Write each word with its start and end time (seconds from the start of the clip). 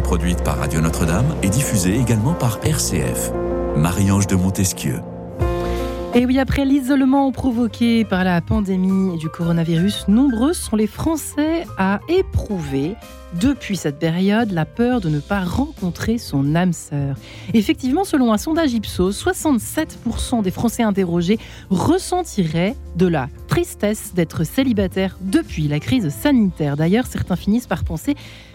produite 0.00 0.42
par 0.42 0.58
Radio 0.58 0.80
Notre-Dame 0.80 1.34
et 1.42 1.48
diffusée 1.48 1.96
également 1.96 2.34
par 2.34 2.58
RCF. 2.64 3.32
Marie-Ange 3.76 4.26
de 4.26 4.36
Montesquieu. 4.36 5.00
Et 6.16 6.26
oui, 6.26 6.38
après 6.38 6.64
l'isolement 6.64 7.32
provoqué 7.32 8.04
par 8.04 8.22
la 8.22 8.40
pandémie 8.40 9.18
du 9.18 9.28
coronavirus, 9.28 10.06
nombreux 10.06 10.52
sont 10.52 10.76
les 10.76 10.86
Français 10.86 11.66
à 11.76 11.98
éprouver 12.08 12.94
depuis 13.40 13.76
cette 13.76 13.98
période 13.98 14.52
la 14.52 14.64
peur 14.64 15.00
de 15.00 15.08
ne 15.08 15.18
pas 15.18 15.40
rencontrer 15.40 16.18
son 16.18 16.54
âme 16.54 16.72
sœur. 16.72 17.16
Effectivement, 17.52 18.04
selon 18.04 18.32
un 18.32 18.38
sondage 18.38 18.72
Ipsos, 18.74 19.10
67% 19.24 20.42
des 20.42 20.52
Français 20.52 20.84
interrogés 20.84 21.40
ressentiraient 21.68 22.76
de 22.94 23.06
la 23.08 23.28
tristesse 23.48 24.12
d'être 24.14 24.44
célibataire 24.44 25.18
depuis 25.20 25.66
la 25.66 25.80
crise 25.80 26.10
sanitaire. 26.10 26.76
D'ailleurs, 26.76 27.06
certains 27.06 27.36
finissent 27.36 27.66
par 27.66 27.82
penser 27.82 28.14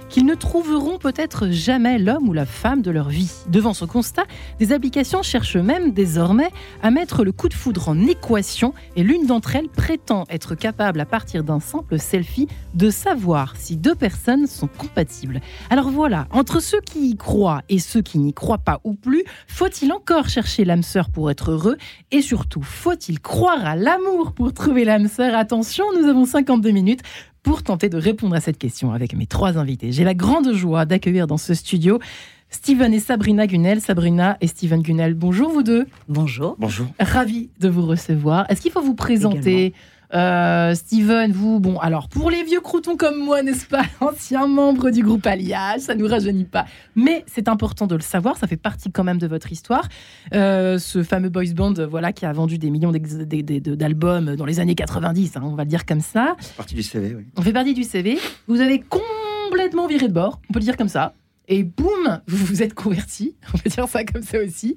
qu'ils 0.10 0.26
ne 0.26 0.36
trouveront 0.36 0.98
peut-être 0.98 1.50
jamais 1.50 2.00
l'homme 2.00 2.28
ou 2.28 2.34
la 2.34 2.46
femme 2.46 2.82
de 2.82 2.92
leur 2.92 3.10
vie. 3.10 3.32
Devant 3.48 3.74
ce 3.74 3.86
constat, 3.86 4.26
des 4.60 4.74
applications 4.74 5.22
cherchent 5.22 5.56
même 5.56 5.94
désormais 5.94 6.50
à 6.82 6.92
mettre 6.92 7.24
le 7.24 7.32
coup 7.32 7.48
de 7.48 7.54
foudre 7.54 7.90
en 7.90 8.08
équation 8.08 8.74
et 8.96 9.04
l'une 9.04 9.26
d'entre 9.26 9.56
elles 9.56 9.70
prétend 9.70 10.26
être 10.30 10.56
capable 10.56 11.00
à 11.00 11.06
partir 11.06 11.44
d'un 11.44 11.60
simple 11.60 12.00
selfie 12.00 12.48
de 12.74 12.90
savoir 12.90 13.56
si 13.56 13.78
deux 13.78 13.96
personnes 13.96 14.48
sont 14.48 14.68
compatibles. 14.68 15.42
Alors 15.70 15.90
voilà, 15.90 16.28
entre 16.32 16.62
ceux 16.62 16.82
qui 16.82 17.12
y 17.12 17.16
croient 17.16 17.62
et 17.70 17.80
ceux 17.80 18.02
qui 18.02 18.18
n'y 18.20 18.34
croient 18.34 18.58
pas 18.58 18.82
ou 18.84 18.96
plus, 18.96 19.24
faut-il 19.48 19.92
encore 19.94 20.30
chercher 20.30 20.66
l'âme 20.66 20.84
sœur 20.84 21.10
pour 21.10 21.30
être 21.30 21.52
heureux 21.52 21.78
et 22.12 22.22
surtout 22.22 22.62
faut-il 22.62 23.20
croire 23.20 23.66
à 23.66 23.76
l'amour 23.76 24.34
pour 24.34 24.54
trouver 24.54 24.86
l'âme 24.86 25.08
sœur? 25.08 25.36
Attention, 25.36 25.86
nous 26.00 26.08
avons 26.08 26.26
52 26.26 26.72
minutes 26.72 27.02
pour 27.44 27.64
tenter 27.64 27.90
de 27.90 27.98
répondre 27.98 28.36
à 28.36 28.42
cette 28.42 28.58
question 28.58 28.92
avec 28.92 29.14
mes 29.14 29.26
trois 29.26 29.58
invités. 29.58 29.92
J'ai 29.92 30.04
la 30.04 30.14
grande 30.14 30.54
joie 30.54 30.86
d'accueillir 30.86 31.28
dans 31.28 31.38
ce 31.38 31.54
studio 31.54 32.00
Steven 32.50 32.94
et 32.94 33.00
Sabrina 33.00 33.48
Gunel. 33.48 33.82
Sabrina 33.82 34.38
et 34.42 34.48
Steven 34.48 34.82
Gunel, 34.82 35.14
bonjour 35.14 35.52
vous 35.52 35.64
deux. 35.64 35.88
Bonjour. 36.08 36.56
Bonjour. 36.60 36.88
Ravi 37.00 37.50
de 37.60 37.70
vous 37.70 37.86
recevoir. 37.86 38.50
Est-ce 38.50 38.62
qu'il 38.62 38.72
faut 38.72 38.82
vous 38.82 38.96
présenter 38.96 39.74
euh, 40.14 40.74
Steven, 40.74 41.32
vous, 41.32 41.60
bon, 41.60 41.78
alors 41.78 42.10
pour 42.10 42.32
les 42.32 42.44
vieux 42.44 42.62
croutons 42.62 42.98
comme 42.98 43.20
moi, 43.20 43.44
n'est-ce 43.44 43.68
pas, 43.68 43.84
ancien 44.00 44.48
membre 44.48 44.90
du 44.90 45.04
groupe 45.04 45.26
Alliage, 45.28 45.82
ça 45.82 45.96
nous 45.96 46.08
rajeunit 46.08 46.46
pas. 46.46 46.66
Mais 46.96 47.24
c'est 47.28 47.48
important 47.48 47.86
de 47.86 47.96
le 47.96 48.02
savoir, 48.02 48.38
ça 48.38 48.48
fait 48.48 48.58
partie 48.58 48.92
quand 48.92 49.04
même 49.04 49.20
de 49.20 49.28
votre 49.28 49.52
histoire. 49.52 49.88
Euh, 50.34 50.80
ce 50.80 51.04
fameux 51.04 51.30
boys 51.30 51.54
band, 51.56 51.74
voilà, 51.88 52.12
qui 52.12 52.26
a 52.26 52.34
vendu 52.34 52.58
des 52.58 52.72
millions 52.72 52.92
d'albums 52.92 54.36
dans 54.36 54.46
les 54.46 54.60
années 54.60 54.76
90, 54.76 55.38
hein, 55.38 55.42
on 55.44 55.56
va 55.56 55.64
le 55.64 55.70
dire 55.70 55.86
comme 55.86 56.02
ça. 56.02 56.36
On 56.40 56.44
fait 56.44 56.58
partie 56.58 56.76
du 56.76 56.84
CV, 56.84 57.16
oui. 57.16 57.26
On 57.38 57.42
fait 57.42 57.54
partie 57.54 57.74
du 57.74 57.84
CV. 57.84 58.18
Vous 58.48 58.62
avez 58.62 58.82
complètement 59.50 59.88
viré 59.88 60.08
de 60.08 60.14
bord, 60.14 60.42
on 60.50 60.54
peut 60.54 60.60
le 60.60 60.66
dire 60.66 60.78
comme 60.78 60.90
ça. 60.90 61.14
Et 61.48 61.64
boum, 61.64 62.22
vous 62.28 62.46
vous 62.46 62.64
êtes 62.64 62.74
converti, 62.74 63.36
on 63.54 63.58
peut 63.60 63.70
dire 63.70 63.88
ça 63.88 64.04
comme 64.04 64.24
ça 64.24 64.40
aussi. 64.40 64.76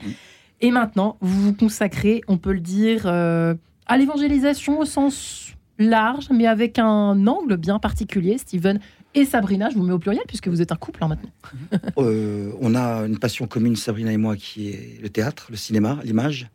Et 0.60 0.70
maintenant, 0.70 1.16
vous 1.20 1.40
vous 1.40 1.54
consacrez, 1.54 2.20
on 2.28 2.36
peut 2.36 2.52
le 2.52 2.60
dire. 2.60 3.02
Euh, 3.06 3.54
à 3.86 3.96
l'évangélisation 3.96 4.78
au 4.78 4.84
sens 4.84 5.52
large, 5.78 6.28
mais 6.30 6.46
avec 6.46 6.78
un 6.78 7.26
angle 7.26 7.56
bien 7.56 7.78
particulier. 7.78 8.38
Steven 8.38 8.80
et 9.14 9.24
Sabrina, 9.24 9.68
je 9.70 9.76
vous 9.76 9.84
mets 9.84 9.92
au 9.92 9.98
pluriel 9.98 10.24
puisque 10.26 10.48
vous 10.48 10.62
êtes 10.62 10.72
un 10.72 10.76
couple 10.76 11.04
hein, 11.04 11.08
maintenant. 11.08 11.30
Euh, 11.98 12.52
on 12.60 12.74
a 12.74 13.04
une 13.06 13.18
passion 13.18 13.46
commune, 13.46 13.76
Sabrina 13.76 14.12
et 14.12 14.16
moi, 14.16 14.36
qui 14.36 14.70
est 14.70 14.98
le 15.02 15.08
théâtre, 15.08 15.46
le 15.50 15.56
cinéma, 15.56 15.98
l'image. 16.04 16.48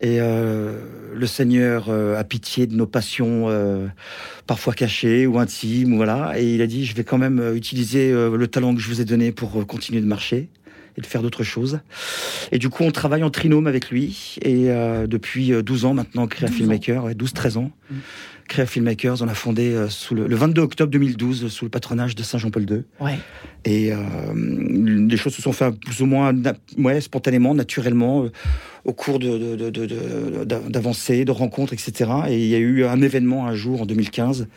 Et 0.00 0.20
euh, 0.20 1.14
le 1.14 1.26
Seigneur 1.26 1.86
euh, 1.88 2.18
a 2.18 2.24
pitié 2.24 2.66
de 2.66 2.74
nos 2.74 2.86
passions 2.86 3.46
parfois 4.46 4.74
cachées 4.74 5.26
ou 5.26 5.38
intimes, 5.38 5.96
voilà. 5.96 6.38
Et 6.38 6.54
il 6.54 6.62
a 6.62 6.66
dit, 6.66 6.84
je 6.84 6.94
vais 6.94 7.04
quand 7.04 7.18
même 7.18 7.54
utiliser 7.54 8.12
le 8.12 8.46
talent 8.48 8.74
que 8.74 8.80
je 8.80 8.88
vous 8.88 9.00
ai 9.00 9.04
donné 9.04 9.32
pour 9.32 9.66
continuer 9.66 10.00
de 10.00 10.06
marcher 10.06 10.48
et 10.98 11.00
de 11.00 11.06
faire 11.06 11.22
d'autres 11.22 11.44
choses. 11.44 11.80
Et 12.52 12.58
du 12.58 12.68
coup, 12.68 12.82
on 12.82 12.90
travaille 12.90 13.22
en 13.22 13.30
trinôme 13.30 13.66
avec 13.66 13.90
lui. 13.90 14.36
Et 14.42 14.68
euh, 14.68 15.06
depuis 15.06 15.50
12 15.62 15.84
euh, 15.84 15.88
ans 15.88 15.94
maintenant, 15.94 16.26
Créa 16.26 16.48
Filmmaker, 16.48 17.08
12-13 17.10 17.56
ans. 17.58 17.70
Mm. 17.90 17.94
Créa 18.48 18.66
Filmmakers, 18.66 19.22
on 19.22 19.28
a 19.28 19.34
fondé 19.34 19.74
euh, 19.74 19.88
sous 19.88 20.14
le, 20.14 20.34
22 20.34 20.62
octobre 20.62 20.90
2012 20.90 21.48
sous 21.48 21.66
le 21.66 21.70
patronage 21.70 22.16
de 22.16 22.22
Saint-Jean-Paul 22.22 22.66
II. 22.68 22.82
Ouais. 22.98 23.18
Et 23.64 23.92
les 24.34 25.16
choses 25.18 25.34
se 25.34 25.42
sont 25.42 25.52
faites 25.52 25.78
plus 25.78 26.00
ou 26.00 26.06
moins 26.06 26.32
ouais, 26.78 27.02
spontanément, 27.02 27.54
naturellement, 27.54 28.24
au 28.84 28.92
cours 28.94 29.18
d'avancées, 29.18 31.18
de, 31.18 31.24
de, 31.24 31.30
rencontres, 31.30 31.74
etc. 31.74 32.10
Et 32.28 32.38
il 32.38 32.48
y 32.48 32.54
a 32.54 32.58
eu 32.58 32.86
un 32.86 33.02
événement 33.02 33.46
un 33.46 33.54
jour 33.54 33.82
en 33.82 33.86
2015, 33.86 34.48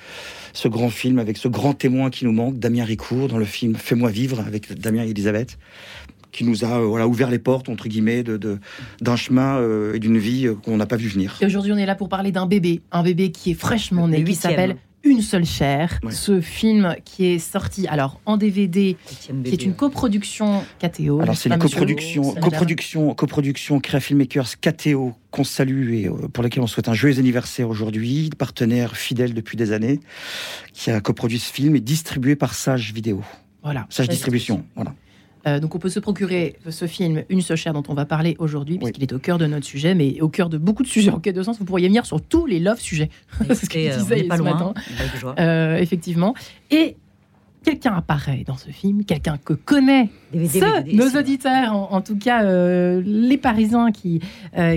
ce 0.54 0.68
grand 0.70 0.90
film 0.90 1.20
avec 1.20 1.38
ce 1.38 1.50
grand 1.50 1.74
témoin 1.74 2.10
qui 2.10 2.24
nous 2.24 2.32
manque, 2.32 2.58
Damien 2.58 2.86
Ricourt, 2.86 3.28
dans 3.28 3.38
le 3.38 3.44
film 3.44 3.76
Fais-moi 3.76 4.12
vivre 4.12 4.40
avec 4.40 4.80
Damien 4.80 5.04
et 5.04 5.10
Elisabeth 5.10 5.58
qui 6.32 6.44
nous 6.44 6.64
a 6.66 6.80
euh, 6.80 6.86
voilà, 6.86 7.08
ouvert 7.08 7.30
les 7.30 7.40
portes, 7.40 7.70
entre 7.70 7.88
guillemets, 7.88 8.24
d'un 8.24 8.38
de, 8.38 8.60
d'un 9.02 9.16
chemin 9.16 9.58
euh, 9.58 9.94
et 9.94 10.00
d'une 10.00 10.18
vie 10.18 10.48
euh, 10.48 10.56
qu'on 10.56 10.78
n'a 10.78 10.86
pas 10.86 10.96
vu 10.98 11.08
venir. 11.08 11.38
Et 11.42 11.46
aujourd'hui, 11.46 11.72
on 11.72 11.78
est 11.78 11.86
là 11.86 11.96
pour 11.96 12.10
parler 12.10 12.32
d'un 12.32 12.46
bébé, 12.46 12.82
un 12.92 13.04
bébé 13.04 13.32
qui 13.32 13.52
est 13.52 13.56
fraîchement 13.56 14.08
né, 14.08 14.24
qui 14.24 14.36
s'appelle 14.36 14.78
une 15.04 15.22
seule 15.22 15.46
chair. 15.46 16.00
Ce 16.12 16.42
film 16.42 16.96
qui 17.06 17.26
est 17.26 17.40
sorti 17.40 17.88
alors 17.88 18.22
en 18.28 18.38
DVD, 18.38 18.96
qui 19.44 19.52
est 19.52 19.64
une 19.64 19.74
coproduction 19.74 20.64
KTO. 20.80 21.22
Alors 21.22 21.36
c'est 21.36 21.50
une 21.50 21.58
coproduction, 21.58 22.36
coproduction, 22.36 23.14
coproduction 23.16 23.80
Créa 23.80 24.00
Filmmakers 24.00 24.60
KTO 24.60 25.14
qu'on 25.32 25.44
salue 25.44 25.94
et 25.94 26.10
pour 26.32 26.44
laquelle 26.44 26.62
on 26.62 26.68
souhaite 26.68 26.88
un 26.88 26.94
joyeux 26.94 27.18
anniversaire 27.18 27.68
aujourd'hui, 27.70 28.30
partenaire 28.38 28.96
fidèle 28.96 29.34
depuis 29.34 29.58
des 29.58 29.72
années, 29.72 30.00
qui 30.74 30.92
a 30.92 31.02
coproduit 31.02 31.40
ce 31.40 31.52
film 31.52 31.76
et 31.76 31.80
distribué 31.80 32.36
par 32.36 32.54
Sage 32.54 32.94
Vidéo. 32.94 33.24
Voilà. 33.64 33.88
Sage 33.90 34.08
Distribution. 34.08 34.64
Voilà. 34.76 34.94
Euh, 35.48 35.60
donc 35.60 35.76
on 35.76 35.80
peut 35.80 35.90
se 35.90 36.00
procurer 36.00 36.56
ce 36.70 36.88
film 36.88 37.24
Une 37.30 37.42
seule 37.42 37.58
chair 37.58 37.74
dont 37.74 37.84
on 37.88 37.94
va 37.94 38.06
parler 38.06 38.36
aujourd'hui, 38.40 38.78
puisqu'il 38.78 39.04
est 39.04 39.14
au 39.14 39.20
cœur 39.20 39.38
de 39.38 39.46
notre 39.46 39.66
sujet, 39.66 39.96
mais 39.96 40.22
au 40.22 40.30
cœur 40.30 40.50
de 40.50 40.58
beaucoup 40.58 40.84
de 40.84 40.88
sujets 40.88 41.12
en 41.12 41.20
quête 41.20 41.36
de 41.36 41.44
sens. 41.44 41.60
Vous 41.60 41.66
pourriez 41.66 41.88
venir 41.88 42.06
sur 42.06 42.22
tous 42.22 42.46
les 42.46 42.60
love 42.60 42.80
sujets. 42.80 43.10
C'est 43.48 43.56
ce 43.56 43.70
qu'il 43.70 43.90
disait 43.90 44.24
pas 44.24 44.38
ce 44.38 44.42
loin, 44.42 44.74
euh, 45.40 45.78
effectivement. 45.78 46.36
Et 46.70 46.96
quelqu'un 47.64 47.94
apparaît 47.94 48.44
dans 48.46 48.58
ce 48.58 48.70
film, 48.70 49.06
quelqu'un 49.06 49.38
que 49.38 49.54
connaît 49.54 50.10
nos 50.34 51.10
auditeurs, 51.20 51.76
en, 51.76 52.02
tout 52.02 52.18
cas 52.18 52.44
euh, 52.44 53.02
les 53.06 53.38
Parisiens 53.38 53.92
qui, 53.92 54.22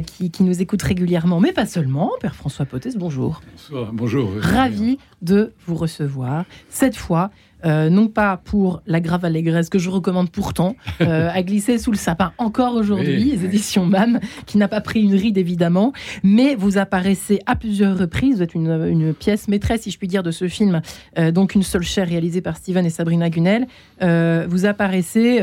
qui, 0.07 0.31
qui, 0.31 0.43
nous 0.43 0.61
écoutent 0.61 0.83
régulièrement, 0.83 1.41
mais 1.41 1.53
pas 1.53 1.67
seulement. 1.67 2.11
Père 2.21 2.35
François 2.35 2.67
Potès, 2.67 2.97
bonjour. 2.97 3.41
Bonsoir, 3.53 3.93
bonjour. 3.93 4.31
Ravi 4.41 4.99
de 5.23 5.53
vous 5.67 5.77
recevoir. 5.77 6.45
Cette 6.69 6.97
fois, 6.97 7.31
euh, 7.65 7.91
non 7.91 8.09
pas 8.09 8.37
pour 8.37 8.83
la 8.87 9.01
grave 9.01 9.25
allégresse 9.25 9.69
que 9.69 9.79
je 9.79 9.91
recommande 9.91 10.31
pourtant 10.31 10.77
euh, 11.01 11.31
à 11.33 11.43
glisser 11.43 11.79
sous 11.79 11.91
le 11.91 11.97
sapin 11.97 12.33
encore 12.39 12.75
aujourd'hui, 12.75 13.25
les 13.25 13.45
éditions 13.45 13.87
MAM, 13.87 14.21
qui 14.47 14.59
n'a 14.59 14.69
pas 14.69 14.81
pris 14.81 15.03
une 15.03 15.15
ride 15.15 15.39
évidemment, 15.39 15.93
mais 16.23 16.55
vous 16.55 16.79
apparaissez 16.79 17.41
à 17.47 17.57
plusieurs 17.57 17.97
reprises, 17.99 18.37
vous 18.37 18.43
êtes 18.43 18.55
une, 18.55 19.15
pièce 19.15 19.49
maîtresse, 19.49 19.83
si 19.83 19.91
je 19.91 19.99
puis 19.99 20.09
dire, 20.09 20.23
de 20.23 20.31
ce 20.31 20.49
film, 20.49 20.81
euh, 21.19 21.31
donc 21.31 21.55
une 21.55 21.63
seule 21.63 21.83
chair 21.83 22.09
réalisée 22.09 22.41
par 22.41 22.57
Steven 22.57 22.85
et 22.85 22.91
Sabrina 22.91 23.31
Gunel. 23.31 23.67
vous 24.01 24.67
apparaissez, 24.67 25.41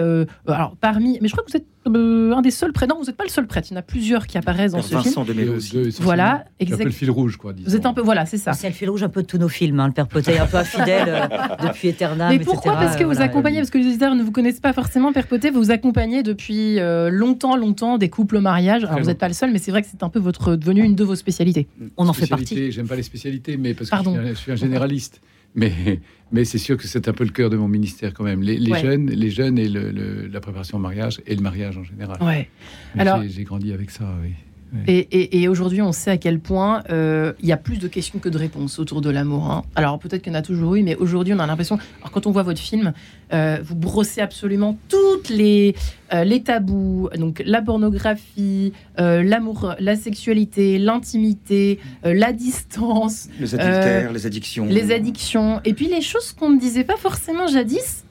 alors 0.47 0.75
parmi, 0.79 1.17
mais 1.21 1.27
je 1.27 1.33
crois 1.33 1.43
que 1.43 1.51
vous 1.51 1.57
êtes 1.57 1.70
un 1.85 2.41
des 2.41 2.51
seuls 2.51 2.73
prêtres. 2.73 2.93
Non, 2.93 2.99
vous 2.99 3.07
n'êtes 3.07 3.17
pas 3.17 3.23
le 3.23 3.29
seul 3.29 3.47
prêtre. 3.47 3.67
Il 3.71 3.73
y 3.73 3.77
en 3.77 3.79
a 3.79 3.83
plusieurs 3.83 4.27
qui 4.27 4.37
apparaissent 4.37 4.73
dans 4.73 4.81
ce 4.81 4.97
film. 4.97 5.25
De 5.25 5.49
aussi. 5.49 5.97
voilà, 5.99 6.45
exactement. 6.59 6.85
le 6.85 6.91
fil 6.91 7.11
rouge, 7.11 7.37
quoi. 7.37 7.53
Vous 7.65 7.75
êtes 7.75 7.85
un 7.85 7.93
peu, 7.93 8.01
voilà, 8.01 8.25
c'est 8.25 8.37
ça. 8.37 8.53
C'est 8.53 8.67
le 8.67 8.73
fil 8.73 8.89
rouge 8.89 9.03
un 9.03 9.09
peu 9.09 9.21
de 9.23 9.27
tous 9.27 9.37
nos 9.37 9.49
films. 9.49 9.79
Hein, 9.79 9.87
le 9.87 9.93
Père 9.93 10.07
Potet, 10.07 10.37
un 10.37 10.45
peu 10.45 10.63
fidèle 10.63 11.29
depuis 11.63 11.89
éternellement. 11.89 12.37
Mais 12.37 12.43
pourquoi 12.43 12.73
Parce 12.73 12.95
que 12.95 13.03
vous 13.03 13.21
accompagnez, 13.21 13.57
parce 13.57 13.69
que 13.69 13.77
les 13.77 13.87
auditeurs 13.87 14.15
ne 14.15 14.23
vous 14.23 14.31
connaissent 14.31 14.59
pas 14.59 14.73
forcément, 14.73 15.11
Père 15.11 15.27
Potet, 15.27 15.49
vous 15.49 15.71
accompagnez 15.71 16.23
depuis 16.23 16.79
euh, 16.79 17.09
longtemps, 17.09 17.55
longtemps 17.55 17.97
des 17.97 18.09
couples 18.09 18.37
au 18.37 18.41
mariage. 18.41 18.83
Alors 18.83 18.99
vous 18.99 19.05
n'êtes 19.05 19.19
pas 19.19 19.27
le 19.27 19.33
seul, 19.33 19.51
mais 19.51 19.59
c'est 19.59 19.71
vrai 19.71 19.81
que 19.81 19.87
c'est 19.89 20.03
un 20.03 20.09
peu 20.09 20.19
votre 20.19 20.55
devenu 20.55 20.83
une 20.83 20.95
de 20.95 21.03
vos 21.03 21.15
spécialités. 21.15 21.67
On 21.97 22.07
en 22.07 22.13
fait 22.13 22.27
partie. 22.27 22.71
J'aime 22.71 22.87
pas 22.87 22.95
les 22.95 23.03
spécialités, 23.03 23.57
mais 23.57 23.73
parce 23.73 23.89
que 23.89 23.95
je 23.97 24.33
suis, 24.35 24.51
un, 24.51 24.55
généraliste. 24.55 25.21
Mais, 25.53 25.99
mais 26.31 26.45
c'est 26.45 26.57
sûr 26.57 26.77
que 26.77 26.87
c'est 26.87 27.07
un 27.07 27.13
peu 27.13 27.23
le 27.23 27.31
cœur 27.31 27.49
de 27.49 27.57
mon 27.57 27.67
ministère 27.67 28.13
quand 28.13 28.23
même. 28.23 28.41
Les, 28.41 28.57
jeunes, 28.79 29.09
les 29.09 29.29
jeunes 29.29 29.57
et 29.57 29.67
le, 29.67 30.27
la 30.27 30.39
préparation 30.39 30.77
au 30.77 30.81
mariage 30.81 31.21
et 31.27 31.35
le 31.35 31.41
mariage 31.41 31.77
en 31.77 31.83
général. 31.83 32.21
Ouais. 32.21 32.49
Alors 32.97 33.21
j'ai 33.27 33.43
grandi 33.43 33.73
avec 33.73 33.91
ça, 33.91 34.05
oui. 34.23 34.33
Et, 34.87 35.47
aujourd'hui, 35.47 35.81
on 35.81 35.91
sait 35.91 36.11
à 36.11 36.17
quel 36.17 36.39
point 36.39 36.83
euh, 36.89 37.33
il 37.41 37.47
y 37.47 37.51
a 37.51 37.57
plus 37.57 37.77
de 37.77 37.87
questions 37.87 38.19
que 38.19 38.29
de 38.29 38.37
réponses 38.37 38.79
autour 38.79 39.01
de 39.01 39.09
l'amour. 39.09 39.51
Hein. 39.51 39.63
Alors 39.75 39.99
peut-être 39.99 40.21
qu'il 40.21 40.31
y 40.31 40.35
en 40.35 40.39
a 40.39 40.41
toujours 40.41 40.75
eu, 40.75 40.83
mais 40.83 40.95
aujourd'hui, 40.95 41.33
on 41.33 41.39
a 41.39 41.45
l'impression. 41.45 41.77
Alors 41.99 42.11
quand 42.11 42.25
on 42.25 42.31
voit 42.31 42.43
votre 42.43 42.59
film, 42.59 42.93
euh, 43.33 43.57
vous 43.63 43.75
brossez 43.75 44.21
absolument 44.21 44.77
toutes 44.87 45.29
les 45.29 45.75
euh, 46.13 46.23
les 46.23 46.41
tabous, 46.41 47.09
donc 47.17 47.41
la 47.45 47.61
pornographie, 47.61 48.73
l'amour, 48.97 49.75
la 49.79 49.95
sexualité, 49.95 50.77
l'intimité, 50.77 51.79
la 52.03 52.33
distance, 52.33 53.27
les 53.39 53.55
adultères, 53.55 54.11
les 54.11 54.25
addictions, 54.25 54.65
les 54.65 54.91
addictions, 54.91 55.61
et 55.65 55.73
puis 55.73 55.87
les 55.87 56.01
choses 56.01 56.33
qu'on 56.33 56.49
ne 56.49 56.59
disait 56.59 56.83
pas 56.83 56.97
forcément 56.97 57.47
jadis. 57.47 58.03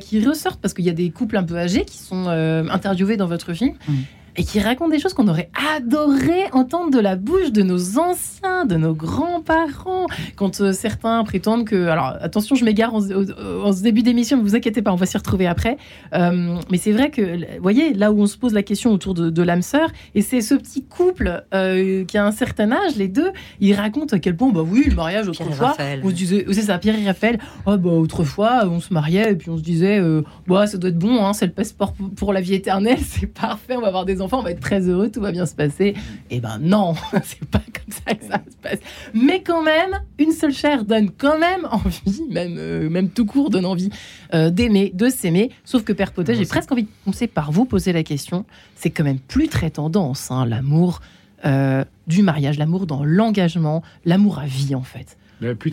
qui 0.00 0.24
ressortent 0.24 0.60
parce 0.60 0.74
qu'il 0.74 0.84
y 0.84 0.90
a 0.90 0.94
des 0.94 1.10
couples 1.10 1.36
un 1.36 1.44
peu 1.44 1.56
âgés 1.56 1.84
qui 1.84 1.98
sont 1.98 2.28
interviewés 2.28 3.16
dans 3.16 3.28
votre 3.28 3.52
film. 3.52 3.74
Mmh. 3.88 3.92
Et 4.36 4.44
qui 4.44 4.60
raconte 4.60 4.90
des 4.90 4.98
choses 4.98 5.14
qu'on 5.14 5.28
aurait 5.28 5.50
adoré 5.76 6.44
entendre 6.52 6.90
de 6.90 6.98
la 6.98 7.16
bouche 7.16 7.52
de 7.52 7.62
nos 7.62 7.98
anciens, 7.98 8.66
de 8.66 8.76
nos 8.76 8.94
grands-parents. 8.94 10.06
Quand 10.36 10.60
euh, 10.60 10.72
certains 10.72 11.22
prétendent 11.24 11.64
que. 11.64 11.86
Alors, 11.86 12.16
attention, 12.20 12.56
je 12.56 12.64
m'égare 12.64 12.94
en, 12.94 13.00
ce 13.00 13.82
début 13.82 14.02
d'émission, 14.02 14.36
ne 14.38 14.42
vous 14.42 14.56
inquiétez 14.56 14.82
pas, 14.82 14.92
on 14.92 14.96
va 14.96 15.06
s'y 15.06 15.16
retrouver 15.16 15.46
après. 15.46 15.76
Euh, 16.14 16.56
mais 16.70 16.78
c'est 16.78 16.92
vrai 16.92 17.10
que, 17.10 17.22
vous 17.56 17.62
voyez, 17.62 17.94
là 17.94 18.12
où 18.12 18.20
on 18.20 18.26
se 18.26 18.36
pose 18.36 18.52
la 18.52 18.62
question 18.62 18.92
autour 18.92 19.14
de, 19.14 19.42
l'âme 19.42 19.62
sœur, 19.62 19.90
et 20.14 20.22
c'est 20.22 20.40
ce 20.40 20.54
petit 20.54 20.84
couple 20.84 21.44
euh, 21.52 22.04
qui 22.06 22.16
a 22.16 22.24
un 22.24 22.32
certain 22.32 22.72
âge, 22.72 22.96
les 22.96 23.08
deux, 23.08 23.30
ils 23.60 23.74
racontent 23.74 24.16
à 24.16 24.18
quel 24.18 24.36
point, 24.36 24.50
bah 24.50 24.64
oui, 24.66 24.84
le 24.88 24.94
mariage 24.94 25.28
autrefois, 25.28 25.76
on 26.02 26.08
se 26.08 26.14
disait, 26.14 26.46
c'est 26.50 26.62
ça, 26.62 26.78
Pierre 26.78 26.98
et 26.98 27.04
Raphaël, 27.04 27.38
oh, 27.66 27.76
bah 27.76 27.90
autrefois, 27.90 28.66
on 28.66 28.80
se 28.80 28.92
mariait 28.92 29.32
et 29.32 29.36
puis 29.36 29.50
on 29.50 29.58
se 29.58 29.62
disait, 29.62 30.00
bah 30.46 30.66
ça 30.66 30.78
doit 30.78 30.88
être 30.88 30.98
bon, 30.98 31.24
hein, 31.24 31.34
c'est 31.34 31.46
le 31.46 31.52
passeport 31.52 31.92
pour 32.16 32.32
la 32.32 32.40
vie 32.40 32.54
éternelle, 32.54 32.98
c'est 33.02 33.26
parfait, 33.26 33.76
on 33.76 33.82
va 33.82 33.88
avoir 33.88 34.06
des 34.06 34.22
enfants, 34.24 34.40
on 34.40 34.42
va 34.42 34.50
être 34.50 34.60
très 34.60 34.88
heureux, 34.88 35.10
tout 35.10 35.20
va 35.20 35.32
bien 35.32 35.46
se 35.46 35.54
passer. 35.54 35.94
Et 36.30 36.36
eh 36.36 36.40
ben 36.40 36.58
non, 36.60 36.94
c'est 37.24 37.44
pas 37.44 37.60
comme 37.60 37.92
ça 37.92 38.14
que 38.14 38.24
ça 38.24 38.42
se 38.50 38.56
passe. 38.62 38.78
Mais 39.12 39.42
quand 39.42 39.62
même, 39.62 40.00
une 40.18 40.32
seule 40.32 40.52
chair 40.52 40.84
donne 40.84 41.10
quand 41.10 41.38
même 41.38 41.66
envie, 41.70 42.22
même, 42.30 42.56
euh, 42.58 42.88
même 42.90 43.10
tout 43.10 43.26
court 43.26 43.50
donne 43.50 43.66
envie 43.66 43.90
euh, 44.32 44.50
d'aimer, 44.50 44.90
de 44.94 45.08
s'aimer. 45.08 45.50
Sauf 45.64 45.84
que 45.84 45.92
Père 45.92 46.12
Potet, 46.12 46.34
j'ai 46.34 46.46
presque 46.46 46.72
envie 46.72 46.84
de 46.84 46.88
commencer 47.04 47.26
par 47.26 47.52
vous 47.52 47.64
poser 47.64 47.92
la 47.92 48.02
question. 48.02 48.44
C'est 48.76 48.90
quand 48.90 49.04
même 49.04 49.18
plus 49.18 49.48
très 49.48 49.70
tendance, 49.70 50.30
hein, 50.30 50.46
l'amour 50.46 51.00
euh, 51.44 51.84
du 52.06 52.22
mariage, 52.22 52.58
l'amour 52.58 52.86
dans 52.86 53.04
l'engagement, 53.04 53.82
l'amour 54.04 54.38
à 54.38 54.46
vie 54.46 54.74
en 54.74 54.82
fait. 54.82 55.16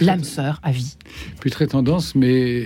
L'âme 0.01 0.24
sœur 0.24 0.59
à 0.63 0.71
vie. 0.71 0.97
Plus 1.39 1.50
très 1.50 1.68
tendance, 1.68 2.13
mais 2.15 2.65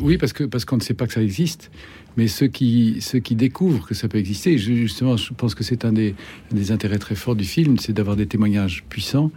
oui, 0.00 0.16
parce 0.16 0.32
que 0.32 0.44
parce 0.44 0.64
qu'on 0.64 0.76
ne 0.76 0.82
sait 0.82 0.94
pas 0.94 1.06
que 1.06 1.12
ça 1.12 1.22
existe. 1.22 1.70
Mais 2.18 2.26
ceux 2.26 2.48
qui, 2.48 2.96
ceux 3.00 3.20
qui 3.20 3.36
découvrent 3.36 3.86
que 3.86 3.94
ça 3.94 4.08
peut 4.08 4.18
exister, 4.18 4.58
justement, 4.58 5.16
je 5.16 5.32
pense 5.32 5.54
que 5.54 5.62
c'est 5.62 5.84
un 5.84 5.92
des, 5.92 6.16
des, 6.50 6.72
intérêts 6.72 6.98
très 6.98 7.14
forts 7.14 7.36
du 7.36 7.44
film, 7.44 7.78
c'est 7.78 7.92
d'avoir 7.92 8.16
des 8.16 8.26
témoignages 8.26 8.82
puissants 8.88 9.30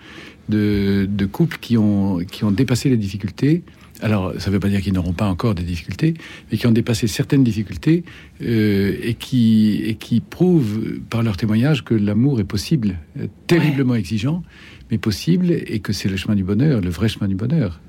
de, 0.49 1.07
de, 1.07 1.25
couples 1.27 1.59
qui 1.61 1.77
ont, 1.77 2.17
qui 2.25 2.43
ont 2.43 2.49
dépassé 2.49 2.89
les 2.89 2.97
difficultés. 2.97 3.61
Alors, 4.01 4.33
ça 4.39 4.49
ne 4.49 4.55
veut 4.55 4.59
pas 4.59 4.67
dire 4.67 4.81
qu'ils 4.81 4.93
n'auront 4.93 5.13
pas 5.13 5.27
encore 5.27 5.53
des 5.53 5.61
difficultés, 5.61 6.15
mais 6.51 6.57
qui 6.57 6.65
ont 6.65 6.71
dépassé 6.71 7.05
certaines 7.05 7.43
difficultés 7.43 8.03
euh, 8.41 8.97
et, 9.03 9.13
qui, 9.13 9.83
et 9.85 9.93
qui 9.93 10.19
prouvent 10.19 10.99
par 11.07 11.21
leur 11.21 11.37
témoignage 11.37 11.85
que 11.85 11.93
l'amour 11.93 12.39
est 12.39 12.45
possible, 12.45 12.97
terriblement 13.45 13.93
exigeant, 13.93 14.41
mais 14.89 14.97
possible, 14.97 15.51
et 15.51 15.81
que 15.81 15.93
c'est 15.93 16.09
le 16.09 16.17
chemin 16.17 16.33
du 16.33 16.43
bonheur, 16.43 16.81
le 16.81 16.89
vrai 16.89 17.09
chemin 17.09 17.27
du 17.27 17.35
bonheur. 17.35 17.79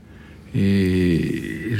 Et 0.54 1.72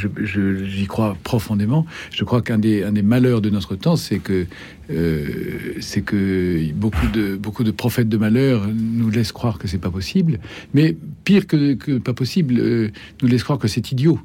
j'y 0.65 0.87
crois 0.87 1.17
profondément. 1.23 1.87
Je 2.11 2.25
crois 2.25 2.43
qu'un 2.43 2.59
des, 2.59 2.83
un 2.83 2.93
des 2.93 3.03
malheurs 3.03 3.41
de 3.41 3.51
notre 3.51 3.77
temps, 3.77 3.97
c'est 3.97 4.19
que, 4.19 4.47
euh, 4.91 5.75
c'est 5.81 6.03
que 6.03 6.73
beaucoup, 6.73 7.07
de, 7.09 7.37
beaucoup 7.37 7.65
de 7.65 7.71
prophètes 7.71 8.09
de 8.09 8.17
malheur 8.17 8.67
nous 8.69 9.11
laissent 9.11 9.33
croire 9.33 9.59
que 9.59 9.69
c'est 9.69 9.79
pas 9.79 9.91
possible. 9.91 10.39
Mais 10.73 10.97
pire 11.25 11.47
que, 11.47 11.75
que 11.75 11.99
pas 11.99 12.15
possible, 12.15 12.57
euh, 12.59 12.91
nous 13.21 13.29
laissent 13.29 13.45
croire 13.45 13.59
que 13.59 13.69
c'est 13.69 13.93
idiot. 13.93 14.19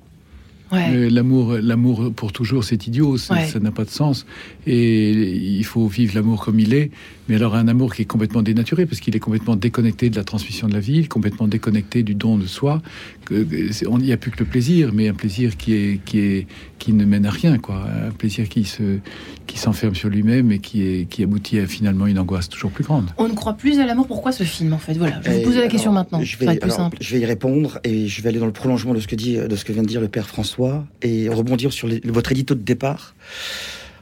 Euh, 0.73 1.09
l'amour, 1.09 1.53
l'amour 1.53 2.11
pour 2.13 2.33
toujours, 2.33 2.63
c'est 2.63 2.87
idiot, 2.87 3.17
ça 3.17 3.59
n'a 3.59 3.71
pas 3.71 3.85
de 3.85 3.89
sens. 3.89 4.25
Et 4.65 5.11
il 5.11 5.63
faut 5.63 5.87
vivre 5.87 6.15
l'amour 6.15 6.43
comme 6.43 6.59
il 6.59 6.73
est, 6.73 6.91
mais 7.29 7.35
alors 7.35 7.55
un 7.55 7.67
amour 7.67 7.93
qui 7.95 8.01
est 8.01 8.05
complètement 8.05 8.41
dénaturé, 8.41 8.85
parce 8.85 8.99
qu'il 8.99 9.15
est 9.15 9.19
complètement 9.19 9.55
déconnecté 9.55 10.09
de 10.09 10.15
la 10.15 10.23
transmission 10.23 10.67
de 10.67 10.73
la 10.73 10.79
vie, 10.79 11.07
complètement 11.07 11.47
déconnecté 11.47 12.03
du 12.03 12.15
don 12.15 12.37
de 12.37 12.47
soi. 12.47 12.81
Il 13.31 13.97
n'y 13.99 14.11
a 14.11 14.17
plus 14.17 14.31
que 14.31 14.39
le 14.39 14.45
plaisir, 14.45 14.91
mais 14.93 15.07
un 15.09 15.13
plaisir 15.13 15.57
qui 15.57 15.73
est 15.73 15.99
qui 16.05 16.19
est 16.19 16.47
qui 16.79 16.93
ne 16.93 17.05
mène 17.05 17.25
à 17.25 17.31
rien, 17.31 17.57
quoi. 17.57 17.85
Un 18.07 18.11
plaisir 18.11 18.47
qui 18.49 18.63
se 18.63 18.99
qui 19.45 19.57
s'enferme 19.57 19.95
sur 19.95 20.09
lui-même 20.09 20.51
et 20.51 20.59
qui 20.59 20.83
est 20.83 21.09
qui 21.09 21.23
aboutit 21.23 21.59
à 21.59 21.67
finalement 21.67 22.07
une 22.07 22.19
angoisse 22.19 22.49
toujours 22.49 22.71
plus 22.71 22.83
grande. 22.83 23.09
On 23.17 23.27
ne 23.27 23.33
croit 23.33 23.53
plus 23.53 23.79
à 23.79 23.85
l'amour. 23.85 24.07
Pourquoi 24.07 24.31
ce 24.31 24.43
film, 24.43 24.73
en 24.73 24.77
fait? 24.77 24.93
Voilà. 24.93 25.19
Je 25.23 25.29
vais 25.29 25.37
vous 25.39 25.43
poser 25.43 25.61
la 25.61 25.67
question 25.67 25.91
maintenant. 25.91 26.21
Je 26.21 26.37
vais, 26.37 26.59
je 26.99 27.15
vais 27.15 27.21
y 27.21 27.25
répondre 27.25 27.79
et 27.83 28.07
je 28.07 28.21
vais 28.21 28.29
aller 28.29 28.39
dans 28.39 28.45
le 28.45 28.51
prolongement 28.51 28.93
de 28.93 28.99
ce 28.99 29.07
que 29.07 29.15
dit 29.15 29.35
de 29.37 29.55
ce 29.55 29.65
que 29.65 29.73
vient 29.73 29.83
de 29.83 29.87
dire 29.87 30.01
le 30.01 30.07
père 30.07 30.27
François 30.27 30.85
et 31.01 31.29
rebondir 31.29 31.73
sur 31.73 31.89
votre 32.05 32.31
édito 32.31 32.55
de 32.55 32.61
départ 32.61 33.15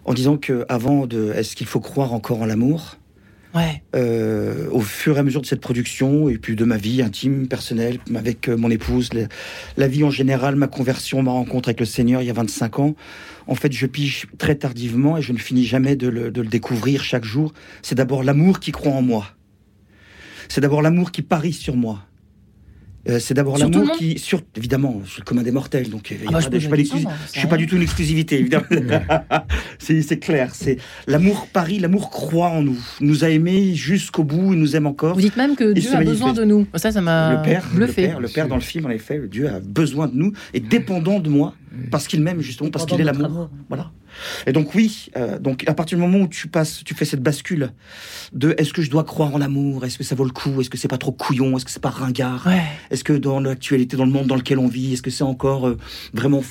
en 0.06 0.14
disant 0.14 0.38
que 0.38 0.66
avant 0.70 1.08
de 1.08 1.34
est-ce 1.36 1.56
qu'il 1.56 1.68
faut 1.68 1.80
croire 1.80 2.14
encore 2.14 2.42
en 2.42 2.46
l'amour? 2.46 2.98
Ouais. 3.56 3.82
Euh, 3.96 4.70
au 4.72 4.82
fur 4.82 5.18
et 5.18 5.20
à 5.20 5.24
mesure 5.24 5.42
de 5.42 5.46
cette 5.46 5.62
production 5.62 6.30
et 6.30 6.38
puis 6.38 6.56
de 6.56 6.66
ma 6.66 6.78
vie 6.78 7.02
intime, 7.02 7.48
personnelle, 7.48 8.00
avec 8.16 8.50
euh, 8.50 8.58
mon 8.58 8.70
épouse, 8.70 9.10
la, 9.78 9.88
vie 9.88 10.04
en 10.04 10.12
général, 10.12 10.56
ma 10.56 10.68
conversion, 10.68 11.24
ma 11.24 11.32
rencontre 11.32 11.70
avec 11.70 11.80
le 11.80 11.86
Seigneur 11.86 12.22
il 12.22 12.26
y 12.26 12.30
a 12.30 12.34
25 12.34 12.80
ans, 12.80 12.96
en 13.48 13.56
fait, 13.56 13.72
je 13.72 13.86
pige 13.86 14.28
très 14.38 14.56
tardivement 14.56 15.18
et 15.18 15.22
je 15.22 15.32
ne 15.32 15.38
finis 15.38 15.66
jamais 15.66 15.96
de 15.96 16.08
le 16.08 16.32
découvrir 16.32 17.04
chaque 17.04 17.26
jour. 17.26 17.54
C'est 17.82 17.96
d'abord 17.96 18.24
l'amour 18.24 18.60
qui 18.60 18.72
croit 18.72 18.92
en 18.92 19.02
moi. 19.04 19.28
C'est 20.50 20.62
d'abord 20.62 20.82
l'amour 20.82 21.12
qui 21.12 21.22
parie 21.22 21.54
sur 21.54 21.76
moi. 21.76 22.06
Euh, 23.08 23.20
c'est 23.20 23.34
d'abord 23.34 23.58
l'amour 23.58 23.92
qui, 23.98 24.18
sur, 24.18 24.42
évidemment, 24.56 25.02
je 25.06 25.12
suis 25.12 25.22
le 25.22 25.26
commun 25.26 25.44
des 25.44 25.52
mortels, 25.52 25.90
donc 25.90 26.12
euh, 26.12 26.16
ah 26.28 26.32
bah, 26.32 26.40
je 26.42 26.50
ne 26.50 26.60
suis 26.60 27.48
pas 27.48 27.58
du 27.58 27.68
tout 27.68 27.76
une 27.76 27.84
exclusivité, 27.84 28.40
évidemment. 28.40 28.66
c'est 29.80 30.20
clair. 30.20 30.50
C'est 30.54 30.78
l'amour 31.08 31.48
Paris, 31.52 31.80
l'amour 31.80 32.10
croit 32.10 32.50
en 32.50 32.64
nous, 32.64 32.80
nous 33.02 33.24
a 33.24 33.30
aimés 33.30 33.76
jusqu'au 33.76 34.24
bout, 34.24 34.54
il 34.54 34.60
nous 34.60 34.76
aime 34.76 34.88
encore. 34.88 35.16
Vous 35.16 35.22
dites 35.22 35.38
même 35.38 35.56
que 35.56 35.74
Dieu 35.74 35.94
a 35.94 36.04
besoin 36.04 36.34
de 36.34 36.44
nous. 36.44 36.66
Ça, 36.76 36.92
ça 36.92 37.02
m'a 37.02 37.36
le 37.36 37.42
père, 37.44 37.66
Le 37.76 37.88
père, 37.88 38.20
le 38.20 38.28
père 38.28 38.48
dans 38.48 38.56
le 38.56 38.62
film, 38.62 38.86
en 38.86 38.90
effet, 38.90 39.22
Dieu 39.30 39.48
a 39.50 39.60
besoin 39.60 40.08
de 40.08 40.16
nous 40.16 40.32
et 40.54 40.60
dépendant 40.60 41.20
de 41.20 41.30
moi 41.30 41.54
parce 41.92 42.08
qu'il 42.08 42.22
m'aime 42.22 42.42
justement, 42.42 42.70
parce 42.70 42.86
qu'il 42.86 43.00
est 43.00 43.04
l'amour. 43.04 43.50
Voilà. 43.70 43.92
Et 44.48 44.54
donc 44.54 44.74
oui, 44.76 45.08
euh, 45.18 45.40
donc 45.40 45.68
à 45.68 45.74
partir 45.74 45.98
du 45.98 46.04
moment 46.04 46.20
où 46.20 46.28
tu 46.28 46.48
passes, 46.48 46.84
tu 46.84 46.94
fais 46.94 47.06
cette 47.06 47.22
bascule 47.22 47.72
de 48.34 48.56
est-ce 48.58 48.74
que 48.74 48.82
je 48.82 48.90
dois 48.90 49.04
croire 49.04 49.34
en 49.34 49.38
l'amour, 49.38 49.86
est-ce 49.86 49.98
que 49.98 50.04
ça 50.04 50.16
vaut 50.16 50.24
le 50.24 50.32
coup, 50.32 50.62
est-ce 50.62 50.70
que 50.70 50.78
c'est 50.78 50.88
pas 50.88 50.98
trop 50.98 51.12
couillon, 51.12 51.58
est-ce 51.58 51.66
que 51.66 51.72
c'est 51.72 51.82
pas 51.82 51.90
ringard, 51.90 52.48
est-ce 52.92 53.04
que 53.04 53.14
dans 53.14 53.40
l'actualité, 53.40 53.98
dans 53.98 54.06
le 54.06 54.12
monde 54.12 54.28
dans 54.28 54.36
lequel 54.36 54.60
on 54.60 54.68
vit, 54.68 54.94
est-ce 54.94 55.02
que 55.02 55.12
c'est 55.12 55.24
encore 55.24 55.68
euh, 55.68 55.78
vraiment 56.14 56.42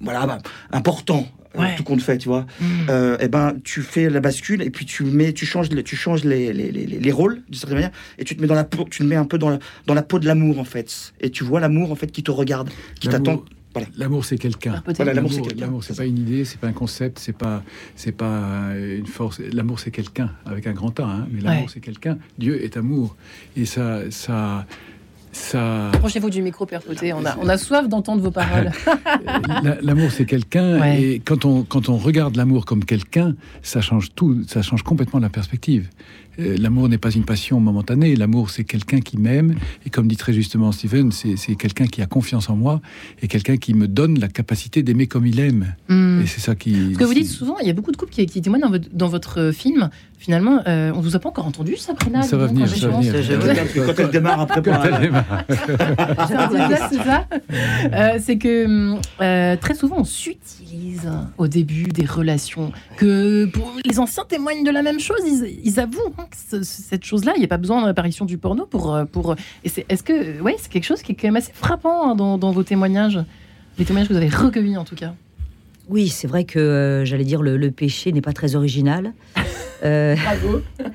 voilà 0.00 0.26
bah, 0.26 0.38
important 0.72 1.26
euh, 1.56 1.62
tout 1.76 1.84
compte 1.84 2.02
fait, 2.02 2.18
tu 2.18 2.28
vois? 2.28 2.46
Mm. 2.60 2.64
et 2.88 3.16
eh 3.20 3.28
ben, 3.28 3.54
tu 3.62 3.82
fais 3.82 4.10
la 4.10 4.18
bascule 4.18 4.60
et 4.60 4.70
puis 4.70 4.86
tu 4.86 5.04
mets, 5.04 5.32
tu 5.32 5.46
changes, 5.46 5.68
tu 5.68 5.94
changes 5.94 6.24
les, 6.24 6.52
les, 6.52 6.72
les, 6.72 6.86
les 6.86 7.12
rôles 7.12 7.42
d'une 7.46 7.54
certaine 7.54 7.76
manière 7.76 7.92
et 8.18 8.24
tu 8.24 8.34
te 8.34 8.42
mets 8.42 8.48
dans 8.48 8.56
la 8.56 8.64
peau, 8.64 8.84
tu 8.90 8.98
te 8.98 9.04
mets 9.04 9.14
un 9.14 9.24
peu 9.24 9.38
dans 9.38 9.50
la, 9.50 9.60
dans 9.86 9.94
la 9.94 10.02
peau 10.02 10.18
de 10.18 10.26
l'amour 10.26 10.58
en 10.58 10.64
fait. 10.64 11.12
Et 11.20 11.30
tu 11.30 11.44
vois 11.44 11.60
l'amour 11.60 11.92
en 11.92 11.94
fait 11.94 12.10
qui 12.10 12.24
te 12.24 12.32
regarde, 12.32 12.70
qui 12.98 13.08
t'attend 13.08 13.44
L'amour, 13.96 14.24
c'est 14.24 14.38
quelqu'un. 14.38 14.82
l'amour, 14.98 15.84
c'est 15.84 15.96
pas 15.96 16.04
une 16.04 16.18
idée, 16.18 16.44
c'est 16.44 16.58
pas 16.58 16.68
un 16.68 16.72
concept, 16.72 17.18
c'est 17.18 17.36
pas, 17.36 17.62
c'est 17.96 18.12
pas 18.12 18.72
une 18.76 19.06
force. 19.06 19.40
L'amour, 19.52 19.80
c'est 19.80 19.90
quelqu'un 19.90 20.30
avec 20.46 20.66
un 20.66 20.72
grand 20.72 20.98
A. 21.00 21.04
Hein, 21.04 21.28
mais 21.30 21.40
l'amour, 21.40 21.70
c'est 21.70 21.80
quelqu'un. 21.80 22.18
Dieu 22.38 22.62
est 22.62 22.76
amour, 22.76 23.16
et 23.56 23.64
ça, 23.64 24.10
ça, 24.10 24.66
ça. 25.32 25.90
Approchez-vous 25.90 26.30
du 26.30 26.42
micro, 26.42 26.66
Père 26.66 26.82
On 26.88 27.24
a, 27.24 27.36
on 27.38 27.48
a 27.48 27.58
soif 27.58 27.88
d'entendre 27.88 28.22
vos 28.22 28.30
paroles. 28.30 28.70
l'amour, 29.82 30.10
c'est 30.10 30.26
quelqu'un, 30.26 30.84
et 30.94 31.20
quand 31.24 31.44
on, 31.44 31.62
quand 31.62 31.88
on 31.88 31.96
regarde 31.96 32.36
l'amour 32.36 32.64
comme 32.64 32.84
quelqu'un, 32.84 33.34
ça 33.62 33.80
change 33.80 34.10
tout, 34.14 34.42
ça 34.46 34.62
change 34.62 34.82
complètement 34.82 35.20
la 35.20 35.30
perspective. 35.30 35.88
Euh, 36.38 36.56
l'amour 36.58 36.88
n'est 36.88 36.98
pas 36.98 37.10
une 37.10 37.24
passion 37.24 37.60
momentanée. 37.60 38.16
L'amour, 38.16 38.50
c'est 38.50 38.64
quelqu'un 38.64 39.00
qui 39.00 39.18
m'aime. 39.18 39.56
Et 39.86 39.90
comme 39.90 40.08
dit 40.08 40.16
très 40.16 40.32
justement 40.32 40.72
Steven, 40.72 41.10
c'est 41.12 41.54
quelqu'un 41.56 41.86
qui 41.86 42.02
a 42.02 42.06
confiance 42.06 42.50
en 42.50 42.56
moi 42.56 42.80
et 43.22 43.28
quelqu'un 43.28 43.56
qui 43.56 43.74
me 43.74 43.88
donne 43.88 44.18
la 44.18 44.28
capacité 44.28 44.82
d'aimer 44.82 45.06
comme 45.06 45.26
il 45.26 45.38
aime. 45.40 45.74
Hmm. 45.88 46.22
Et 46.22 46.26
c'est 46.26 46.40
ça 46.40 46.54
qui. 46.54 46.94
Ce 46.94 46.98
que 46.98 47.04
vous 47.04 47.14
dites 47.14 47.28
souvent, 47.28 47.58
il 47.60 47.66
y 47.66 47.70
a 47.70 47.74
beaucoup 47.74 47.92
de 47.92 47.96
couples 47.96 48.12
qui, 48.12 48.26
témoignent 48.26 48.62
dans 48.62 48.70
votre, 48.70 48.88
dans 48.92 49.08
votre 49.08 49.52
film. 49.52 49.90
Finalement, 50.24 50.62
euh, 50.66 50.90
on 50.94 51.00
vous 51.00 51.16
a 51.16 51.18
pas 51.18 51.28
encore 51.28 51.46
entendu, 51.46 51.76
Sabrina 51.76 52.22
Ça 52.22 52.38
va 52.38 52.46
venir, 52.46 52.66
ça 52.66 52.88
va 52.88 52.96
venir. 52.96 53.12
Quand 53.84 53.98
elle 53.98 54.08
démarre 54.10 54.40
après, 54.40 54.62
quand 54.62 54.82
elle 54.82 54.98
démarre. 55.02 55.44
c'est 56.90 56.96
ça. 56.96 57.26
Euh, 57.92 58.18
c'est 58.18 58.38
que 58.38 58.96
euh, 59.20 59.56
très 59.56 59.74
souvent, 59.74 59.96
on 59.98 60.04
s'utilise 60.04 61.10
au 61.36 61.46
début 61.46 61.84
des 61.84 62.06
relations. 62.06 62.72
Que 62.96 63.44
pour 63.46 63.70
les 63.84 63.98
anciens 63.98 64.24
témoignent 64.26 64.64
de 64.64 64.70
la 64.70 64.82
même 64.82 64.98
chose. 64.98 65.18
Ils, 65.26 65.60
ils 65.62 65.78
avouent 65.78 66.14
hein, 66.18 66.24
cette 66.62 67.04
chose-là. 67.04 67.32
Il 67.36 67.40
n'y 67.40 67.44
a 67.44 67.48
pas 67.48 67.58
besoin 67.58 67.82
de 67.82 67.86
l'apparition 67.86 68.24
du 68.24 68.38
porno 68.38 68.64
pour. 68.64 68.98
Pour 69.12 69.36
est-ce 69.64 70.02
que. 70.02 70.40
Ouais, 70.40 70.56
c'est 70.58 70.70
quelque 70.70 70.84
chose 70.84 71.02
qui 71.02 71.12
est 71.12 71.14
quand 71.14 71.28
même 71.28 71.36
assez 71.36 71.52
frappant 71.52 72.10
hein, 72.10 72.14
dans, 72.14 72.50
vos 72.50 72.62
témoignages. 72.62 73.20
Les 73.78 73.84
témoignages 73.84 74.08
que 74.08 74.14
vous 74.14 74.20
avez 74.20 74.34
recueillis, 74.34 74.78
en 74.78 74.84
tout 74.84 74.96
cas. 74.96 75.12
Oui, 75.88 76.08
c'est 76.08 76.26
vrai 76.26 76.44
que, 76.44 76.58
euh, 76.58 77.04
j'allais 77.04 77.24
dire, 77.24 77.42
le, 77.42 77.70
péché 77.70 78.12
n'est 78.12 78.22
pas 78.22 78.32
très 78.32 78.56
original. 78.56 79.12
Euh, 79.84 80.16
Bravo 80.16 80.62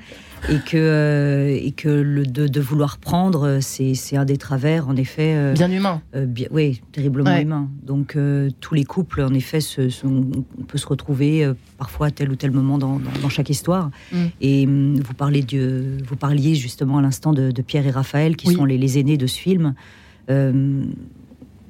et 0.48 0.58
que, 0.58 0.76
euh, 0.76 1.58
et 1.60 1.72
que 1.72 1.88
le, 1.88 2.24
de, 2.24 2.60
vouloir 2.60 2.98
prendre, 2.98 3.58
c'est 3.60 4.16
un 4.16 4.24
des 4.24 4.36
travers, 4.36 4.88
en 4.88 4.96
effet. 4.96 5.34
Euh, 5.36 5.52
bien 5.52 5.70
humain. 5.70 6.00
Euh, 6.14 6.26
oui, 6.50 6.80
terriblement 6.92 7.36
humain. 7.36 7.68
Donc, 7.82 8.16
tous 8.60 8.74
les 8.74 8.84
couples, 8.84 9.22
en 9.22 9.34
effet, 9.34 9.60
se, 9.60 9.82
on 10.06 10.62
peut 10.64 10.78
se 10.78 10.86
retrouver 10.86 11.50
parfois 11.78 12.08
à 12.08 12.10
tel 12.10 12.30
ou 12.30 12.36
tel 12.36 12.50
moment 12.50 12.78
dans, 12.78 13.00
dans, 13.22 13.28
chaque 13.28 13.50
histoire. 13.50 13.90
Mm. 14.12 14.16
Et 14.40 14.66
vous, 14.66 15.14
parlez 15.16 15.42
de, 15.42 15.98
vous 16.06 16.16
parliez 16.16 16.54
justement 16.54 16.98
à 16.98 17.02
l'instant 17.02 17.32
de, 17.32 17.62
Pierre 17.62 17.86
et 17.86 17.90
Raphaël, 17.90 18.36
qui 18.36 18.52
sont 18.52 18.64
les, 18.64 18.78
les, 18.78 18.98
aînés 18.98 19.18
de 19.18 19.26
ce 19.26 19.38
film 19.38 19.74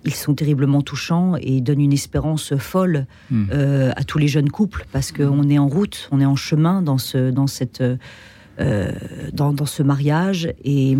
ils 0.05 0.15
sont 0.15 0.35
terriblement 0.35 0.83
touchants 0.83 1.35
et 1.41 1.61
donnent 1.61 1.81
une 1.81 1.93
espérance 1.93 2.57
folle 2.57 3.07
hmm. 3.31 3.47
à 3.97 4.05
tous 4.05 4.19
les 4.19 4.29
jeunes 4.29 4.51
couples 4.51 4.87
parce 4.93 5.13
qu'on 5.13 5.49
est 5.49 5.59
en 5.59 5.69
route, 5.69 6.09
on 6.11 6.21
est 6.21 6.27
en 6.27 6.37
chemin 6.37 6.83
dans 6.83 6.99
ce, 6.99 7.31
dans 7.31 7.47
cette, 7.47 7.83
dans, 8.59 9.53
dans, 9.53 9.67
ce 9.67 9.83
mariage 9.83 10.53
et, 10.65 10.97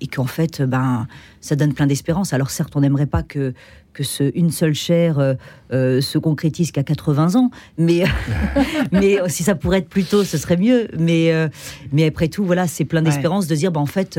et 0.00 0.06
qu'en 0.06 0.26
fait, 0.26 0.62
ben, 0.62 1.06
ça 1.40 1.56
donne 1.56 1.74
plein 1.74 1.86
d'espérance. 1.86 2.32
Alors 2.32 2.50
certes, 2.50 2.74
on 2.76 2.80
n'aimerait 2.80 3.06
pas 3.06 3.22
que 3.22 3.52
que 3.92 4.02
ce 4.02 4.30
une 4.34 4.50
seule 4.50 4.74
chair 4.74 5.18
euh, 5.18 5.34
euh, 5.72 6.00
se 6.00 6.18
concrétise 6.18 6.72
qu'à 6.72 6.82
80 6.82 7.34
ans, 7.36 7.50
mais 7.78 8.04
mais 8.92 9.18
si 9.28 9.42
ça 9.42 9.54
pourrait 9.54 9.78
être 9.78 9.88
plus 9.88 10.04
tôt, 10.04 10.24
ce 10.24 10.38
serait 10.38 10.56
mieux. 10.56 10.88
Mais 10.98 11.32
euh, 11.32 11.48
mais 11.92 12.06
après 12.06 12.28
tout, 12.28 12.44
voilà, 12.44 12.66
c'est 12.66 12.84
plein 12.84 13.02
d'espérance 13.02 13.46
de 13.46 13.54
dire, 13.54 13.72
bah, 13.72 13.80
en 13.80 13.86
fait. 13.86 14.18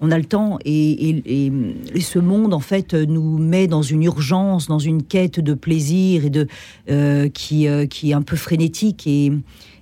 On 0.00 0.10
a 0.10 0.18
le 0.18 0.24
temps 0.24 0.58
et, 0.64 1.52
ce 2.00 2.18
monde 2.18 2.54
en 2.54 2.60
fait 2.60 2.94
nous 2.94 3.38
met 3.38 3.66
dans 3.66 3.82
une 3.82 4.02
urgence, 4.02 4.66
dans 4.66 4.78
une 4.78 5.02
quête 5.02 5.40
de 5.40 5.54
plaisir 5.54 6.24
et 6.24 6.30
de 6.30 6.46
qui 7.28 7.66
qui 7.88 8.10
est 8.10 8.14
un 8.14 8.22
peu 8.22 8.36
frénétique 8.36 9.06
et, 9.06 9.32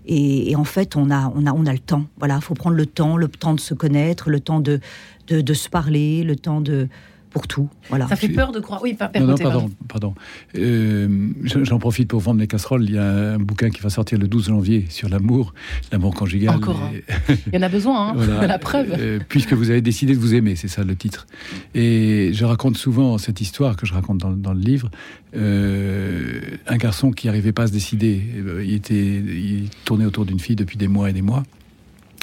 et, 0.07 0.55
en 0.57 0.65
fait 0.65 0.97
on 0.97 1.11
a 1.11 1.33
on 1.35 1.47
a 1.47 1.53
on 1.53 1.67
a 1.67 1.73
le 1.73 1.79
temps. 1.79 2.05
Voilà, 2.19 2.41
faut 2.41 2.55
prendre 2.55 2.77
le 2.77 2.87
temps, 2.87 3.17
le 3.17 3.29
temps 3.29 3.55
de 3.55 3.61
se 3.61 3.75
connaître, 3.75 4.31
le 4.31 4.41
temps 4.41 4.61
de, 4.61 4.81
de 5.29 5.55
se 5.55 5.69
parler, 5.69 6.23
le 6.23 6.37
temps 6.37 6.61
de 6.61 6.89
pour 7.35 7.49
tout. 7.49 7.69
Voilà. 7.89 8.07
Ça 8.07 8.15
fait 8.15 8.29
peur 8.29 8.53
de 8.53 8.61
croire. 8.61 8.81
Oui, 8.81 8.97
non, 9.19 9.27
non, 9.27 9.37
pardon, 9.37 9.71
pardon. 9.89 10.15
Euh, 10.57 11.09
j'en 11.43 11.81
profite 11.81 12.09
pour 12.09 12.21
vendre 12.21 12.39
mes 12.39 12.47
casseroles. 12.47 12.85
Il 12.85 12.95
y 12.95 12.99
a 12.99 13.35
un 13.35 13.39
bouquin 13.41 13.71
qui 13.71 13.83
va 13.83 13.91
sortir 13.91 14.21
le 14.21 14.29
12 14.29 14.47
janvier 14.47 14.87
sur 14.89 15.09
l'amour, 15.09 15.53
l'amour 15.91 16.15
conjugal. 16.15 16.55
Encore. 16.55 16.81
Il 17.49 17.55
y 17.55 17.59
en 17.59 17.63
a 17.63 17.69
besoin, 17.69 18.17
hein 18.17 18.47
la 18.47 18.59
preuve. 18.61 18.95
Euh, 18.97 19.19
puisque 19.29 19.53
vous 19.53 19.71
avez 19.71 19.83
décidé 19.83 20.15
de 20.15 20.21
vous 20.21 20.33
aimer, 20.33 20.55
c'est 20.55 20.69
ça 20.69 20.85
le 20.85 20.95
titre. 20.95 21.27
Et 21.75 22.31
je 22.33 22.45
raconte 22.45 22.77
souvent 22.77 23.19
cette 23.19 23.41
histoire 23.41 23.77
que 23.77 23.85
je 23.85 23.95
raconte 23.95 24.19
dans, 24.19 24.53
le 24.53 24.61
livre. 24.61 24.89
Euh, 25.35 26.41
un 26.69 26.77
garçon 26.77 27.11
qui 27.11 27.27
n'arrivait 27.27 27.53
pas 27.53 27.65
à 27.65 27.67
se 27.67 27.73
décider. 27.73 28.23
Il 28.65 28.75
était, 28.75 28.95
il 28.95 29.71
tournait 29.85 30.07
autour 30.07 30.25
d'une 30.25 30.39
fille 30.39 30.55
depuis 30.55 30.79
des 30.79 30.87
mois 30.87 31.11
et 31.11 31.13
des 31.13 31.23
mois. 31.23 31.43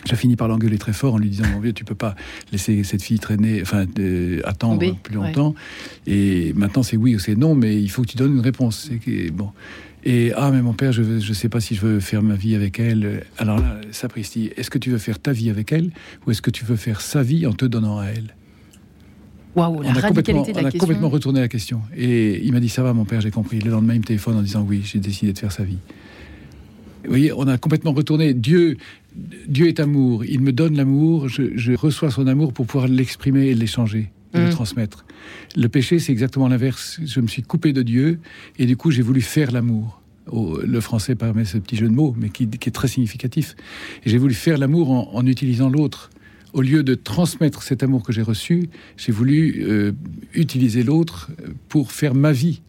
J'ai 0.05 0.15
fini 0.15 0.35
par 0.35 0.47
l'engueuler 0.47 0.77
très 0.77 0.93
fort 0.93 1.15
en 1.15 1.17
lui 1.17 1.29
disant 1.29 1.45
Mon 1.53 1.59
vieux, 1.59 1.73
tu 1.73 1.83
peux 1.83 1.95
pas 1.95 2.15
laisser 2.51 2.83
cette 2.83 3.03
fille 3.03 3.19
traîner, 3.19 3.61
enfin, 3.61 3.85
attendre 4.43 4.95
plus 5.03 5.15
longtemps. 5.15 5.55
Et 6.07 6.53
maintenant, 6.53 6.83
c'est 6.83 6.97
oui 6.97 7.15
ou 7.15 7.19
c'est 7.19 7.35
non, 7.35 7.55
mais 7.55 7.79
il 7.79 7.89
faut 7.89 8.01
que 8.01 8.07
tu 8.07 8.17
donnes 8.17 8.33
une 8.33 8.41
réponse. 8.41 8.89
bon. 9.33 9.49
Et 10.03 10.31
ah, 10.35 10.49
mais 10.51 10.61
mon 10.61 10.73
père, 10.73 10.91
je 10.91 11.03
ne 11.03 11.33
sais 11.33 11.49
pas 11.49 11.59
si 11.59 11.75
je 11.75 11.81
veux 11.81 11.99
faire 11.99 12.23
ma 12.23 12.33
vie 12.33 12.55
avec 12.55 12.79
elle. 12.79 13.23
Alors 13.37 13.59
là, 13.59 13.79
sapristi, 13.91 14.51
est-ce 14.57 14.71
que 14.71 14.79
tu 14.79 14.89
veux 14.89 14.97
faire 14.97 15.19
ta 15.19 15.31
vie 15.31 15.49
avec 15.49 15.71
elle 15.71 15.91
ou 16.25 16.31
est-ce 16.31 16.41
que 16.41 16.49
tu 16.49 16.65
veux 16.65 16.75
faire 16.75 17.01
sa 17.01 17.21
vie 17.21 17.45
en 17.45 17.53
te 17.53 17.65
donnant 17.65 17.99
à 17.99 18.05
elle? 18.05 18.35
Waouh, 19.55 19.81
la 19.81 19.91
radicalité 19.91 20.53
de 20.53 20.57
la 20.57 20.63
on 20.63 20.67
a 20.67 20.71
complètement 20.71 21.09
retourné 21.09 21.41
la 21.41 21.49
question. 21.49 21.81
Et 21.95 22.43
il 22.43 22.53
m'a 22.53 22.59
dit 22.59 22.69
Ça 22.69 22.83
va, 22.83 22.93
mon 22.93 23.05
père, 23.05 23.21
j'ai 23.21 23.31
compris. 23.31 23.59
Le 23.59 23.69
lendemain, 23.69 23.93
il 23.93 23.99
me 23.99 24.05
téléphone 24.05 24.37
en 24.37 24.41
disant 24.41 24.65
Oui, 24.67 24.81
j'ai 24.83 24.99
décidé 24.99 25.33
de 25.33 25.37
faire 25.37 25.51
sa 25.51 25.63
vie. 25.63 25.77
Vous 27.03 27.09
voyez, 27.09 27.33
on 27.33 27.47
a 27.47 27.57
complètement 27.57 27.93
retourné. 27.93 28.33
Dieu, 28.33 28.77
Dieu 29.47 29.67
est 29.67 29.79
amour. 29.79 30.23
Il 30.25 30.41
me 30.41 30.51
donne 30.51 30.75
l'amour. 30.75 31.27
Je, 31.29 31.75
reçois 31.75 32.11
son 32.11 32.27
amour 32.27 32.53
pour 32.53 32.65
pouvoir 32.65 32.87
l'exprimer 32.87 33.47
et 33.47 33.55
l'échanger, 33.55 34.11
et 34.33 34.37
le 34.37 34.47
mm. 34.47 34.51
transmettre. 34.51 35.05
Le 35.55 35.67
péché, 35.67 35.99
c'est 35.99 36.11
exactement 36.11 36.47
l'inverse. 36.47 36.99
Je 37.03 37.19
me 37.19 37.27
suis 37.27 37.41
coupé 37.41 37.73
de 37.73 37.81
Dieu 37.81 38.19
et 38.57 38.65
du 38.65 38.77
coup, 38.77 38.91
j'ai 38.91 39.01
voulu 39.01 39.21
faire 39.21 39.51
l'amour. 39.51 40.01
le 40.31 40.79
français 40.79 41.15
permet 41.15 41.45
ce 41.45 41.57
petit 41.57 41.75
jeu 41.75 41.87
de 41.87 41.93
mots, 41.93 42.15
mais 42.17 42.29
qui, 42.29 42.43
est 42.43 42.71
très 42.71 42.87
significatif. 42.87 43.55
Et 44.05 44.09
j'ai 44.09 44.17
voulu 44.17 44.33
faire 44.33 44.57
l'amour 44.57 45.15
en, 45.15 45.25
utilisant 45.25 45.69
l'autre. 45.69 46.11
Au 46.53 46.61
lieu 46.61 46.83
de 46.83 46.95
transmettre 46.95 47.63
cet 47.63 47.81
amour 47.81 48.03
que 48.03 48.11
j'ai 48.11 48.21
reçu, 48.21 48.69
j'ai 48.97 49.13
voulu 49.13 49.63
euh, 49.63 49.93
utiliser 50.33 50.83
l'autre 50.83 51.31
pour 51.69 51.93
faire 51.93 52.13
ma 52.13 52.33
vie 52.33 52.61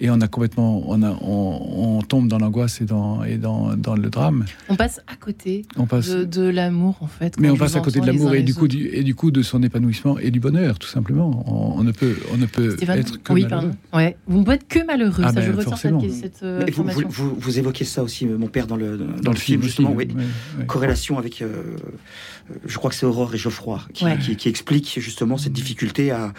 et 0.00 0.10
on 0.10 0.20
a 0.20 0.28
complètement, 0.28 0.82
on, 0.86 1.02
a, 1.02 1.10
on, 1.20 2.00
tombe 2.02 2.28
dans 2.28 2.38
l'angoisse 2.38 2.80
et 2.80 2.86
dans, 2.86 3.22
et 3.22 3.36
dans, 3.36 3.76
dans, 3.76 3.94
le 3.94 4.08
drame. 4.08 4.46
On 4.68 4.76
passe 4.76 5.00
à 5.06 5.14
côté 5.14 5.66
on 5.76 5.86
passe, 5.86 6.08
de, 6.08 6.48
l'amour 6.48 6.96
en 7.00 7.06
fait. 7.06 7.38
Mais 7.38 7.50
on 7.50 7.56
passe 7.56 7.76
à 7.76 7.80
côté 7.80 8.00
de 8.00 8.06
l'amour 8.06 8.34
et 8.34 8.42
du 8.42 8.54
coup 8.54 8.66
du, 8.66 8.88
et 8.88 9.04
du 9.04 9.14
coup 9.14 9.30
de 9.30 9.42
son 9.42 9.62
épanouissement 9.62 10.18
et 10.18 10.30
du 10.30 10.40
bonheur 10.40 10.78
tout 10.78 10.88
simplement. 10.88 11.44
On, 11.46 11.82
ne 11.82 11.92
peut, 11.92 12.16
on 12.32 12.38
ne 12.38 12.46
peut 12.46 12.76
être 12.80 13.22
que 13.22 13.32
malheureux. 13.34 13.72
Ouais. 13.92 14.16
Vous 14.26 14.38
ne 14.38 14.44
pouvez 14.44 14.56
être 14.56 14.68
que 14.68 14.84
malheureux. 14.84 15.22
Ah 15.24 15.32
ça, 15.32 15.40
ben, 15.40 15.46
je 15.46 15.52
retiens 15.52 15.76
cette, 15.76 16.12
cette 16.12 16.42
euh, 16.42 16.64
vous, 16.72 17.34
vous, 17.38 17.58
évoquez 17.58 17.84
ça 17.84 18.02
aussi, 18.02 18.26
mon 18.26 18.48
père 18.48 18.66
dans 18.66 18.76
le 18.76 18.96
dans, 18.96 19.32
le, 19.32 19.36
film, 19.36 19.62
justement, 19.62 19.92
oui. 19.92 20.08
Corrélation 20.66 21.18
avec. 21.18 21.42
Euh, 21.42 21.76
je 22.64 22.78
crois 22.78 22.90
que 22.90 22.96
c'est 22.96 23.06
Aurore 23.06 23.34
et 23.34 23.38
Geoffroy 23.38 23.80
qui, 23.92 24.36
qui, 24.36 24.48
explique 24.48 24.98
justement 24.98 25.38
cette 25.38 25.52
difficulté 25.52 26.10
à, 26.10 26.32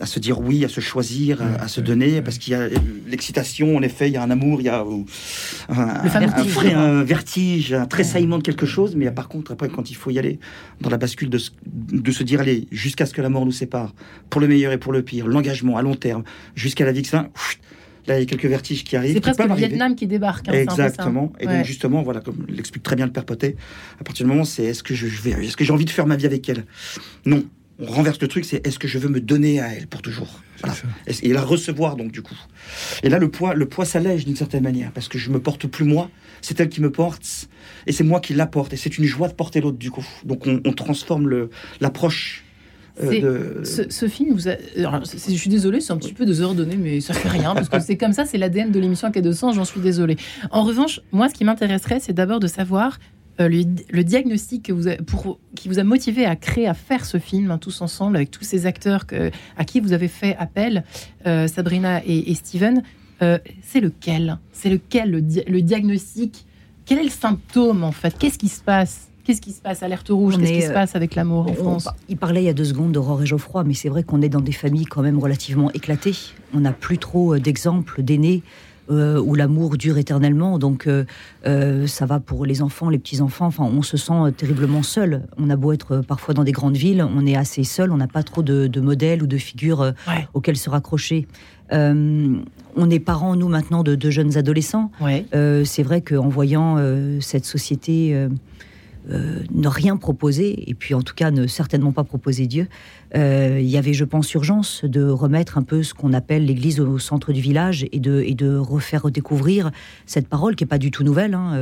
à, 0.00 0.06
se 0.06 0.18
dire 0.18 0.40
oui, 0.40 0.64
à 0.64 0.68
se 0.68 0.80
choisir, 0.80 1.42
à, 1.42 1.62
à 1.62 1.68
se 1.68 1.80
donner, 1.80 2.22
parce 2.22 2.38
qu'il 2.38 2.52
y 2.52 2.56
a 2.56 2.68
l'excitation, 3.06 3.76
en 3.76 3.82
effet, 3.82 4.08
il 4.08 4.14
y 4.14 4.16
a 4.16 4.22
un 4.22 4.30
amour, 4.30 4.60
il 4.60 4.64
y 4.64 4.68
a 4.68 4.84
un, 5.68 7.02
vertige, 7.02 7.72
un 7.72 7.86
tressaillement 7.86 8.38
de 8.38 8.42
quelque 8.42 8.66
chose, 8.66 8.94
mais 8.96 9.10
par 9.10 9.28
contre, 9.28 9.52
après, 9.52 9.68
quand 9.68 9.90
il 9.90 9.94
faut 9.94 10.10
y 10.10 10.18
aller 10.18 10.38
dans 10.80 10.90
la 10.90 10.98
bascule 10.98 11.30
de, 11.30 11.40
de 11.66 12.12
se 12.12 12.22
dire, 12.22 12.40
allez, 12.40 12.66
jusqu'à 12.70 13.06
ce 13.06 13.14
que 13.14 13.22
la 13.22 13.28
mort 13.28 13.44
nous 13.44 13.52
sépare, 13.52 13.94
pour 14.30 14.40
le 14.40 14.48
meilleur 14.48 14.72
et 14.72 14.78
pour 14.78 14.92
le 14.92 15.02
pire, 15.02 15.26
l'engagement 15.26 15.76
à 15.76 15.82
long 15.82 15.94
terme, 15.94 16.24
jusqu'à 16.54 16.84
la 16.84 16.92
vie 16.92 17.02
que 17.02 17.08
ça, 17.08 17.28
là, 18.08 18.18
il 18.18 18.20
y 18.20 18.22
a 18.22 18.26
quelques 18.26 18.46
vertiges 18.46 18.84
qui 18.84 18.96
arrivent. 18.96 19.14
C'est 19.14 19.20
presque 19.20 19.44
le 19.44 19.54
Vietnam 19.54 19.94
qui 19.94 20.06
débarque. 20.06 20.48
Hein, 20.48 20.52
Exactement. 20.52 21.32
Et 21.40 21.46
donc, 21.46 21.64
justement, 21.64 22.02
voilà, 22.02 22.20
comme 22.20 22.46
l'explique 22.48 22.82
très 22.82 22.96
bien 22.96 23.06
le 23.06 23.12
père 23.12 23.24
Potet, 23.24 23.56
à 24.00 24.04
partir 24.04 24.26
du 24.26 24.30
moment, 24.30 24.44
c'est 24.44 24.64
est-ce 24.64 24.82
que 24.82 24.94
je 24.94 25.06
vais, 25.06 25.30
est-ce 25.44 25.56
que 25.56 25.64
j'ai 25.64 25.72
envie 25.72 25.84
de 25.84 25.90
faire 25.90 26.06
ma 26.06 26.16
vie 26.16 26.26
avec 26.26 26.48
elle? 26.48 26.64
Non 27.24 27.44
on 27.78 27.86
renverse 27.86 28.20
le 28.20 28.28
truc, 28.28 28.44
c'est 28.44 28.66
est-ce 28.66 28.78
que 28.78 28.88
je 28.88 28.98
veux 28.98 29.08
me 29.08 29.20
donner 29.20 29.60
à 29.60 29.72
elle 29.72 29.86
pour 29.86 30.02
toujours? 30.02 30.40
Et 31.22 31.32
la 31.32 31.42
recevoir 31.42 31.94
donc 31.94 32.10
du 32.10 32.22
coup. 32.22 32.36
Et 33.04 33.08
là 33.08 33.18
le 33.18 33.30
poids, 33.30 33.54
le 33.54 33.66
poids 33.66 33.84
s'allège 33.84 34.24
d'une 34.24 34.34
certaine 34.34 34.64
manière 34.64 34.90
parce 34.90 35.06
que 35.06 35.18
je 35.18 35.30
me 35.30 35.40
porte 35.40 35.68
plus 35.68 35.84
moi, 35.84 36.10
c'est 36.40 36.58
elle 36.58 36.68
qui 36.68 36.80
me 36.80 36.90
porte 36.90 37.48
et 37.86 37.92
c'est 37.92 38.02
moi 38.02 38.20
qui 38.20 38.34
la 38.34 38.46
porte 38.46 38.72
et 38.72 38.76
c'est 38.76 38.98
une 38.98 39.04
joie 39.04 39.28
de 39.28 39.34
porter 39.34 39.60
l'autre 39.60 39.78
du 39.78 39.92
coup. 39.92 40.06
Donc 40.24 40.46
on, 40.46 40.72
transforme 40.72 41.28
le 41.28 41.50
l'approche. 41.80 42.44
Euh, 43.02 43.64
ce, 43.64 44.08
film, 44.08 44.34
vous 44.34 44.40
je 44.40 45.36
suis 45.36 45.50
désolée, 45.50 45.80
c'est 45.80 45.92
un 45.92 45.96
petit 45.96 46.12
peu 46.12 46.26
désordonné, 46.26 46.76
mais 46.76 47.00
ça 47.00 47.14
fait 47.14 47.28
rien, 47.28 47.54
parce 47.54 47.68
que 47.68 47.80
c'est 47.80 47.96
comme 47.96 48.12
ça, 48.12 48.24
c'est 48.24 48.38
l'ADN 48.38 48.70
de 48.70 48.80
l'émission 48.80 49.10
de 49.10 49.20
200 49.20 49.52
j'en 49.52 49.64
suis 49.64 49.80
désolée. 49.80 50.16
En 50.50 50.64
revanche, 50.64 51.00
moi, 51.12 51.28
ce 51.28 51.34
qui 51.34 51.44
m'intéresserait, 51.44 52.00
c'est 52.00 52.12
d'abord 52.12 52.40
de 52.40 52.46
savoir 52.46 52.98
euh, 53.40 53.48
le, 53.48 54.04
diagnostic 54.04 54.64
que 54.64 54.72
vous 54.72 54.88
pour, 55.06 55.38
qui 55.54 55.68
vous 55.68 55.78
a 55.78 55.84
motivé 55.84 56.26
à 56.26 56.34
créer, 56.34 56.66
à 56.66 56.74
faire 56.74 57.04
ce 57.04 57.18
film 57.18 57.50
hein, 57.50 57.58
tous 57.58 57.80
ensemble 57.82 58.16
avec 58.16 58.30
tous 58.30 58.44
ces 58.44 58.66
acteurs 58.66 59.06
que, 59.06 59.30
à 59.56 59.64
qui 59.64 59.80
vous 59.80 59.92
avez 59.92 60.08
fait 60.08 60.36
appel, 60.38 60.84
euh, 61.26 61.46
Sabrina 61.46 62.02
et, 62.04 62.34
Steven, 62.34 62.82
c'est 63.20 63.80
lequel? 63.80 64.38
C'est 64.52 64.70
lequel 64.70 65.10
le, 65.10 65.62
diagnostic? 65.62 66.46
Quel 66.84 66.98
est 66.98 67.04
le 67.04 67.10
symptôme 67.10 67.84
en 67.84 67.92
fait? 67.92 68.16
Qu'est-ce 68.18 68.38
qui 68.38 68.48
se 68.48 68.60
passe? 68.60 69.07
Qu'est-ce 69.28 69.42
qui 69.42 69.52
se 69.52 69.60
passe? 69.60 69.82
Alerte 69.82 70.08
rouge, 70.08 70.38
qu'est-ce 70.38 70.52
qui 70.52 70.62
se 70.62 70.72
passe 70.72 70.96
avec 70.96 71.14
l'amour 71.14 71.50
en 71.50 71.52
France? 71.52 71.86
Il 72.08 72.16
parlait 72.16 72.40
il 72.40 72.46
y 72.46 72.48
a 72.48 72.54
deux 72.54 72.64
secondes 72.64 72.92
d'Aurore 72.92 73.20
et 73.20 73.26
Geoffroy, 73.26 73.62
mais 73.62 73.74
c'est 73.74 73.90
vrai 73.90 74.02
qu'on 74.02 74.22
est 74.22 74.30
dans 74.30 74.40
des 74.40 74.52
familles 74.52 74.86
quand 74.86 75.02
même 75.02 75.18
relativement 75.18 75.70
éclatées. 75.72 76.16
On 76.54 76.60
n'a 76.60 76.72
plus 76.72 76.96
trop 76.96 77.36
d'exemples 77.36 78.02
d'aînés 78.02 78.42
euh, 78.90 79.20
où 79.20 79.34
l'amour 79.34 79.76
dure 79.76 79.98
éternellement. 79.98 80.58
Donc 80.58 80.86
euh, 80.86 81.04
euh, 81.44 81.86
ça 81.86 82.06
va 82.06 82.20
pour 82.20 82.46
les 82.46 82.62
enfants, 82.62 82.88
les 82.88 82.98
petits-enfants. 82.98 83.44
Enfin, 83.44 83.64
on 83.64 83.82
se 83.82 83.98
sent 83.98 84.32
terriblement 84.34 84.82
seul. 84.82 85.26
On 85.36 85.50
a 85.50 85.56
beau 85.56 85.72
être 85.72 85.98
parfois 85.98 86.32
dans 86.32 86.44
des 86.44 86.52
grandes 86.52 86.78
villes, 86.78 87.06
on 87.14 87.26
est 87.26 87.36
assez 87.36 87.64
seul, 87.64 87.92
on 87.92 87.98
n'a 87.98 88.08
pas 88.08 88.22
trop 88.22 88.42
de, 88.42 88.80
modèles 88.80 89.22
ou 89.22 89.26
de 89.26 89.36
figures 89.36 89.92
auxquelles 90.32 90.56
se 90.56 90.70
raccrocher. 90.70 91.28
on 91.70 92.90
est 92.90 92.98
parents, 92.98 93.36
nous, 93.36 93.48
maintenant, 93.48 93.82
de, 93.82 94.10
jeunes 94.10 94.38
adolescents. 94.38 94.90
c'est 95.32 95.82
vrai 95.82 96.00
qu'en 96.00 96.28
voyant 96.28 96.78
cette 97.20 97.44
société 97.44 98.14
euh, 98.14 98.30
ne 99.08 99.68
rien 99.68 99.96
proposer, 99.96 100.68
et 100.70 100.74
puis 100.74 100.94
en 100.94 101.02
tout 101.02 101.14
cas 101.14 101.30
ne 101.30 101.46
certainement 101.46 101.92
pas 101.92 102.04
proposer 102.04 102.46
Dieu, 102.46 102.68
euh, 103.14 103.58
il 103.60 103.68
y 103.68 103.76
avait, 103.76 103.94
je 103.94 104.04
pense, 104.04 104.32
urgence 104.34 104.84
de 104.84 105.04
remettre 105.04 105.58
un 105.58 105.62
peu 105.62 105.82
ce 105.82 105.94
qu'on 105.94 106.12
appelle 106.12 106.44
l'Église 106.44 106.80
au 106.80 106.98
centre 106.98 107.32
du 107.32 107.40
village 107.40 107.86
et 107.92 108.00
de, 108.00 108.22
et 108.26 108.34
de 108.34 108.56
refaire 108.56 109.02
redécouvrir 109.02 109.70
cette 110.06 110.28
parole 110.28 110.56
qui 110.56 110.64
n'est 110.64 110.68
pas 110.68 110.78
du 110.78 110.90
tout 110.90 111.04
nouvelle, 111.04 111.34
hein, 111.34 111.52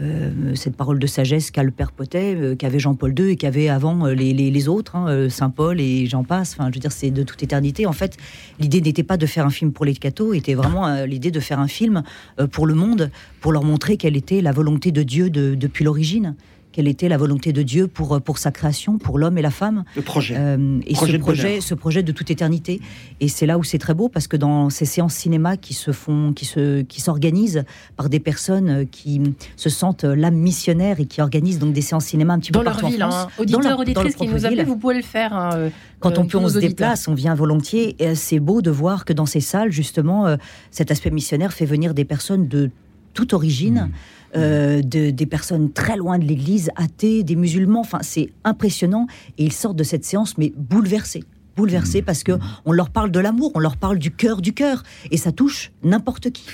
euh, 0.00 0.54
cette 0.54 0.76
parole 0.76 0.98
de 0.98 1.06
sagesse 1.06 1.50
qu'a 1.50 1.62
le 1.62 1.70
Père 1.70 1.92
Potet, 1.92 2.56
qu'avait 2.58 2.78
Jean-Paul 2.78 3.14
II 3.18 3.30
et 3.30 3.36
qu'avait 3.36 3.68
avant 3.68 4.06
les, 4.06 4.32
les, 4.32 4.68
autres, 4.68 4.96
hein, 4.96 5.28
Saint 5.28 5.50
Paul 5.50 5.80
et 5.80 6.06
j'en 6.06 6.24
passe. 6.24 6.54
Enfin, 6.54 6.68
je 6.70 6.74
veux 6.74 6.80
dire, 6.80 6.92
c'est 6.92 7.10
de 7.10 7.22
toute 7.22 7.42
éternité. 7.42 7.86
En 7.86 7.92
fait, 7.92 8.16
l'idée 8.58 8.80
n'était 8.80 9.02
pas 9.02 9.16
de 9.16 9.26
faire 9.26 9.46
un 9.46 9.50
film 9.50 9.72
pour 9.72 9.84
les 9.84 9.94
cathos, 9.94 10.34
était 10.34 10.54
vraiment 10.54 11.04
l'idée 11.04 11.30
de 11.30 11.40
faire 11.40 11.60
un 11.60 11.68
film 11.68 12.02
pour 12.50 12.66
le 12.66 12.74
monde, 12.74 13.10
pour 13.40 13.52
leur 13.52 13.64
montrer 13.64 13.96
quelle 13.96 14.16
était 14.16 14.40
la 14.40 14.52
volonté 14.52 14.90
de 14.90 15.02
Dieu 15.02 15.30
depuis 15.30 15.84
l'origine 15.84 16.34
quelle 16.72 16.88
était 16.88 17.08
la 17.08 17.18
volonté 17.18 17.52
de 17.52 17.62
Dieu 17.62 17.86
pour, 17.86 18.20
pour 18.20 18.38
sa 18.38 18.50
création, 18.50 18.98
pour 18.98 19.18
l'homme 19.18 19.38
et 19.38 19.42
la 19.42 19.50
femme. 19.50 19.84
Le 19.94 20.02
projet. 20.02 20.34
Euh, 20.36 20.71
et 20.86 20.94
Projet 20.94 21.12
ce 21.14 21.18
projet, 21.18 21.42
bonheur. 21.48 21.62
ce 21.62 21.74
projet 21.74 22.02
de 22.02 22.12
toute 22.12 22.30
éternité. 22.30 22.80
Et 23.20 23.28
c'est 23.28 23.46
là 23.46 23.58
où 23.58 23.64
c'est 23.64 23.78
très 23.78 23.94
beau 23.94 24.08
parce 24.08 24.26
que 24.26 24.36
dans 24.36 24.70
ces 24.70 24.84
séances 24.84 25.14
cinéma 25.14 25.56
qui 25.56 25.74
se 25.74 25.92
font, 25.92 26.32
qui 26.32 26.44
se, 26.44 26.82
qui 26.82 27.00
s'organisent 27.00 27.64
par 27.96 28.08
des 28.08 28.20
personnes 28.20 28.68
euh, 28.70 28.84
qui 28.84 29.20
se 29.56 29.68
sentent 29.70 30.04
euh, 30.04 30.14
l'âme 30.14 30.36
missionnaire 30.36 31.00
et 31.00 31.06
qui 31.06 31.20
organisent 31.20 31.58
donc 31.58 31.72
des 31.72 31.82
séances 31.82 32.06
cinéma 32.06 32.34
un 32.34 32.38
petit 32.38 32.52
Dans 32.52 32.60
peu 32.60 32.64
leur 32.64 32.72
partout 32.74 32.86
en 32.86 32.90
ville, 32.90 33.00
France. 33.00 33.14
hein. 33.14 33.28
Dans 33.36 33.42
auditeurs, 33.42 33.60
leur- 33.60 33.70
dans 33.70 33.70
leur 33.70 33.80
auditrices 33.80 34.16
qui 34.16 34.28
nous 34.28 34.46
appellent, 34.46 34.64
vous 34.66 34.76
pouvez 34.76 34.94
le 34.96 35.02
faire. 35.02 35.32
hein, 35.34 35.50
euh, 35.54 35.70
Quand 36.00 36.10
euh, 36.18 36.20
on 36.22 36.26
peut, 36.26 36.38
on 36.38 36.48
se 36.48 36.56
auditeurs. 36.56 36.68
déplace, 36.70 37.08
on 37.08 37.14
vient 37.14 37.34
volontiers. 37.34 37.96
Et 37.98 38.08
euh, 38.08 38.14
c'est 38.14 38.40
beau 38.40 38.62
de 38.62 38.70
voir 38.70 39.04
que 39.04 39.12
dans 39.12 39.26
ces 39.26 39.40
salles, 39.40 39.72
justement, 39.72 40.26
euh, 40.26 40.36
cet 40.70 40.90
aspect 40.90 41.10
missionnaire 41.10 41.52
fait 41.52 41.66
venir 41.66 41.94
des 41.94 42.04
personnes 42.04 42.48
de 42.48 42.70
toute 43.14 43.34
origine, 43.34 43.90
euh, 44.36 44.80
de- 44.82 45.10
des 45.10 45.26
personnes 45.26 45.72
très 45.72 45.96
loin 45.96 46.18
de 46.18 46.24
l'Église, 46.24 46.70
athées, 46.76 47.22
des 47.22 47.36
musulmans. 47.36 47.80
Enfin, 47.80 47.98
c'est 48.02 48.30
impressionnant. 48.44 49.06
Et 49.38 49.44
ils 49.44 49.52
sortent 49.52 49.76
de 49.76 49.84
cette 49.84 50.04
séance, 50.04 50.38
mais 50.38 50.52
bouleversés. 50.56 51.24
Bouleversés 51.56 52.00
parce 52.02 52.22
que 52.24 52.32
on 52.64 52.72
leur 52.72 52.88
parle 52.90 53.10
de 53.10 53.20
l'amour, 53.20 53.52
on 53.54 53.58
leur 53.58 53.76
parle 53.76 53.98
du 53.98 54.10
cœur 54.10 54.40
du 54.40 54.52
cœur. 54.54 54.82
Et 55.10 55.16
ça 55.18 55.32
touche 55.32 55.70
n'importe 55.84 56.30
qui. 56.30 56.44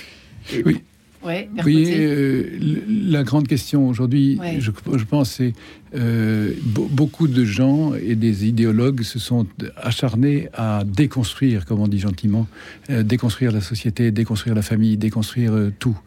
Oui, 0.65 0.81
Ouais, 1.21 1.49
Oui, 1.65 1.83
Bercoté. 1.83 1.97
euh, 1.99 2.59
la 2.87 3.23
grande 3.23 3.45
question 3.47 3.89
aujourd'hui, 3.89 4.37
Ouais. 4.39 4.55
je, 4.61 4.71
je 4.97 5.03
pense, 5.03 5.31
c'est 5.31 5.51
euh, 5.93 6.53
be- 6.63 6.87
beaucoup 6.89 7.27
de 7.27 7.43
gens 7.43 7.93
et 7.93 8.15
des 8.15 8.45
idéologues 8.47 9.01
se 9.03 9.19
sont 9.19 9.45
acharnés 9.75 10.47
à 10.53 10.83
déconstruire, 10.85 11.65
comme 11.65 11.81
on 11.81 11.89
dit 11.89 11.99
gentiment, 11.99 12.47
euh, 12.89 13.03
déconstruire 13.03 13.51
la 13.51 13.59
société, 13.59 14.11
déconstruire 14.11 14.55
la 14.55 14.61
famille, 14.61 14.95
déconstruire 14.95 15.51
euh, 15.53 15.73
tout. 15.77 15.97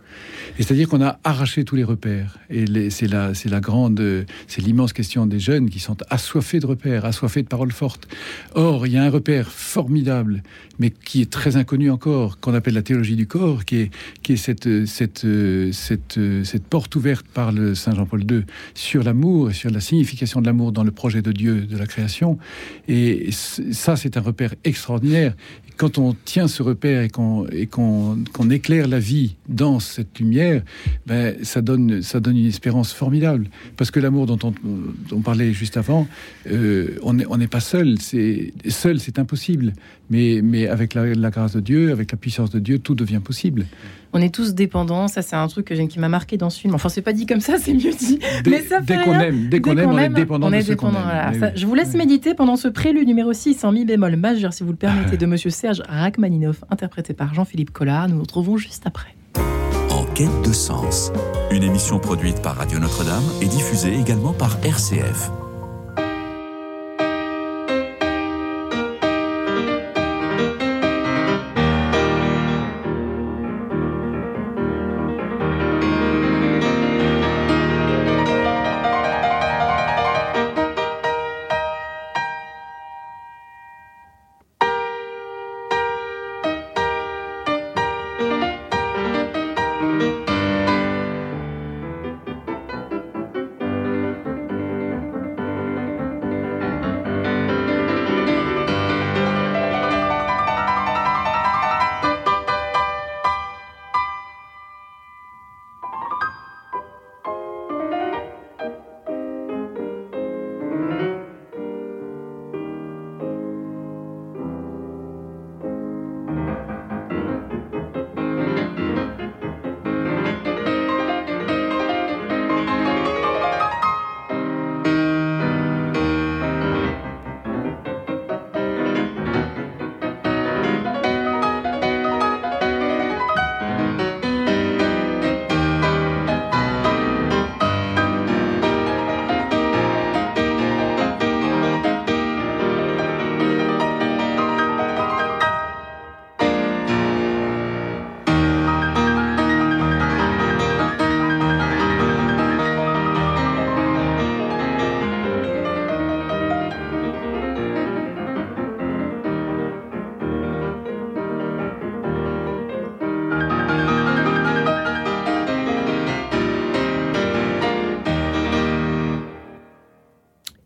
C'est-à-dire 0.56 0.88
qu'on 0.88 1.02
a 1.02 1.18
arraché 1.24 1.64
tous 1.64 1.76
les 1.76 1.84
repères. 1.84 2.38
Et 2.50 2.90
c'est 2.90 3.08
la, 3.08 3.32
la 3.44 3.60
grande, 3.60 4.26
c'est 4.46 4.62
l'immense 4.62 4.92
question 4.92 5.26
des 5.26 5.40
jeunes 5.40 5.70
qui 5.70 5.80
sont 5.80 5.96
assoiffés 6.10 6.60
de 6.60 6.66
repères, 6.66 7.04
assoiffés 7.04 7.42
de 7.42 7.48
paroles 7.48 7.72
fortes. 7.72 8.08
Or, 8.54 8.86
il 8.86 8.92
y 8.92 8.96
a 8.96 9.02
un 9.02 9.10
repère 9.10 9.50
formidable, 9.50 10.42
mais 10.78 10.90
qui 10.90 11.22
est 11.22 11.30
très 11.30 11.56
inconnu 11.56 11.90
encore, 11.90 12.40
qu'on 12.40 12.54
appelle 12.54 12.74
la 12.74 12.82
théologie 12.82 13.16
du 13.16 13.26
corps, 13.26 13.64
qui 13.64 13.76
est, 13.76 13.90
qui 14.22 14.34
est 14.34 14.36
cette, 14.36 14.86
cette, 14.86 15.26
cette, 15.72 16.20
cette 16.44 16.66
porte 16.66 16.94
ouverte 16.96 17.26
par 17.26 17.52
le 17.52 17.74
Saint 17.74 17.94
Jean-Paul 17.94 18.24
II 18.30 18.42
sur 18.74 19.02
l'amour 19.02 19.50
et 19.50 19.54
sur 19.54 19.70
la 19.70 19.80
signification 19.80 20.40
de 20.40 20.46
l'amour 20.46 20.72
dans 20.72 20.84
le 20.84 20.90
projet 20.90 21.22
de 21.22 21.32
Dieu 21.32 21.62
de 21.62 21.76
la 21.76 21.86
création. 21.86 22.38
Et 22.88 23.30
ça, 23.32 23.96
c'est 23.96 24.16
un 24.16 24.20
repère 24.20 24.54
extraordinaire. 24.64 25.34
Quand 25.82 25.98
on 25.98 26.14
tient 26.14 26.46
ce 26.46 26.62
repère 26.62 27.02
et 27.02 27.08
qu'on 27.08 27.48
qu'on 28.32 28.50
éclaire 28.50 28.86
la 28.86 29.00
vie 29.00 29.34
dans 29.48 29.80
cette 29.80 30.20
lumière, 30.20 30.62
ben, 31.06 31.34
ça, 31.42 31.60
donne, 31.60 32.02
ça 32.02 32.20
donne 32.20 32.36
une 32.36 32.46
espérance 32.46 32.92
formidable. 32.92 33.50
Parce 33.76 33.90
que 33.90 33.98
l'amour 33.98 34.26
dont 34.26 34.38
on, 35.10 35.20
parlait 35.22 35.52
juste 35.52 35.76
avant, 35.76 36.06
euh, 36.48 37.00
on 37.02 37.14
n'est 37.14 37.26
on 37.28 37.36
pas 37.48 37.58
seul. 37.58 37.96
Seul, 38.00 39.00
c'est 39.00 39.18
impossible. 39.18 39.72
Mais, 40.12 40.40
mais 40.44 40.68
avec 40.68 40.92
la, 40.92 41.06
la 41.14 41.30
grâce 41.30 41.52
de 41.54 41.60
Dieu, 41.60 41.90
avec 41.90 42.12
la 42.12 42.18
puissance 42.18 42.50
de 42.50 42.58
Dieu, 42.58 42.78
tout 42.78 42.94
devient 42.94 43.20
possible. 43.24 43.64
On 44.12 44.20
est 44.20 44.32
tous 44.32 44.52
dépendants. 44.54 45.08
Ça, 45.08 45.22
c'est 45.22 45.36
un 45.36 45.48
truc 45.48 45.64
que 45.68 45.86
qui 45.86 45.98
m'a 45.98 46.10
marqué 46.10 46.36
dans 46.36 46.50
ce 46.50 46.60
film. 46.60 46.74
Enfin, 46.74 46.90
c'est 46.90 47.00
pas 47.00 47.14
dit 47.14 47.24
comme 47.24 47.40
ça, 47.40 47.54
c'est 47.58 47.72
mieux 47.72 47.92
dit. 47.98 48.18
Dès, 48.44 48.50
Mais 48.50 48.60
ça 48.62 48.80
dès 48.82 48.98
qu'on 48.98 49.18
aime, 49.18 49.48
dès 49.48 49.62
qu'on 49.62 49.74
aime, 49.78 49.88
on 49.88 49.98
est 49.98 50.10
dépendant 50.10 50.48
on 50.48 50.50
de 50.50 50.56
est 50.56 50.60
ce 50.60 50.74
qu'on 50.74 50.88
dépendant, 50.88 50.98
aime. 50.98 51.04
voilà. 51.04 51.30
Mais 51.32 51.38
Ça, 51.38 51.46
oui. 51.46 51.52
je 51.56 51.66
vous 51.66 51.74
laisse 51.74 51.94
méditer 51.94 52.34
pendant 52.34 52.56
ce 52.56 52.68
prélude 52.68 53.06
numéro 53.08 53.32
6 53.32 53.64
en 53.64 53.72
mi 53.72 53.86
bémol 53.86 54.16
majeur, 54.16 54.52
si 54.52 54.62
vous 54.64 54.70
le 54.72 54.76
permettez, 54.76 55.16
de 55.16 55.24
Monsieur 55.24 55.48
Serge 55.48 55.82
Rachmaninoff, 55.88 56.62
interprété 56.70 57.14
par 57.14 57.32
Jean-Philippe 57.32 57.70
Collard. 57.72 58.08
Nous 58.08 58.16
nous 58.16 58.22
retrouvons 58.22 58.58
juste 58.58 58.86
après. 58.86 59.14
En 59.88 60.04
quête 60.12 60.28
de 60.46 60.52
sens. 60.52 61.10
Une 61.50 61.62
émission 61.62 61.98
produite 61.98 62.42
par 62.42 62.56
Radio 62.56 62.78
Notre-Dame 62.78 63.24
et 63.40 63.46
diffusée 63.46 63.94
également 63.98 64.34
par 64.34 64.58
RCF. 64.62 65.30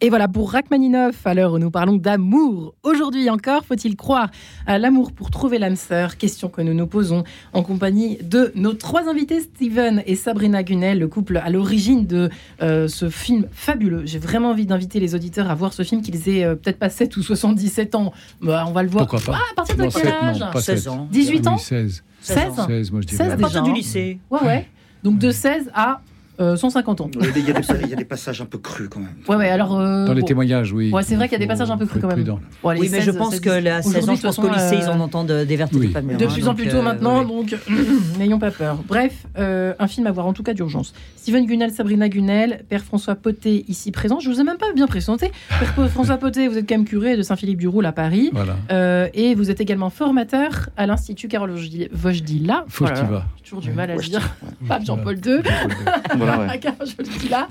Et 0.02 0.10
voilà 0.10 0.28
pour 0.28 0.52
Rachmaninoff, 0.52 1.26
à 1.26 1.32
l'heure 1.32 1.54
où 1.54 1.58
nous 1.58 1.70
parlons 1.70 1.96
d'amour. 1.96 2.74
Aujourd'hui 2.82 3.30
encore, 3.30 3.64
faut-il 3.64 3.96
croire 3.96 4.30
à 4.66 4.78
l'amour 4.78 5.10
pour 5.10 5.30
trouver 5.30 5.58
l'âme 5.58 5.74
sœur? 5.76 6.18
Question 6.18 6.50
que 6.50 6.60
nous 6.60 6.74
nous 6.74 6.86
posons 6.86 7.24
en 7.54 7.62
compagnie 7.62 8.18
de 8.22 8.52
nos 8.56 8.74
trois 8.74 9.08
invités, 9.08 9.40
Steven 9.40 10.02
et 10.04 10.14
Sabrina 10.14 10.62
Gunel, 10.62 10.98
le 10.98 11.08
couple 11.08 11.38
à 11.38 11.48
l'origine 11.48 12.06
de 12.06 12.28
euh, 12.60 12.88
ce 12.88 13.08
film 13.08 13.46
fabuleux. 13.52 14.02
J'ai 14.04 14.18
vraiment 14.18 14.50
envie 14.50 14.66
d'inviter 14.66 15.00
les 15.00 15.14
auditeurs 15.14 15.50
à 15.50 15.54
voir 15.54 15.72
ce 15.72 15.82
film, 15.82 16.02
qu'ils 16.02 16.28
aient 16.28 16.44
euh, 16.44 16.56
peut-être 16.56 16.78
pas 16.78 16.90
7 16.90 17.16
ou 17.16 17.22
77 17.22 17.94
ans. 17.94 18.12
Bah, 18.42 18.66
on 18.68 18.72
va 18.72 18.82
le 18.82 18.90
voir. 18.90 19.06
Pourquoi 19.06 19.32
pas? 19.34 19.40
Ah, 19.40 19.52
à 19.52 19.54
partir 19.54 19.76
de 19.78 19.82
Non, 19.84 19.88
quel 19.88 20.08
âge 20.08 20.40
non, 20.40 20.50
pas 20.52 20.60
16 20.60 20.82
sept. 20.82 20.92
ans. 20.92 21.08
18 21.10 21.46
ans? 21.46 21.54
Oui, 21.56 21.62
16. 21.62 22.04
16 22.20 22.52
16, 22.66 22.90
moi 22.92 23.00
je 23.00 23.06
dirais. 23.06 23.24
16 23.24 23.32
À 23.32 23.36
partir 23.38 23.62
du 23.62 23.72
lycée. 23.72 24.18
Ouais, 24.30 24.40
ouais. 24.44 24.68
Donc 25.02 25.18
de 25.18 25.30
16 25.30 25.70
à 25.74 26.02
euh, 26.40 26.56
150 26.56 27.00
ans. 27.00 27.10
Il 27.14 27.24
y, 27.24 27.28
a 27.28 27.32
des, 27.32 27.40
il 27.40 27.88
y 27.90 27.94
a 27.94 28.04
passages 28.04 28.40
un 28.40 28.46
peu 28.46 28.58
crus 28.58 28.88
quand 28.90 29.00
même. 29.00 29.14
Ouais, 29.28 29.36
ouais, 29.36 29.48
alors. 29.48 29.78
euh, 29.78 30.06
Dans 30.06 30.14
les 30.14 30.20
bon. 30.20 30.26
témoignages, 30.26 30.72
oui. 30.72 30.90
Ouais, 30.92 31.02
c'est 31.02 31.14
vrai 31.16 31.28
qu'il 31.28 31.34
y 31.38 31.42
a 31.42 31.44
des 31.44 31.46
passages 31.46 31.70
un 31.70 31.76
peu 31.76 31.86
crus 31.86 32.00
quand 32.00 32.08
même. 32.08 32.24
Bon, 32.24 32.38
mais 32.64 32.76
je 33.00 33.10
16, 33.10 33.16
pense 33.16 33.30
16, 33.32 33.40
que 33.40 33.50
à 33.68 33.82
16 33.82 34.08
ans, 34.08 34.14
je 34.14 34.22
pense 34.22 34.36
qu'au 34.36 34.48
lycée, 34.48 34.76
ils 34.80 34.88
en 34.88 34.98
euh, 35.00 35.04
entendent 35.04 35.32
des 35.32 35.56
vertus 35.56 35.78
oui. 35.78 35.88
de 35.88 35.92
pas 35.92 36.02
mûres, 36.02 36.18
De 36.18 36.24
hein, 36.24 36.28
plus 36.32 36.44
en 36.44 36.46
donc, 36.52 36.56
plus 36.56 36.68
tôt 36.68 36.76
euh, 36.78 36.82
maintenant, 36.82 37.24
donc 37.24 37.54
n'ayons 38.18 38.38
pas 38.38 38.50
peur. 38.50 38.78
Bref, 38.86 39.26
euh, 39.38 39.74
un 39.78 39.86
film 39.86 40.06
à 40.06 40.12
voir 40.12 40.26
en 40.26 40.32
tout 40.32 40.42
cas 40.42 40.54
d'urgence. 40.54 40.94
Steven 41.16 41.46
Gunel, 41.46 41.70
Sabrina 41.72 42.08
Gunel, 42.08 42.64
Père 42.68 42.84
François 42.84 43.14
Poté 43.14 43.64
ici 43.68 43.90
présent. 43.90 44.20
Je 44.20 44.30
vous 44.30 44.40
ai 44.40 44.44
même 44.44 44.58
pas 44.58 44.72
bien 44.74 44.86
présenté. 44.86 45.30
Père 45.58 45.90
François 45.90 46.16
Poté, 46.18 46.48
vous 46.48 46.58
êtes 46.58 46.68
quand 46.68 46.76
même 46.76 46.84
curé 46.84 47.16
de 47.16 47.22
Saint-Philippe-du-Roule 47.22 47.86
à 47.86 47.92
Paris. 47.92 48.30
Voilà. 48.32 48.56
Euh, 48.70 49.08
et 49.14 49.34
vous 49.34 49.50
êtes 49.50 49.60
également 49.60 49.90
formateur 49.90 50.68
à 50.76 50.86
l'Institut 50.86 51.28
Carole 51.28 51.52
Vojdila. 51.92 52.64
Faustiva. 52.68 53.24
Toujours 53.46 53.60
du 53.60 53.70
mal 53.70 53.90
à 53.90 53.96
je 53.98 54.08
dire. 54.10 54.36
Pape 54.68 54.84
Jean-Paul 54.84 55.16
II. 55.24 55.36
Voilà, 56.16 56.38
ouais. 56.46 56.58
Car 56.58 56.74
je 56.84 56.94
le 56.98 57.18
dis 57.18 57.28
là. 57.28 57.46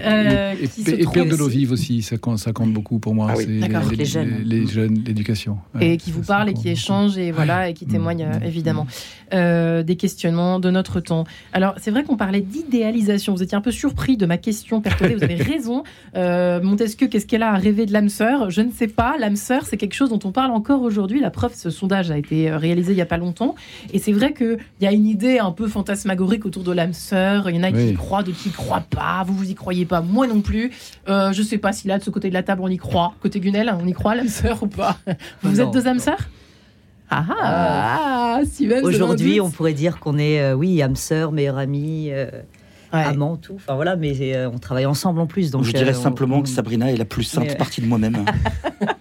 Euh, 0.00 0.54
et, 0.60 0.68
qui 0.68 0.82
se 0.82 0.90
et 0.90 0.98
trouve 1.00 1.14
perdre 1.14 1.30
de 1.30 1.36
l'eau 1.36 1.46
aussi- 1.46 1.58
vive 1.58 1.72
aussi, 1.72 2.02
ça 2.02 2.16
compte, 2.18 2.38
ça 2.38 2.52
compte 2.52 2.72
beaucoup 2.72 2.98
pour 2.98 3.14
moi. 3.14 3.28
Ah 3.30 3.34
oui. 3.36 3.44
c'est 3.46 3.68
D'accord. 3.68 3.88
les, 3.90 3.96
Les 3.96 4.04
jeunes. 4.04 4.42
les 4.44 4.66
jeunes, 4.66 5.02
l'éducation. 5.06 5.58
Ouais, 5.74 5.90
et 5.94 5.96
qui 5.96 6.10
vous 6.10 6.20
ça, 6.22 6.26
ça 6.26 6.34
parle 6.34 6.48
et 6.50 6.52
qui 6.52 6.56
beaucoup. 6.60 6.68
échange 6.68 7.16
et 7.18 7.30
voilà 7.32 7.68
et 7.70 7.74
qui 7.74 7.86
Mm. 7.86 7.88
témoigne 7.90 8.22
euh, 8.24 8.38
Mm. 8.40 8.44
évidemment 8.44 8.86
euh, 9.34 9.82
des 9.82 9.96
questionnements 9.96 10.58
de 10.60 10.70
notre 10.70 11.00
temps. 11.00 11.24
Alors 11.52 11.74
c'est 11.78 11.90
vrai 11.90 12.02
qu'on 12.04 12.16
parlait 12.16 12.40
d'idéalisation. 12.40 13.34
Vous 13.34 13.42
étiez 13.42 13.56
un 13.56 13.60
peu 13.62 13.70
surpris 13.70 14.16
de 14.16 14.26
ma 14.26 14.36
question, 14.38 14.80
Père 14.80 14.96
Taudet, 14.96 15.14
Vous 15.14 15.24
avez 15.24 15.36
raison. 15.42 15.84
Euh, 16.16 16.60
Montesquieu, 16.62 17.08
qu'est-ce 17.08 17.26
qu'elle 17.26 17.42
a 17.42 17.52
à 17.52 17.56
rêver 17.56 17.86
de 17.86 17.92
l'âme 17.92 18.08
sœur? 18.08 18.50
Je 18.50 18.60
ne 18.62 18.70
sais 18.70 18.88
pas. 18.88 19.16
L'âme 19.18 19.36
sœur, 19.36 19.64
c'est 19.66 19.76
quelque 19.76 19.94
chose 19.94 20.10
dont 20.10 20.18
on 20.24 20.32
parle 20.32 20.50
encore 20.50 20.82
aujourd'hui. 20.82 21.20
La 21.20 21.30
preuve, 21.30 21.52
ce 21.54 21.70
sondage 21.70 22.10
a 22.10 22.18
été 22.18 22.50
euh, 22.50 22.58
réalisé 22.58 22.92
il 22.92 22.98
y 22.98 23.02
a 23.02 23.06
pas 23.06 23.16
longtemps 23.18 23.54
et 23.92 23.98
c'est 23.98 24.12
vrai 24.12 24.32
que 24.32 24.58
il 24.80 24.84
y 24.84 24.86
a 24.86 24.92
une 24.92 25.06
idée 25.06 25.37
un 25.38 25.52
peu 25.52 25.66
fantasmagorique 25.68 26.44
autour 26.46 26.62
de 26.64 26.72
l'âme 26.72 26.92
sœur. 26.92 27.48
Il 27.50 27.56
y 27.56 27.58
en 27.58 27.62
a 27.62 27.70
qui 27.70 27.76
Oui. 27.78 27.88
y 27.90 27.94
croient, 27.94 28.22
d'autres 28.22 28.38
qui 28.38 28.48
y 28.48 28.52
croient 28.52 28.84
pas. 28.88 29.22
Vous 29.26 29.34
vous 29.34 29.50
y 29.50 29.54
croyez 29.54 29.84
pas, 29.86 30.00
moi 30.00 30.26
non 30.26 30.40
plus. 30.40 30.70
Euh, 31.08 31.32
je 31.32 31.42
sais 31.42 31.58
pas 31.58 31.72
si 31.72 31.88
là 31.88 31.98
de 31.98 32.02
ce 32.04 32.10
côté 32.10 32.28
de 32.28 32.34
la 32.34 32.42
table 32.42 32.62
on 32.64 32.68
y 32.68 32.76
croit. 32.76 33.14
Côté 33.20 33.40
Gunel, 33.40 33.74
on 33.82 33.86
y 33.86 33.92
croit 33.92 34.14
l'âme 34.14 34.28
sœur 34.28 34.62
ou 34.62 34.66
pas 34.66 34.98
Vous 35.42 35.56
Non. 35.56 35.64
êtes 35.66 35.70
deux 35.72 35.86
âmes 35.88 35.98
sœurs 36.00 36.28
ah, 37.10 37.24
ah, 37.40 38.40
avez 38.60 38.76
un 38.76 38.82
Aujourd'hui, 38.82 39.40
on 39.40 39.50
pourrait 39.50 39.72
dire 39.72 39.98
qu'on 39.98 40.18
est, 40.18 40.40
euh, 40.42 40.52
oui, 40.54 40.82
âme 40.82 40.94
sœur, 40.94 41.32
meilleure 41.32 41.56
amie, 41.56 42.08
euh, 42.10 42.26
Ouais. 42.92 43.02
amant, 43.02 43.36
tout. 43.36 43.54
Enfin 43.56 43.74
voilà, 43.74 43.96
mais 43.96 44.14
euh, 44.34 44.50
on 44.52 44.58
travaille 44.58 44.86
ensemble 44.86 45.20
en 45.20 45.26
plus. 45.26 45.50
Donc, 45.50 45.64
je 45.64 45.72
dirais 45.72 45.90
euh, 45.90 45.94
simplement 45.94 46.36
on- 46.38 46.42
que 46.42 46.48
Sabrina 46.48 46.90
est 46.92 46.96
la 46.96 47.04
plus 47.06 47.22
sainte 47.22 47.44
Mais- 47.48 47.54
partie 47.54 47.80
de 47.82 47.86
moi-même. 47.86 48.24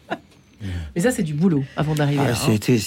Mais 0.96 1.02
ça, 1.02 1.12
c'est 1.12 1.24
du 1.24 1.34
boulot 1.34 1.64
avant 1.76 1.94
d'arriver 1.96 2.22
Ah, 2.24 2.30
là. 2.30 2.34
hein. 2.34 2.36
c'était- 2.46 2.78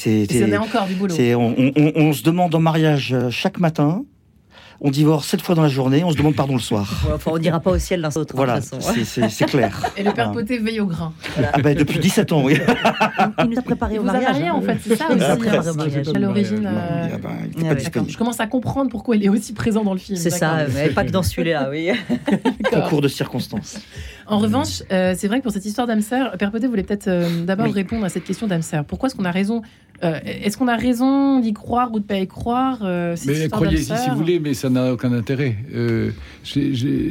est 0.52 0.56
encore 0.58 0.86
du 0.86 0.94
boulot. 0.94 1.14
c'est- 1.14 1.34
on, 1.34 1.54
on- 1.58 1.72
on- 1.76 1.92
on 1.96 2.12
se 2.12 2.22
demande 2.22 2.54
en 2.54 2.60
mariage 2.60 3.12
euh, 3.12 3.30
chaque 3.30 3.58
matin. 3.60 4.04
On 4.82 4.90
divorce 4.90 5.26
sept 5.28 5.42
fois 5.42 5.54
dans 5.54 5.62
la 5.62 5.68
journée. 5.68 6.02
On 6.04 6.10
se 6.10 6.16
demande 6.16 6.34
pardon 6.34 6.54
le 6.54 6.60
soir. 6.60 6.88
Ouais, 7.06 7.12
enfin, 7.14 7.32
on 7.34 7.38
n'ira 7.38 7.60
pas 7.60 7.70
au 7.72 7.78
ciel 7.78 8.00
l'un 8.00 8.08
l'autre. 8.14 8.34
Voilà, 8.34 8.60
toute 8.60 8.82
façon. 8.82 8.94
c'est- 9.28 9.44
clair. 9.46 9.84
Et 9.96 10.02
le 10.02 10.12
père 10.12 10.28
Ah. 10.30 10.32
Poté 10.32 10.58
veille 10.58 10.80
au 10.80 10.86
grain. 10.86 11.12
Ah 11.52 11.58
ben, 11.60 11.76
depuis 11.76 11.98
17 11.98 12.32
ans, 12.32 12.42
oui. 12.44 12.56
Il 13.40 13.50
nous 13.50 13.58
a 13.58 13.62
préparé 13.62 13.94
Il 13.94 13.98
au 13.98 14.02
vous 14.02 14.08
a 14.08 14.12
mariage. 14.12 14.32
marié, 14.32 14.46
hein. 14.48 14.54
en 14.54 14.60
fait, 14.62 14.78
c'est 14.86 14.96
ça 14.96 15.06
Il 15.10 15.16
nous 15.16 15.22
a 15.22 15.32
aussi. 15.32 15.38
préparé 15.38 15.68
hein. 15.68 15.72
au 15.72 15.74
mariage. 15.74 16.08
À 16.14 16.18
l'origine. 16.18 16.66
Euh, 16.66 17.08
Ah 17.14 17.18
ben, 17.18 17.28
il 17.44 17.50
était 17.50 17.56
ouais, 17.58 17.62
pas 17.62 17.68
ouais. 17.68 17.68
D'accord. 17.68 17.76
disponible. 17.76 18.10
Je 18.12 18.18
commence 18.18 18.40
à 18.40 18.46
comprendre 18.46 18.90
pourquoi 18.90 19.16
il 19.16 19.24
est 19.24 19.28
aussi 19.28 19.52
présent 19.52 19.84
dans 19.84 19.92
le 19.92 19.98
film. 19.98 20.16
C'est 20.18 20.30
ça, 20.30 20.58
mais 20.74 20.88
pas 20.90 21.04
que 21.04 21.10
dans 21.10 21.22
celui-là, 21.22 21.68
oui. 21.70 21.90
Concours 22.70 23.00
de 23.02 23.08
circonstances. 23.08 23.78
En 24.26 24.38
revanche, 24.38 24.82
euh, 24.92 25.14
c'est 25.16 25.26
vrai 25.28 25.38
que 25.38 25.42
pour 25.42 25.52
cette 25.52 25.64
histoire 25.64 25.86
d'âme 25.88 26.02
sœur, 26.02 26.36
Père 26.38 26.50
Poté 26.52 26.66
voulait 26.68 26.84
peut-être 26.84 27.08
euh, 27.08 27.44
d'abord 27.44 27.66
Oui. 27.66 27.72
répondre 27.72 28.04
à 28.04 28.08
cette 28.08 28.24
question 28.24 28.46
d'âme 28.46 28.62
sœur. 28.62 28.84
Pourquoi 28.84 29.08
est-ce 29.08 29.16
qu'on 29.16 29.24
a 29.24 29.30
raison 29.32 29.62
euh, 30.04 30.18
Est-ce 30.24 30.56
qu'on 30.56 30.68
a 30.68 30.76
raison 30.76 31.40
d'y 31.40 31.52
croire 31.52 31.92
ou 31.92 32.00
de 32.00 32.04
pas 32.04 32.18
y 32.18 32.26
croire 32.26 32.78
euh, 32.82 33.16
Mais 33.26 33.48
croyez 33.48 33.76
si, 33.78 33.92
si 33.96 34.10
vous 34.10 34.16
voulez, 34.16 34.40
mais 34.40 34.54
ça 34.54 34.70
n'a 34.70 34.92
aucun 34.92 35.12
intérêt. 35.12 35.56
Euh, 35.74 36.10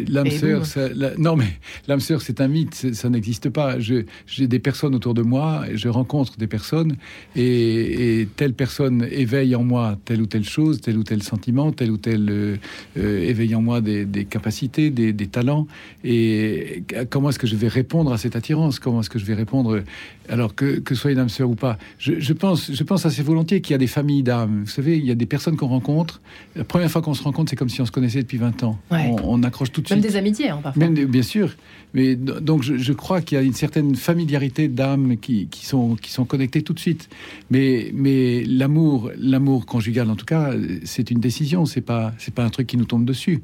l'âme 0.07 0.29
sœur, 0.29 0.59
boum. 0.59 0.65
ça- 0.65 0.89
la- 0.89 1.15
non 1.17 1.35
mais 1.35 1.47
l'âme 1.87 1.99
sœur, 1.99 2.21
c'est 2.21 2.41
un 2.41 2.47
mythe, 2.47 2.93
ça 2.93 3.09
n'existe 3.09 3.49
pas. 3.49 3.77
J'ai 3.79 4.05
des 4.47 4.59
personnes 4.59 4.95
autour 4.95 5.13
de 5.13 5.21
moi, 5.21 5.63
je 5.73 5.87
rencontre 5.87 6.37
des 6.37 6.47
personnes, 6.47 6.95
et, 7.35 8.21
et 8.21 8.25
telle 8.35 8.53
personne 8.53 9.07
éveille 9.11 9.55
en 9.55 9.63
moi 9.63 9.97
telle 10.05 10.21
ou 10.21 10.25
telle 10.25 10.43
chose, 10.43 10.81
tel 10.81 10.97
ou 10.97 11.03
tel 11.03 11.21
sentiment, 11.23 11.71
tel 11.71 11.91
ou 11.91 11.97
tel 11.97 12.27
euh, 12.29 12.55
euh, 12.97 13.21
éveille 13.21 13.55
en 13.55 13.61
moi 13.61 13.81
des, 13.81 14.05
des 14.05 14.25
capacités, 14.25 14.89
des, 14.89 15.13
des 15.13 15.27
talents. 15.27 15.67
Et 16.03 16.83
comment 17.09 17.29
est-ce 17.29 17.39
que 17.39 17.47
je 17.47 17.55
vais 17.55 17.67
répondre 17.67 18.11
à 18.13 18.17
cette 18.17 18.35
attirance? 18.35 18.79
Comment 18.79 19.01
est-ce 19.01 19.09
que 19.09 19.19
je 19.19 19.25
vais 19.25 19.33
répondre 19.35 19.81
alors 20.29 20.55
que, 20.55 20.79
que 20.79 21.09
une 21.09 21.19
âme 21.19 21.29
sœur 21.29 21.49
ou 21.49 21.55
pas 21.55 21.77
je, 21.97 22.19
je 22.19 22.33
pense, 22.33 22.71
je 22.71 22.83
pense 22.83 23.05
assez 23.05 23.23
volontiers 23.23 23.61
qu'il 23.61 23.71
y 23.73 23.75
a 23.75 23.77
des 23.77 23.87
familles 23.87 24.23
d'âmes. 24.23 24.63
Vous 24.65 24.69
savez, 24.69 24.97
il 24.97 25.05
y 25.05 25.11
a 25.11 25.15
des 25.15 25.25
personnes 25.25 25.55
qu'on 25.57 25.67
rencontre. 25.67 26.21
La 26.55 26.63
première 26.63 26.89
fois 26.91 27.01
qu'on 27.01 27.13
se 27.13 27.23
rencontre, 27.23 27.49
c'est 27.49 27.55
comme 27.55 27.69
si 27.69 27.81
on 27.81 27.85
se 27.85 27.91
connaissait 27.91 28.21
depuis 28.21 28.37
20 28.37 28.63
ans. 28.63 28.77
Ouais. 28.91 29.13
On, 29.23 29.39
on 29.39 29.43
accroche 29.43 29.71
tout 29.71 29.81
de 29.81 29.87
Même 29.89 29.99
suite. 30.01 30.11
des 30.11 30.17
amitiés, 30.17 30.49
hein, 30.49 30.59
parfois. 30.61 30.79
Même 30.87 30.93
bien 31.05 31.21
sûr. 31.23 31.55
Mais 31.93 32.15
donc 32.15 32.61
je, 32.63 32.77
je 32.77 32.93
crois 32.93 33.21
qu'il 33.21 33.37
y 33.37 33.41
a 33.41 33.43
une 33.43 33.53
certaine 33.53 33.95
familiarité 33.95 34.67
d'âmes 34.67 35.17
qui, 35.17 35.47
qui 35.47 35.65
sont 35.65 35.95
qui 35.95 36.11
sont 36.11 36.25
connectées 36.25 36.61
tout 36.61 36.73
de 36.73 36.79
suite. 36.79 37.09
Mais 37.49 37.91
mais 37.95 38.43
l'amour 38.45 39.11
l'amour 39.17 39.65
conjugal 39.65 40.09
en 40.09 40.15
tout 40.15 40.25
cas 40.25 40.51
c'est 40.83 41.09
une 41.09 41.19
décision. 41.19 41.65
C'est 41.65 41.81
pas 41.81 42.13
c'est 42.19 42.33
pas 42.33 42.43
un 42.43 42.49
truc 42.49 42.67
qui 42.67 42.77
nous 42.77 42.85
tombe 42.85 43.05
dessus. 43.05 43.41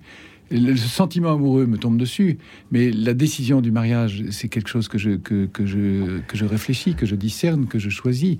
Le 0.52 0.76
sentiment 0.76 1.34
amoureux 1.34 1.66
me 1.66 1.78
tombe 1.78 1.98
dessus, 1.98 2.38
mais 2.72 2.92
la 2.92 3.14
décision 3.14 3.62
du 3.62 3.72
mariage, 3.72 4.24
c'est 4.30 4.48
quelque 4.48 4.70
chose 4.70 4.88
que 4.88 4.98
je, 4.98 5.12
que, 5.12 5.48
que 5.48 5.66
je, 5.66 6.20
que 6.28 6.38
je 6.38 6.46
réfléchis, 6.46 6.94
que 6.94 7.06
je 7.06 7.16
discerne, 7.16 7.66
que 7.66 7.80
je 7.80 7.90
choisis. 7.90 8.38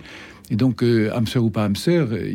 Et 0.52 0.56
donc, 0.56 0.84
euh, 0.84 1.10
âme 1.16 1.26
sœur 1.26 1.44
ou 1.44 1.50
pas 1.50 1.66
âme 1.66 1.76
sœur, 1.76 2.10
euh, 2.12 2.30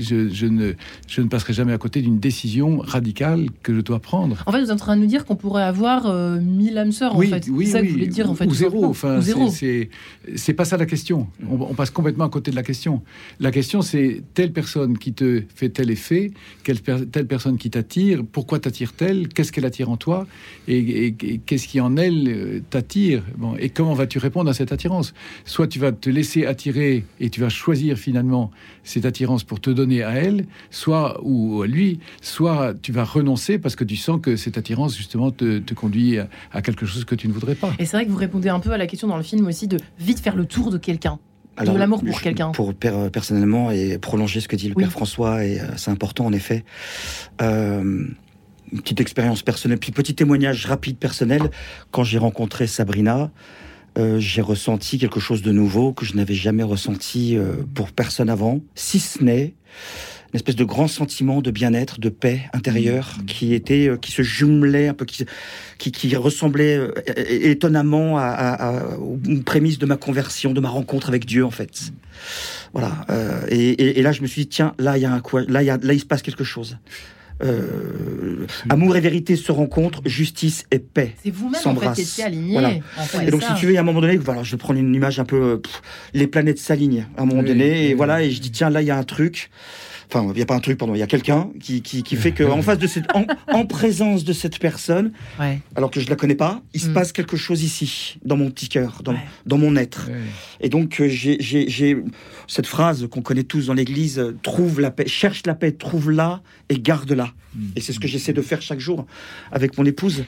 je, 0.00 0.28
je, 0.28 0.46
ne, 0.46 0.72
je 1.08 1.20
ne 1.20 1.26
passerai 1.26 1.52
jamais 1.52 1.72
à 1.72 1.78
côté 1.78 2.00
d'une 2.00 2.20
décision 2.20 2.78
radicale 2.78 3.46
que 3.64 3.74
je 3.74 3.80
dois 3.80 3.98
prendre. 3.98 4.42
En 4.46 4.52
fait, 4.52 4.58
vous 4.60 4.66
êtes 4.66 4.70
en 4.70 4.76
train 4.76 4.96
de 4.96 5.00
nous 5.02 5.08
dire 5.08 5.24
qu'on 5.24 5.34
pourrait 5.34 5.64
avoir 5.64 6.06
euh, 6.06 6.38
mille 6.40 6.78
âmes 6.78 6.92
sœurs, 6.92 7.16
en 7.16 7.20
fait. 7.20 7.44
c'est 7.44 7.64
ça 7.66 7.80
que 7.80 7.86
vous 7.86 7.92
voulez 7.94 8.06
dire, 8.06 8.30
en 8.30 8.34
fait. 8.36 8.46
ou 8.46 8.54
zéro. 8.54 8.84
Enfin, 8.84 9.20
c'est- 9.20 9.50
c'est 9.50 9.90
c'est 10.36 10.52
pas 10.52 10.64
ça 10.64 10.76
la 10.76 10.86
question. 10.86 11.26
On, 11.50 11.54
on 11.60 11.74
passe 11.74 11.90
complètement 11.90 12.24
à 12.24 12.28
côté 12.28 12.52
de 12.52 12.56
la 12.56 12.62
question. 12.62 13.02
La 13.40 13.50
question, 13.50 13.82
c'est 13.82 14.22
telle 14.34 14.52
personne 14.52 14.96
qui 14.98 15.12
te 15.12 15.42
fait 15.54 15.68
tel 15.70 15.90
effet, 15.90 16.30
quelle 16.62 16.80
telle 16.80 17.26
personne 17.26 17.58
qui 17.58 17.70
t'attire, 17.70 18.22
pourquoi 18.30 18.60
t'attire-t-elle, 18.60 19.26
qu'est-ce 19.28 19.50
qu'elle 19.50 19.64
attire 19.66 19.90
en 19.90 19.96
toi, 19.96 20.26
et, 20.68 20.78
et- 20.78 21.06
et 21.24 21.38
qu'est-ce 21.44 21.66
qui 21.66 21.80
en 21.80 21.96
elle 21.96 22.28
euh, 22.28 22.60
t'attire. 22.70 23.24
Bon, 23.36 23.56
et 23.58 23.70
comment 23.70 23.94
vas-tu 23.94 24.18
répondre 24.18 24.48
à 24.50 24.54
cette 24.54 24.70
attirance? 24.72 25.14
Soit 25.44 25.66
tu 25.66 25.80
vas 25.80 25.90
te 25.92 26.08
laisser 26.10 26.46
attirer 26.46 27.04
et 27.18 27.28
tu 27.30 27.40
vas 27.40 27.48
choisir 27.56 27.96
finalement 27.98 28.50
cette 28.84 29.04
attirance 29.04 29.42
pour 29.44 29.60
te 29.60 29.70
donner 29.70 30.02
à 30.02 30.12
elle, 30.12 30.46
soit 30.70 31.18
ou 31.22 31.62
à 31.62 31.66
lui, 31.66 31.98
soit 32.20 32.74
tu 32.80 32.92
vas 32.92 33.04
renoncer 33.04 33.58
parce 33.58 33.74
que 33.76 33.84
tu 33.84 33.96
sens 33.96 34.20
que 34.22 34.36
cette 34.36 34.58
attirance 34.58 34.96
justement 34.96 35.30
te, 35.30 35.58
te 35.58 35.74
conduit 35.74 36.18
à, 36.18 36.28
à 36.52 36.62
quelque 36.62 36.86
chose 36.86 37.04
que 37.04 37.14
tu 37.14 37.26
ne 37.28 37.32
voudrais 37.32 37.54
pas. 37.54 37.72
Et 37.78 37.86
c'est 37.86 37.96
vrai 37.96 38.06
que 38.06 38.10
vous 38.10 38.16
répondez 38.18 38.48
un 38.48 38.60
peu 38.60 38.70
à 38.72 38.78
la 38.78 38.86
question 38.86 39.08
dans 39.08 39.16
le 39.16 39.22
film 39.22 39.46
aussi 39.46 39.66
de 39.68 39.78
vite 39.98 40.20
faire 40.20 40.36
le 40.36 40.44
tour 40.44 40.70
de 40.70 40.78
quelqu'un. 40.78 41.18
Alors, 41.58 41.72
de 41.74 41.78
l'amour 41.78 42.04
pour 42.04 42.20
quelqu'un. 42.20 42.50
Pour 42.50 42.74
per- 42.74 43.08
personnellement 43.10 43.70
et 43.70 43.96
prolonger 43.96 44.40
ce 44.40 44.48
que 44.48 44.56
dit 44.56 44.68
le 44.68 44.74
Oui. 44.76 44.82
père 44.82 44.92
François, 44.92 45.42
et 45.42 45.58
euh, 45.58 45.64
c'est 45.76 45.90
important 45.90 46.26
en 46.26 46.32
effet. 46.34 46.64
Euh, 47.40 48.04
une 48.72 48.80
petite 48.80 49.00
expérience 49.00 49.42
personnelle, 49.42 49.78
puis 49.78 49.92
petit 49.92 50.14
témoignage 50.14 50.66
rapide 50.66 50.98
personnel. 50.98 51.50
Quand 51.92 52.04
j'ai 52.04 52.18
rencontré 52.18 52.66
Sabrina, 52.66 53.30
euh, 53.96 54.18
j'ai 54.18 54.42
ressenti 54.42 54.98
quelque 54.98 55.20
chose 55.20 55.42
de 55.42 55.52
nouveau 55.52 55.92
que 55.92 56.04
je 56.04 56.14
n'avais 56.14 56.34
jamais 56.34 56.62
ressenti 56.62 57.36
euh, 57.36 57.54
pour 57.74 57.90
personne 57.92 58.28
avant, 58.30 58.60
si 58.74 58.98
ce 59.00 59.22
n'est 59.24 59.54
une 60.32 60.36
espèce 60.38 60.56
de 60.56 60.64
grand 60.64 60.88
sentiment 60.88 61.40
de 61.40 61.50
bien-être, 61.50 62.00
de 62.00 62.08
paix 62.08 62.42
intérieure 62.52 63.14
qui 63.26 63.54
était, 63.54 63.88
euh, 63.88 63.96
qui 63.96 64.10
se 64.12 64.22
jumelait 64.22 64.88
un 64.88 64.92
peu, 64.94 65.04
qui, 65.04 65.24
qui, 65.78 65.92
qui 65.92 66.14
ressemblait 66.16 66.76
euh, 66.76 66.92
étonnamment 67.28 68.18
à, 68.18 68.24
à- 68.24 68.68
à- 68.92 68.96
aux 68.98 69.18
prémices 69.46 69.78
de 69.78 69.86
ma 69.86 69.96
conversion, 69.96 70.52
de 70.52 70.60
ma 70.60 70.68
rencontre 70.68 71.08
avec 71.08 71.24
Dieu 71.24 71.44
en 71.44 71.50
fait. 71.52 71.92
Voilà. 72.72 73.06
euh, 73.10 73.46
et, 73.48 73.70
et- 73.70 73.98
et 74.00 74.02
là, 74.02 74.12
je 74.12 74.20
me 74.20 74.26
suis 74.26 74.42
dit 74.42 74.48
tiens, 74.48 74.74
là 74.78 74.98
il 74.98 75.02
y 75.02 75.06
a 75.06 75.12
un 75.12 75.20
quoi, 75.20 75.42
là 75.48 75.62
il 75.62 75.66
y 75.66 75.70
a, 75.70 75.78
là 75.80 75.92
il 75.94 76.00
se 76.00 76.06
passe 76.06 76.22
quelque 76.22 76.44
chose. 76.44 76.76
Euh, 77.42 78.46
amour 78.70 78.96
et 78.96 79.00
vérité 79.00 79.36
se 79.36 79.52
rencontrent, 79.52 80.00
justice 80.06 80.64
et 80.70 80.78
paix. 80.78 81.14
C'est 81.22 81.30
vous-même, 81.30 81.60
en 81.64 81.74
fait, 81.76 81.92
qui 81.92 82.00
étiez 82.02 82.24
aligné. 82.24 82.52
Voilà. 82.52 82.70
En 82.98 83.02
fait, 83.02 83.26
Et 83.26 83.30
donc, 83.30 83.42
ça. 83.42 83.54
si 83.54 83.60
tu 83.60 83.66
veux, 83.66 83.72
il 83.72 83.74
y 83.74 83.78
a 83.78 83.82
un 83.82 83.84
moment 83.84 84.00
donné, 84.00 84.16
voilà, 84.16 84.42
je 84.42 84.52
vais 84.52 84.56
prendre 84.56 84.78
une 84.78 84.94
image 84.94 85.20
un 85.20 85.24
peu, 85.24 85.60
pff, 85.60 85.82
les 86.14 86.26
planètes 86.26 86.58
s'alignent 86.58 87.06
à 87.16 87.22
un 87.22 87.26
moment 87.26 87.42
Oui, 87.42 87.48
donné, 87.48 87.84
et 87.84 87.88
oui. 87.88 87.94
voilà, 87.94 88.22
et 88.22 88.30
je 88.30 88.40
dis 88.40 88.50
tiens, 88.50 88.70
là, 88.70 88.80
il 88.80 88.86
y 88.86 88.90
a 88.90 88.96
un 88.96 89.04
truc. 89.04 89.50
Enfin, 90.08 90.24
il 90.30 90.36
n'y 90.36 90.42
a 90.42 90.46
pas 90.46 90.54
un 90.54 90.60
truc, 90.60 90.78
pardon, 90.78 90.94
il 90.94 90.98
y 90.98 91.02
a 91.02 91.06
quelqu'un 91.08 91.48
qui, 91.60 91.82
qui, 91.82 92.02
qui 92.04 92.14
fait 92.16 92.30
que, 92.32 92.44
en 92.44 92.62
face 92.62 92.78
de 92.78 92.86
cette, 92.86 93.06
en, 93.14 93.24
en 93.52 93.66
présence 93.66 94.22
de 94.24 94.32
cette 94.32 94.58
personne, 94.60 95.10
Ouais. 95.40 95.60
alors 95.74 95.90
que 95.90 95.98
je 96.00 96.08
la 96.08 96.14
connais 96.16 96.36
pas, 96.36 96.62
il 96.74 96.80
se 96.80 96.88
Mm. 96.88 96.92
passe 96.94 97.12
quelque 97.12 97.36
chose 97.36 97.62
ici, 97.64 98.18
dans 98.24 98.36
mon 98.36 98.50
petit 98.50 98.68
cœur, 98.68 99.00
dans, 99.02 99.12
Ouais. 99.12 99.18
dans 99.46 99.58
mon 99.58 99.74
être. 99.74 100.06
Ouais. 100.08 100.20
Et 100.60 100.68
donc, 100.68 101.00
euh, 101.00 101.08
j'ai- 101.08 101.38
j'ai 101.40 101.68
j'ai 101.68 101.96
cette 102.46 102.66
phrase 102.68 103.08
qu'on 103.10 103.20
connaît 103.22 103.42
tous 103.42 103.66
dans 103.66 103.74
l'Église 103.74 104.18
euh, 104.20 104.36
trouve 104.42 104.80
la 104.80 104.90
paix, 104.92 105.08
cherche 105.08 105.42
la 105.44 105.54
paix, 105.56 105.72
trouve-la 105.72 106.40
et 106.68 106.78
garde-la. 106.78 107.30
Mm. 107.56 107.60
Et 107.74 107.80
c'est 107.80 107.92
ce 107.92 107.98
que 107.98 108.06
j'essaie 108.06 108.32
de 108.32 108.42
faire 108.42 108.62
chaque 108.62 108.80
jour 108.80 109.06
avec 109.50 109.76
mon 109.76 109.84
épouse. 109.84 110.24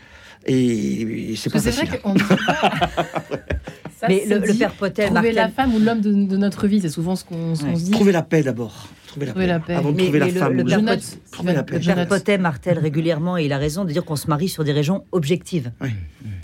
Et, 0.47 1.31
et 1.33 1.37
c'est 1.37 1.51
pas 1.51 1.61
Parce 1.61 1.65
que 1.67 1.71
c'est 1.73 1.87
facile. 1.87 1.89
vrai 1.89 1.99
qu'on 2.01 2.15
ne 2.15 2.19
dit 2.19 2.25
pas. 2.47 2.71
Ça, 4.01 4.07
Mais 4.09 4.25
le, 4.29 4.39
le 4.39 4.53
dit, 4.53 4.59
père 4.59 4.73
Potel, 4.73 5.13
Trouver 5.13 5.33
la 5.33 5.49
femme 5.49 5.75
ou 5.75 5.79
l'homme 5.81 6.01
de, 6.01 6.13
de 6.13 6.37
notre 6.37 6.69
vie, 6.69 6.81
c'est 6.81 6.89
souvent 6.89 7.17
ce 7.17 7.25
qu'on 7.25 7.51
Ouais. 7.51 7.75
se 7.77 7.85
dit. 7.85 7.91
Trouver 7.91 8.13
la 8.13 8.23
paix 8.23 8.43
d'abord. 8.43 8.89
Trouver 9.09 9.27
la, 9.27 9.33
Trouver 9.33 9.47
paix. 9.47 9.53
la 9.53 9.59
paix. 9.61 9.75
Avant 9.75 9.91
de 9.91 9.97
Mais- 9.97 10.03
trouver 10.05 10.19
la 10.21 10.27
le- 10.27 10.33
femme. 10.33 10.53
le 10.53 10.63
ou 10.63 10.69
Je 10.69 10.75
père 10.75 10.83
la- 10.85 10.97
note. 10.97 11.19
Trouver 11.33 11.53
la 11.53 11.59
Steven, 11.63 11.65
paix. 11.65 11.83
je 11.83 11.87
Père 11.89 11.97
note. 11.97 12.09
Potet 12.09 12.39
martèle 12.39 12.79
régulièrement, 12.79 13.37
et 13.37 13.45
il 13.47 13.53
a 13.53 13.59
raison 13.59 13.85
de 13.85 13.91
dire 13.93 14.05
qu'on 14.05 14.17
se 14.17 14.29
marie 14.29 14.49
sur 14.49 14.63
des 14.65 14.73
raisons 14.73 15.05
objectives. 15.13 15.73
Oui. 15.81 15.91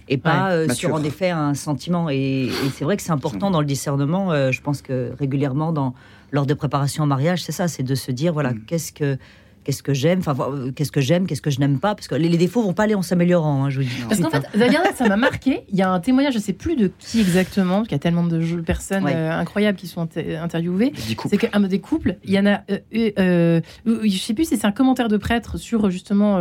Et 0.09 0.19
pas 0.19 0.51
euh, 0.53 0.69
sur 0.71 0.93
en 0.95 1.03
effet 1.03 1.31
un 1.31 1.55
sentiment. 1.55 2.11
Et, 2.11 2.17
et 2.47 2.51
c'est 2.75 2.85
vrai 2.85 2.97
que 2.97 3.03
c'est 3.03 3.13
important 3.13 3.51
dans 3.51 3.61
le 3.61 3.67
discernement. 3.67 4.33
euh, 4.33 4.51
je 4.51 4.61
pense 4.61 4.83
que 4.83 5.13
régulièrement, 5.19 5.73
dans, 5.73 5.95
lors 6.33 6.47
de 6.47 6.55
préparation 6.55 7.05
au 7.05 7.07
mariage, 7.07 7.43
c'est 7.43 7.53
ça, 7.53 7.69
c'est 7.69 7.83
de 7.85 7.95
se 7.95 8.11
dire 8.11 8.33
voilà, 8.33 8.51
Mm. 8.53 8.61
qu'est-ce 8.67 8.93
que 8.93 9.17
qu'est-ce 9.65 9.83
que 9.83 9.95
j'aime, 9.95 10.21
enfin, 10.21 10.37
qu'est-ce 10.77 10.93
que 10.93 11.01
j'aime, 11.01 11.27
qu'est-ce 11.27 11.43
que 11.43 11.51
je 11.51 11.59
n'aime 11.59 11.79
pas, 11.81 11.95
parce 11.95 12.07
que 12.09 12.15
les, 12.15 12.29
les 12.29 12.37
défauts 12.37 12.63
vont 12.63 12.75
pas 12.75 12.85
aller 12.85 12.95
en 12.95 13.03
s'améliorant, 13.03 13.65
hein, 13.65 13.71
je 13.71 13.81
vous 13.81 13.87
dis. 13.87 13.95
Parce 14.09 14.21
qu'en 14.21 14.31
fait, 14.31 14.47
ça 14.95 15.09
m'a 15.09 15.17
marqué. 15.17 15.65
Il 15.71 15.79
y 15.79 15.83
a 15.83 15.91
un 15.91 16.01
témoignage, 16.01 16.35
je 16.35 16.39
sais 16.39 16.53
plus 16.53 16.77
de 16.77 16.91
qui 16.99 17.21
exactement, 17.21 17.77
parce 17.77 17.89
qu'il 17.89 17.97
y 17.97 18.01
a 18.01 18.01
tellement 18.01 18.25
de 18.25 18.39
personnes 18.61 19.07
euh, 19.07 19.33
incroyables 19.33 19.79
qui 19.79 19.87
sont 19.87 20.09
interviewées. 20.41 20.93
C'est 21.29 21.39
qu'un 21.39 21.61
des 21.61 21.81
couples, 21.81 22.17
il 22.25 22.33
y 22.33 22.39
en 22.39 22.47
a, 22.47 22.63
euh, 22.71 23.11
euh, 23.19 23.61
je 23.87 24.19
sais 24.19 24.35
plus 24.35 24.49
si 24.49 24.57
c'est 24.57 24.67
un 24.67 24.73
commentaire 24.73 25.09
de 25.09 25.17
prêtre 25.17 25.59
sur 25.59 25.91
justement 25.91 26.39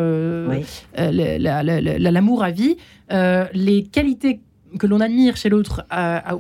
l'amour 0.98 2.44
à 2.44 2.52
vie, 2.52 2.78
les 3.10 3.84
qualités 3.84 4.42
que 4.80 4.88
l'on 4.88 5.00
admire 5.00 5.38
chez 5.38 5.50
l'autre 5.50 5.86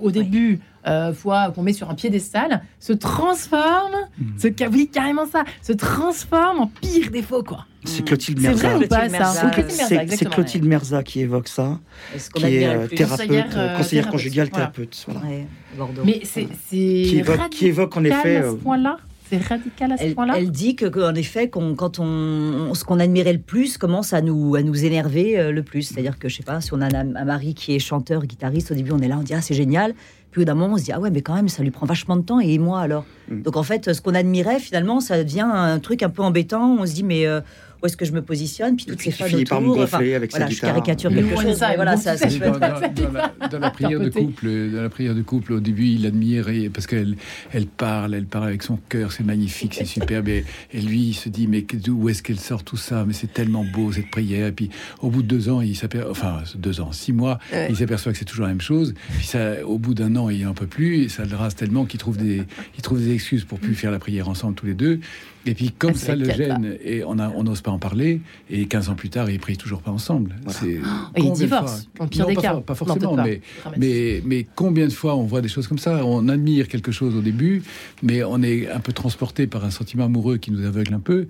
au 0.01 0.11
début 0.11 0.59
euh, 0.87 1.13
fois 1.13 1.51
qu'on 1.51 1.63
met 1.63 1.73
sur 1.73 1.89
un 1.89 1.95
piédestal, 1.95 2.61
se 2.79 2.93
transforme, 2.93 3.95
mmh. 4.17 4.39
se, 4.39 4.69
oui, 4.69 4.89
carrément 4.91 5.25
ça, 5.25 5.43
se 5.61 5.73
transforme 5.73 6.59
en 6.59 6.67
pire 6.67 7.11
défaut, 7.11 7.43
quoi. 7.43 7.65
C'est 7.85 8.05
Clotilde 8.05 8.39
Merza. 8.39 8.57
C'est 8.57 8.67
vrai 8.67 8.85
ou 8.85 8.87
pas 8.87 9.09
ça 9.09 9.51
C'est 10.15 10.29
Clotilde 10.29 10.65
Merza 10.65 11.03
qui 11.03 11.21
évoque 11.21 11.47
ça, 11.47 11.79
qui 12.33 12.45
est 12.45 12.67
euh, 12.67 12.87
thérapeute, 12.87 13.55
euh, 13.55 13.77
conseillère, 13.77 14.09
conjugale, 14.09 14.49
thérapeute. 14.49 15.05
Voilà. 15.07 15.95
Mais 16.05 16.21
c'est 16.23 16.45
qui 16.45 17.17
évoque, 17.19 17.49
qui 17.49 17.67
évoque 17.67 17.97
en 17.97 18.03
effet. 18.03 18.37
À 18.37 18.51
ce 18.51 18.55
point-là 18.55 18.97
c'est 19.39 19.47
radical 19.47 19.91
à 19.91 19.97
ce 19.97 20.13
point-là. 20.13 20.35
Elle 20.37 20.51
dit 20.51 20.75
que, 20.75 20.85
qu'en 20.85 21.15
effet, 21.15 21.49
quand 21.49 21.99
on, 21.99 22.73
ce 22.73 22.83
qu'on 22.83 22.99
admirait 22.99 23.33
le 23.33 23.39
plus 23.39 23.77
commence 23.77 24.13
à 24.13 24.21
nous, 24.21 24.55
à 24.55 24.61
nous 24.61 24.85
énerver 24.85 25.51
le 25.51 25.63
plus. 25.63 25.83
C'est-à-dire 25.83 26.19
que, 26.19 26.29
je 26.29 26.37
sais 26.37 26.43
pas, 26.43 26.61
si 26.61 26.73
on 26.73 26.81
a 26.81 26.85
un, 26.85 27.15
un, 27.15 27.25
mari 27.25 27.53
qui 27.53 27.75
est 27.75 27.79
chanteur, 27.79 28.25
guitariste, 28.25 28.71
au 28.71 28.75
début, 28.75 28.91
on 28.91 28.99
est 28.99 29.07
là, 29.07 29.17
on 29.19 29.23
dit, 29.23 29.33
ah, 29.33 29.41
c'est 29.41 29.53
génial. 29.53 29.93
Puis 30.33 30.45
d'un 30.45 30.55
moment, 30.55 30.73
on 30.73 30.77
se 30.77 30.85
dit, 30.85 30.91
ah 30.91 30.99
ouais, 30.99 31.11
mais 31.11 31.21
quand 31.21 31.35
même, 31.35 31.47
ça 31.47 31.61
lui 31.61 31.69
prend 31.69 31.85
vachement 31.85 32.15
de 32.15 32.23
temps, 32.23 32.39
et 32.39 32.57
moi 32.57 32.81
alors? 32.81 33.05
Mm. 33.29 33.43
Donc 33.43 33.55
en 33.55 33.63
fait, 33.63 33.93
ce 33.93 34.01
qu'on 34.01 34.15
admirait, 34.15 34.59
finalement, 34.59 34.99
ça 34.99 35.23
devient 35.23 35.45
un 35.47 35.77
truc 35.79 36.01
un 36.01 36.09
peu 36.09 36.23
embêtant. 36.23 36.75
On 36.79 36.85
se 36.85 36.93
dit, 36.93 37.03
mais 37.03 37.27
euh, 37.27 37.41
où 37.83 37.85
est-ce 37.85 37.97
que 37.97 38.05
je 38.05 38.13
me 38.13 38.21
positionne 38.21 38.77
Puis 38.77 38.85
toutes 38.85 39.01
ces 39.01 39.11
fans 39.11 39.25
autour. 39.25 39.43
par 39.43 39.61
me 39.61 39.67
gonfler 39.67 40.15
avec 40.15 40.31
voilà, 40.31 40.47
sa 40.47 40.53
je 40.53 40.61
caricature 40.61 41.13
quelque 41.13 41.35
chose. 41.35 41.57
Ça, 41.57 41.75
voilà, 41.75 41.97
ça, 41.97 42.15
ça, 42.15 42.27
dans, 42.27 42.51
dans, 42.51 43.49
dans, 43.49 43.59
la, 43.59 43.71
prière 43.71 43.99
de 43.99 44.09
couple, 44.09 44.71
dans 44.71 44.81
la 44.81 44.89
prière 44.89 45.13
de 45.13 45.21
couple, 45.21 45.53
au 45.53 45.59
début, 45.59 45.87
il 45.87 46.05
admire 46.05 46.47
parce 46.73 46.87
qu'elle 46.87 47.17
elle 47.51 47.67
parle, 47.67 48.15
elle 48.15 48.25
parle 48.25 48.47
avec 48.47 48.63
son 48.63 48.77
cœur, 48.87 49.11
c'est 49.11 49.25
magnifique, 49.25 49.73
c'est 49.73 49.85
superbe. 49.85 50.29
Et, 50.29 50.45
lui, 50.73 51.09
il 51.09 51.13
se 51.13 51.27
dit, 51.27 51.47
mais 51.47 51.65
où 51.89 52.07
est-ce 52.07 52.23
qu'elle 52.23 52.39
sort 52.39 52.63
tout 52.63 52.77
ça? 52.77 53.03
Mais 53.05 53.13
c'est 53.13 53.33
tellement 53.33 53.65
beau 53.65 53.91
cette 53.91 54.09
prière. 54.09 54.47
Et 54.47 54.51
puis, 54.53 54.69
au 55.01 55.09
bout 55.09 55.21
de 55.21 55.27
deux 55.27 55.49
ans, 55.49 55.59
il 55.59 55.75
s'aperçoit, 55.75 56.09
enfin 56.09 56.41
deux 56.55 56.79
ans, 56.79 56.93
six 56.93 57.11
mois, 57.11 57.39
il 57.69 57.75
s'aperçoit 57.75 58.13
que 58.13 58.17
c'est 58.17 58.25
toujours 58.25 58.43
la 58.43 58.51
même 58.51 58.61
chose. 58.61 58.93
Puis 59.17 59.27
ça, 59.27 59.65
au 59.65 59.77
bout 59.77 59.93
d'un 59.93 60.15
an, 60.15 60.29
il 60.29 60.47
en 60.47 60.53
peut 60.53 60.67
plus. 60.67 61.03
Et 61.03 61.09
ça 61.09 61.25
le 61.25 61.35
rase 61.35 61.55
tellement 61.55 61.83
qu'il 61.83 61.99
trouve 61.99 62.15
des, 62.15 62.43
il 62.77 62.81
trouve 62.81 62.99
des 62.99 63.11
excuses 63.11 63.43
pour 63.43 63.59
plus 63.59 63.75
faire 63.75 63.91
la 63.91 63.99
prière 63.99 64.29
ensemble 64.29 64.55
tous 64.55 64.67
les 64.67 64.73
deux. 64.73 65.01
Et 65.45 65.53
puis, 65.53 65.71
comme 65.71 65.91
ah, 65.93 65.97
ça 65.97 66.15
le 66.15 66.29
gêne, 66.29 66.77
et 66.83 67.03
on 67.03 67.43
n'ose 67.43 67.61
pas 67.61 67.71
en 67.71 67.79
parler, 67.79 68.21
et 68.49 68.65
15 68.65 68.89
ans 68.89 68.95
plus 68.95 69.09
tard, 69.09 69.29
ils 69.29 69.39
prient 69.39 69.57
toujours 69.57 69.81
pas 69.81 69.91
ensemble. 69.91 70.35
C'est 70.47 70.79
et 71.15 71.21
ils 71.21 71.31
divorcent, 71.31 71.87
en 71.99 72.07
pire 72.07 72.27
des 72.27 72.35
cas. 72.35 72.55
Pas, 72.55 72.75
forcément, 72.75 73.15
mais, 73.15 73.41
mais, 73.77 74.21
mais, 74.25 74.45
combien 74.55 74.87
de 74.87 74.93
fois 74.93 75.15
on 75.15 75.23
voit 75.23 75.41
des 75.41 75.49
choses 75.49 75.67
comme 75.67 75.79
ça? 75.79 76.05
On 76.05 76.29
admire 76.29 76.67
quelque 76.67 76.91
chose 76.91 77.15
au 77.15 77.21
début, 77.21 77.63
mais 78.01 78.23
on 78.23 78.41
est 78.41 78.69
un 78.69 78.79
peu 78.79 78.93
transporté 78.93 79.47
par 79.47 79.65
un 79.65 79.71
sentiment 79.71 80.05
amoureux 80.05 80.37
qui 80.37 80.51
nous 80.51 80.65
aveugle 80.65 80.93
un 80.93 80.99
peu. 80.99 81.27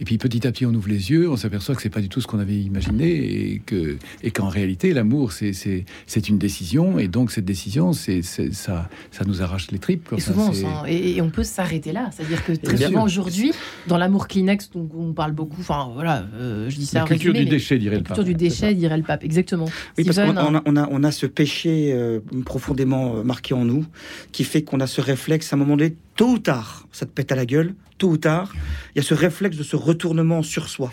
Et 0.00 0.04
puis 0.04 0.16
petit 0.16 0.46
à 0.46 0.52
petit, 0.52 0.64
on 0.64 0.72
ouvre 0.72 0.88
les 0.88 1.10
yeux, 1.10 1.30
on 1.30 1.36
s'aperçoit 1.36 1.74
que 1.74 1.82
c'est 1.82 1.90
pas 1.90 2.00
du 2.00 2.08
tout 2.08 2.20
ce 2.20 2.26
qu'on 2.26 2.38
avait 2.38 2.58
imaginé 2.58 3.10
et 3.52 3.62
que 3.64 3.98
et 4.22 4.30
qu'en 4.30 4.48
réalité, 4.48 4.94
l'amour, 4.94 5.32
c'est 5.32 5.52
c'est 5.52 6.28
une 6.28 6.38
décision 6.38 6.98
et 6.98 7.08
donc 7.08 7.30
cette 7.30 7.44
décision, 7.44 7.92
c'est 7.92 8.22
ça 8.22 8.88
ça 9.10 9.24
nous 9.26 9.42
arrache 9.42 9.70
les 9.70 9.78
tripes. 9.78 10.08
Et 10.16 10.20
souvent, 10.20 10.50
on 10.50 10.86
et, 10.86 11.20
on 11.20 11.30
peut 11.30 11.44
s'arrêter 11.44 11.92
là, 11.92 12.10
c'est-à-dire 12.12 12.44
que 12.44 12.52
très 12.52 12.76
souvent 12.76 13.04
aujourd'hui, 13.04 13.52
dans 13.88 13.98
l'amour 13.98 14.26
Kleenex, 14.26 14.70
dont 14.70 14.88
on 14.96 15.12
parle 15.12 15.32
beaucoup, 15.32 15.60
enfin 15.60 15.90
voilà, 15.92 16.26
euh, 16.34 16.70
je 16.70 16.76
dis 16.76 16.86
ça. 16.86 17.00
La 17.00 17.06
culture 17.06 17.34
du 17.34 17.44
déchet, 17.44 17.78
dirait 17.78 17.96
le 17.96 18.02
pape. 18.02 18.10
La 18.10 18.14
culture 18.16 18.34
du 18.34 18.34
déchet, 18.34 18.74
dirait 18.74 18.96
le 18.96 19.02
pape, 19.02 19.24
exactement. 19.24 19.66
Oui, 19.98 20.04
parce 20.04 20.16
qu'on 20.16 20.36
a, 20.36 20.62
on 20.64 20.76
a, 20.76 20.88
on 20.90 21.04
a 21.04 21.10
ce 21.10 21.26
péché 21.26 21.92
euh, 21.92 22.20
profondément 22.44 23.16
euh, 23.16 23.22
marqué 23.22 23.54
en 23.54 23.64
nous, 23.64 23.84
qui 24.32 24.44
fait 24.44 24.62
qu'on 24.62 24.80
a 24.80 24.86
ce 24.86 25.00
réflexe 25.00 25.52
à 25.52 25.56
un 25.56 25.58
moment 25.58 25.76
donné 25.76 25.94
tôt 26.16 26.32
ou 26.32 26.38
tard, 26.38 26.88
ça 26.92 27.06
te 27.06 27.10
pète 27.10 27.32
à 27.32 27.36
la 27.36 27.46
gueule, 27.46 27.74
tôt 28.00 28.08
ou 28.08 28.16
tard, 28.16 28.52
il 28.94 28.98
y 28.98 29.04
a 29.04 29.06
ce 29.06 29.14
réflexe 29.14 29.56
de 29.56 29.62
ce 29.62 29.76
retournement 29.76 30.42
sur 30.42 30.68
soi, 30.68 30.90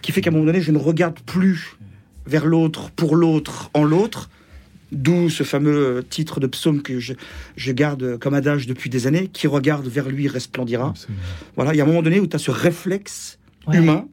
qui 0.00 0.12
fait 0.12 0.22
qu'à 0.22 0.30
un 0.30 0.32
moment 0.32 0.46
donné, 0.46 0.62
je 0.62 0.72
ne 0.72 0.78
regarde 0.78 1.20
plus 1.20 1.76
vers 2.24 2.46
l'autre, 2.46 2.90
pour 2.90 3.16
l'autre, 3.16 3.70
en 3.74 3.84
l'autre, 3.84 4.30
D'où 4.92 5.30
ce 5.30 5.44
fameux 5.44 6.04
titre 6.10 6.40
de 6.40 6.48
psaume 6.48 6.82
que 6.82 6.98
je, 6.98 7.14
garde 7.70 8.18
comme 8.18 8.34
adage 8.34 8.66
depuis 8.66 8.90
des 8.90 9.06
années, 9.06 9.28
qui 9.32 9.46
regarde 9.46 9.86
vers 9.86 10.08
lui 10.08 10.26
resplendira. 10.26 10.94
Voilà, 11.54 11.72
il 11.72 11.76
y 11.76 11.80
a 11.80 11.84
un 11.84 11.86
moment 11.86 12.02
donné 12.02 12.18
où 12.18 12.26
tu 12.26 12.34
as 12.34 12.40
ce 12.40 12.50
réflexe 12.50 13.38
humain 13.72 14.08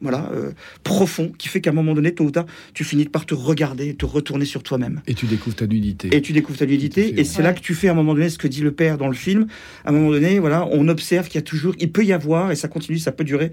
voilà, 0.00 0.30
euh, 0.32 0.52
profond, 0.82 1.32
qui 1.36 1.48
fait 1.48 1.60
qu'à 1.60 1.70
un 1.70 1.74
moment 1.74 1.94
donné, 1.94 2.14
tôt 2.14 2.24
ou 2.24 2.30
tard, 2.30 2.46
tu 2.74 2.84
finis 2.84 3.04
par 3.04 3.26
te 3.26 3.34
regarder, 3.34 3.94
te 3.94 4.06
retourner 4.06 4.44
sur 4.44 4.62
toi-même. 4.62 5.02
Et 5.06 5.14
tu 5.14 5.26
découvres 5.26 5.56
ta 5.56 5.66
nudité. 5.66 6.08
Et 6.12 6.22
tu 6.22 6.32
découvres 6.32 6.58
ta 6.58 6.66
nudité, 6.66 7.20
et 7.20 7.24
c'est 7.24 7.42
là 7.42 7.52
que 7.52 7.60
tu 7.60 7.74
fais 7.74 7.88
à 7.88 7.92
un 7.92 7.94
moment 7.94 8.14
donné 8.14 8.28
ce 8.28 8.38
que 8.38 8.48
dit 8.48 8.62
le 8.62 8.72
père 8.72 8.98
dans 8.98 9.08
le 9.08 9.14
film. 9.14 9.46
À 9.84 9.90
un 9.90 9.92
moment 9.92 10.10
donné, 10.10 10.38
voilà, 10.38 10.66
on 10.70 10.88
observe 10.88 11.26
qu'il 11.26 11.36
y 11.36 11.38
a 11.38 11.42
toujours, 11.42 11.74
il 11.78 11.92
peut 11.92 12.04
y 12.04 12.12
avoir, 12.12 12.50
et 12.50 12.56
ça 12.56 12.68
continue, 12.68 12.98
ça 12.98 13.12
peut 13.12 13.24
durer, 13.24 13.52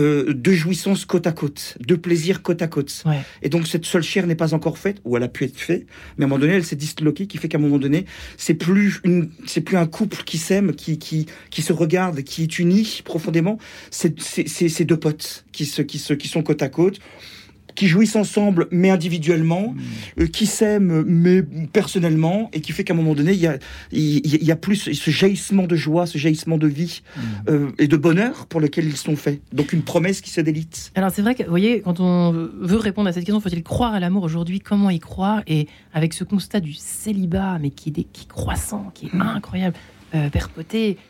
euh, 0.00 0.32
deux 0.32 0.54
jouissances 0.54 1.04
côte 1.04 1.26
à 1.26 1.32
côte, 1.32 1.76
deux 1.86 1.96
plaisirs 1.96 2.42
côte 2.42 2.62
à 2.62 2.66
côte. 2.66 3.04
Et 3.42 3.48
donc 3.48 3.66
cette 3.66 3.84
seule 3.84 4.02
chair 4.02 4.26
n'est 4.26 4.34
pas 4.34 4.54
encore 4.54 4.78
faite, 4.78 5.00
ou 5.04 5.16
elle 5.16 5.22
a 5.22 5.28
pu 5.28 5.44
être 5.44 5.58
faite, 5.58 5.86
mais 6.16 6.24
à 6.24 6.26
un 6.26 6.28
moment 6.28 6.40
donné, 6.40 6.54
elle 6.54 6.64
s'est 6.64 6.76
disloquée, 6.76 7.26
qui 7.26 7.38
fait 7.38 7.48
qu'à 7.48 7.58
un 7.58 7.60
moment 7.60 7.78
donné, 7.78 8.06
c'est 8.36 8.54
plus 8.54 9.00
une, 9.04 9.30
c'est 9.46 9.60
plus 9.60 9.76
un 9.76 9.86
couple 9.86 10.22
qui 10.24 10.38
s'aime, 10.38 10.74
qui, 10.74 10.98
qui, 10.98 11.26
qui 11.50 11.62
se 11.62 11.72
regarde, 11.72 12.22
qui 12.22 12.42
est 12.42 12.58
uni 12.58 13.02
profondément. 13.04 13.58
C'est, 13.90 14.20
c'est, 14.20 14.84
deux 14.84 14.96
potes 14.96 15.44
qui 15.52 15.64
se 15.64 15.82
qui, 15.84 16.02
qui 16.18 16.28
sont 16.28 16.42
côte 16.42 16.62
à 16.62 16.68
côte 16.68 17.00
qui 17.74 17.88
jouissent 17.88 18.16
ensemble 18.16 18.68
mais 18.70 18.90
individuellement, 18.90 19.74
hmm. 19.74 20.22
euh, 20.22 20.26
qui 20.26 20.46
s'aiment 20.46 21.04
mais 21.06 21.42
personnellement, 21.72 22.50
et 22.52 22.60
qui 22.60 22.72
fait 22.72 22.84
qu'à 22.84 22.94
un 22.94 22.96
moment 22.96 23.14
donné, 23.14 23.32
il 23.32 23.40
y 23.40 23.46
a, 23.46 23.58
il 23.92 24.44
y 24.44 24.52
a 24.52 24.56
plus 24.56 24.92
ce 24.92 25.10
jaillissement 25.10 25.64
de 25.64 25.76
joie, 25.76 26.06
ce 26.06 26.18
jaillissement 26.18 26.58
de 26.58 26.66
vie 26.66 27.02
hmm. 27.16 27.20
euh, 27.48 27.70
et 27.78 27.88
de 27.88 27.96
bonheur 27.96 28.46
pour 28.46 28.60
lequel 28.60 28.86
ils 28.86 28.96
sont 28.96 29.16
faits. 29.16 29.40
Donc 29.52 29.72
une 29.72 29.82
promesse 29.82 30.20
qui 30.20 30.30
se 30.30 30.40
délite. 30.40 30.92
Alors 30.94 31.10
c'est 31.10 31.22
vrai 31.22 31.34
que, 31.34 31.42
vous 31.42 31.50
voyez, 31.50 31.80
quand 31.80 32.00
on 32.00 32.32
veut 32.32 32.78
répondre 32.78 33.08
à 33.08 33.12
cette 33.12 33.24
question, 33.24 33.40
faut-il 33.40 33.62
croire 33.62 33.94
à 33.94 34.00
l'amour 34.00 34.22
aujourd'hui? 34.22 34.60
Comment 34.60 34.90
y 34.90 34.98
croire? 34.98 35.42
Et 35.46 35.66
avec 35.92 36.14
ce 36.14 36.24
constat 36.24 36.60
du 36.60 36.74
célibat, 36.74 37.58
mais 37.60 37.70
qui 37.70 37.90
est, 37.90 38.04
qui 38.04 38.26
croissant, 38.26 38.90
qui 38.94 39.06
est 39.06 39.14
hmm. 39.14 39.22
incroyable, 39.22 39.76
euh, 40.14 40.28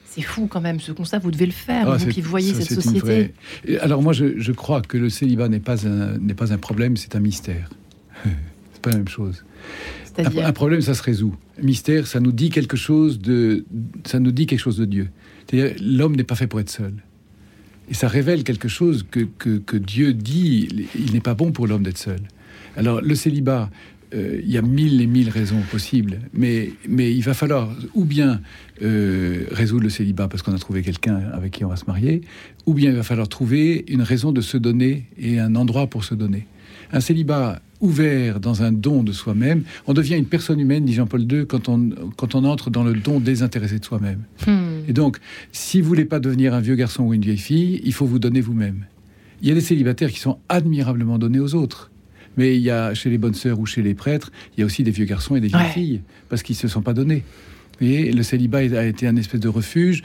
c'est 0.04 0.22
fou 0.22 0.46
quand 0.46 0.60
même. 0.60 0.80
Ce 0.80 0.92
constat, 0.92 1.18
vous 1.18 1.30
devez 1.30 1.46
le 1.46 1.52
faire, 1.52 1.88
ah, 1.88 1.96
vous 1.96 2.06
qui 2.06 2.20
voyez 2.20 2.54
cette 2.54 2.72
société. 2.72 3.34
Alors 3.80 4.02
moi, 4.02 4.12
je, 4.12 4.52
crois 4.52 4.82
que 4.82 4.96
le 4.96 5.08
célibat 5.08 5.48
n'est 5.48 5.60
pas 5.60 5.86
un, 5.86 6.18
pas 6.34 6.52
un 6.52 6.58
problème, 6.58 6.96
c'est 6.96 7.16
un 7.16 7.20
mystère. 7.20 7.70
c'est 8.24 8.82
pas 8.82 8.90
la 8.90 8.98
même 8.98 9.08
chose. 9.08 9.44
Un, 10.16 10.44
un, 10.44 10.52
problème, 10.52 10.80
ça 10.80 10.94
se 10.94 11.02
résout. 11.02 11.34
mystère, 11.60 12.06
ça 12.06 12.20
nous 12.20 12.32
dit 12.32 12.50
quelque 12.50 12.76
chose 12.76 13.18
de, 13.18 13.64
ça 14.04 14.20
nous 14.20 14.30
dit 14.30 14.46
quelque 14.46 14.60
chose 14.60 14.78
de 14.78 14.84
Dieu. 14.84 15.08
C'est-à-dire, 15.46 15.76
l'homme 15.80 16.14
n'est 16.14 16.24
pas 16.24 16.36
fait 16.36 16.46
pour 16.46 16.60
être 16.60 16.70
seul. 16.70 16.94
Et 17.90 17.94
ça 17.94 18.08
révèle 18.08 18.44
quelque 18.44 18.68
chose 18.68 19.04
que, 19.10 19.20
que, 19.38 19.58
que 19.58 19.76
Dieu 19.76 20.14
dit, 20.14 20.86
il 20.94 21.12
n'est 21.12 21.20
pas 21.20 21.34
bon 21.34 21.52
pour 21.52 21.66
l'homme 21.66 21.82
d'être 21.82 21.98
seul. 21.98 22.20
Alors, 22.76 23.00
le 23.00 23.14
célibat, 23.14 23.70
euh, 24.14 24.40
il 24.42 24.50
y 24.50 24.58
a 24.58 24.62
mille 24.62 25.00
et 25.00 25.06
mille 25.06 25.28
raisons 25.28 25.60
possibles, 25.70 26.20
mais, 26.32 26.70
mais 26.88 27.12
il 27.12 27.22
va 27.22 27.34
falloir 27.34 27.74
ou 27.94 28.04
bien 28.04 28.40
euh, 28.82 29.44
résoudre 29.50 29.84
le 29.84 29.90
célibat 29.90 30.28
parce 30.28 30.42
qu'on 30.42 30.54
a 30.54 30.58
trouvé 30.58 30.82
quelqu'un 30.82 31.16
avec 31.32 31.52
qui 31.52 31.64
on 31.64 31.68
va 31.68 31.76
se 31.76 31.86
marier, 31.86 32.22
ou 32.66 32.74
bien 32.74 32.90
il 32.90 32.96
va 32.96 33.02
falloir 33.02 33.28
trouver 33.28 33.84
une 33.88 34.02
raison 34.02 34.32
de 34.32 34.40
se 34.40 34.56
donner 34.56 35.06
et 35.18 35.40
un 35.40 35.56
endroit 35.56 35.88
pour 35.88 36.04
se 36.04 36.14
donner. 36.14 36.46
Un 36.92 37.00
célibat 37.00 37.60
ouvert 37.80 38.40
dans 38.40 38.62
un 38.62 38.72
don 38.72 39.02
de 39.02 39.12
soi-même, 39.12 39.64
on 39.86 39.94
devient 39.94 40.16
une 40.16 40.26
personne 40.26 40.60
humaine, 40.60 40.84
dit 40.84 40.94
Jean-Paul 40.94 41.30
II, 41.30 41.46
quand 41.46 41.68
on, 41.68 41.90
quand 42.16 42.34
on 42.34 42.44
entre 42.44 42.70
dans 42.70 42.84
le 42.84 42.94
don 42.94 43.20
désintéressé 43.20 43.78
de 43.78 43.84
soi-même. 43.84 44.22
Hmm. 44.46 44.88
Et 44.88 44.92
donc, 44.92 45.18
si 45.52 45.80
vous 45.80 45.88
voulez 45.88 46.04
pas 46.04 46.20
devenir 46.20 46.54
un 46.54 46.60
vieux 46.60 46.76
garçon 46.76 47.04
ou 47.04 47.14
une 47.14 47.22
vieille 47.22 47.36
fille, 47.36 47.80
il 47.84 47.92
faut 47.92 48.06
vous 48.06 48.18
donner 48.18 48.40
vous-même. 48.40 48.86
Il 49.42 49.48
y 49.48 49.50
a 49.50 49.54
des 49.54 49.60
célibataires 49.60 50.10
qui 50.10 50.20
sont 50.20 50.38
admirablement 50.48 51.18
donnés 51.18 51.40
aux 51.40 51.54
autres. 51.54 51.90
Mais 52.36 52.56
il 52.56 52.62
y 52.62 52.70
a 52.70 52.94
chez 52.94 53.10
les 53.10 53.18
bonnes 53.18 53.34
sœurs 53.34 53.58
ou 53.58 53.66
chez 53.66 53.82
les 53.82 53.94
prêtres, 53.94 54.32
il 54.56 54.60
y 54.60 54.62
a 54.62 54.66
aussi 54.66 54.82
des 54.82 54.90
vieux 54.90 55.04
garçons 55.04 55.36
et 55.36 55.40
des 55.40 55.48
vieilles 55.48 55.72
filles, 55.72 56.00
parce 56.28 56.42
qu'ils 56.42 56.56
se 56.56 56.68
sont 56.68 56.82
pas 56.82 56.94
donnés. 56.94 57.22
Et 57.80 58.12
le 58.12 58.22
célibat 58.22 58.58
a 58.58 58.84
été 58.84 59.06
un 59.06 59.16
espèce 59.16 59.40
de 59.40 59.48
refuge, 59.48 60.02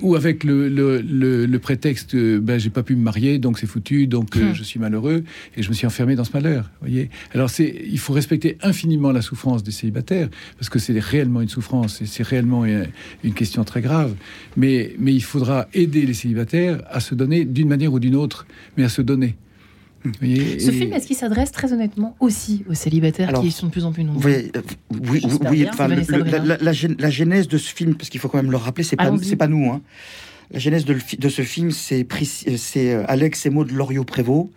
ou 0.00 0.14
avec 0.14 0.44
le, 0.44 0.68
le, 0.68 1.58
prétexte, 1.58 2.16
ben, 2.16 2.58
j'ai 2.58 2.70
pas 2.70 2.82
pu 2.82 2.96
me 2.96 3.02
marier, 3.02 3.38
donc 3.38 3.58
c'est 3.58 3.66
foutu, 3.66 4.06
donc 4.06 4.36
euh, 4.36 4.50
hmm. 4.50 4.54
je 4.54 4.62
suis 4.62 4.80
malheureux, 4.80 5.24
et 5.56 5.62
je 5.62 5.68
me 5.68 5.74
suis 5.74 5.86
enfermé 5.86 6.14
dans 6.14 6.24
ce 6.24 6.32
malheur. 6.32 6.70
Voyez 6.80 7.10
Alors 7.32 7.48
c'est, 7.48 7.82
il 7.86 7.98
faut 7.98 8.12
respecter 8.12 8.58
infiniment 8.62 9.12
la 9.12 9.22
souffrance 9.22 9.62
des 9.62 9.70
célibataires, 9.70 10.28
parce 10.58 10.68
que 10.68 10.78
c'est 10.78 10.98
réellement 10.98 11.40
une 11.40 11.48
souffrance, 11.48 12.02
et 12.02 12.06
c'est 12.06 12.22
réellement 12.22 12.64
une, 12.64 12.86
question 13.34 13.64
très 13.64 13.80
grave. 13.80 14.14
Mais, 14.56 14.94
mais 14.98 15.12
il 15.12 15.22
faudra 15.22 15.66
aider 15.74 16.06
les 16.06 16.14
célibataires 16.14 16.82
à 16.88 17.00
se 17.00 17.14
donner 17.14 17.44
d'une 17.44 17.68
manière 17.68 17.92
ou 17.92 17.98
d'une 17.98 18.14
autre, 18.14 18.46
mais 18.76 18.84
à 18.84 18.88
se 18.88 19.02
donner. 19.02 19.36
Ce 20.04 20.70
film, 20.70 20.92
est-ce 20.92 21.06
qu'il 21.06 21.16
s'adresse 21.16 21.50
très 21.52 21.72
honnêtement 21.72 22.16
aussi 22.20 22.64
aux 22.68 22.74
célibataires 22.74 23.32
qui 23.32 23.50
sont 23.50 23.66
de 23.66 23.72
plus 23.72 23.84
en 23.84 23.92
plus 23.92 24.04
nombreux 24.04 24.30
euh, 24.30 24.62
Oui, 25.08 25.24
oui, 25.50 25.66
la, 26.98 27.10
genèse 27.10 27.48
de 27.48 27.58
ce 27.58 27.74
film, 27.74 27.94
parce 27.94 28.10
qu'il 28.10 28.20
faut 28.20 28.28
quand 28.28 28.42
même 28.42 28.50
le 28.50 28.56
rappeler, 28.56 28.84
c'est 28.84 28.96
pas, 28.96 29.10
pas 29.38 29.48
nous. 29.48 29.70
Hein. 29.70 29.80
La 30.50 30.58
genèse 30.58 30.84
de, 30.84 30.96
de 31.18 31.28
ce 31.28 31.42
film, 31.42 31.70
c'est 31.70 32.06
Alex 33.08 33.46
et 33.46 33.50
Maud 33.50 33.70
Loriot-Prévost, 33.70 34.50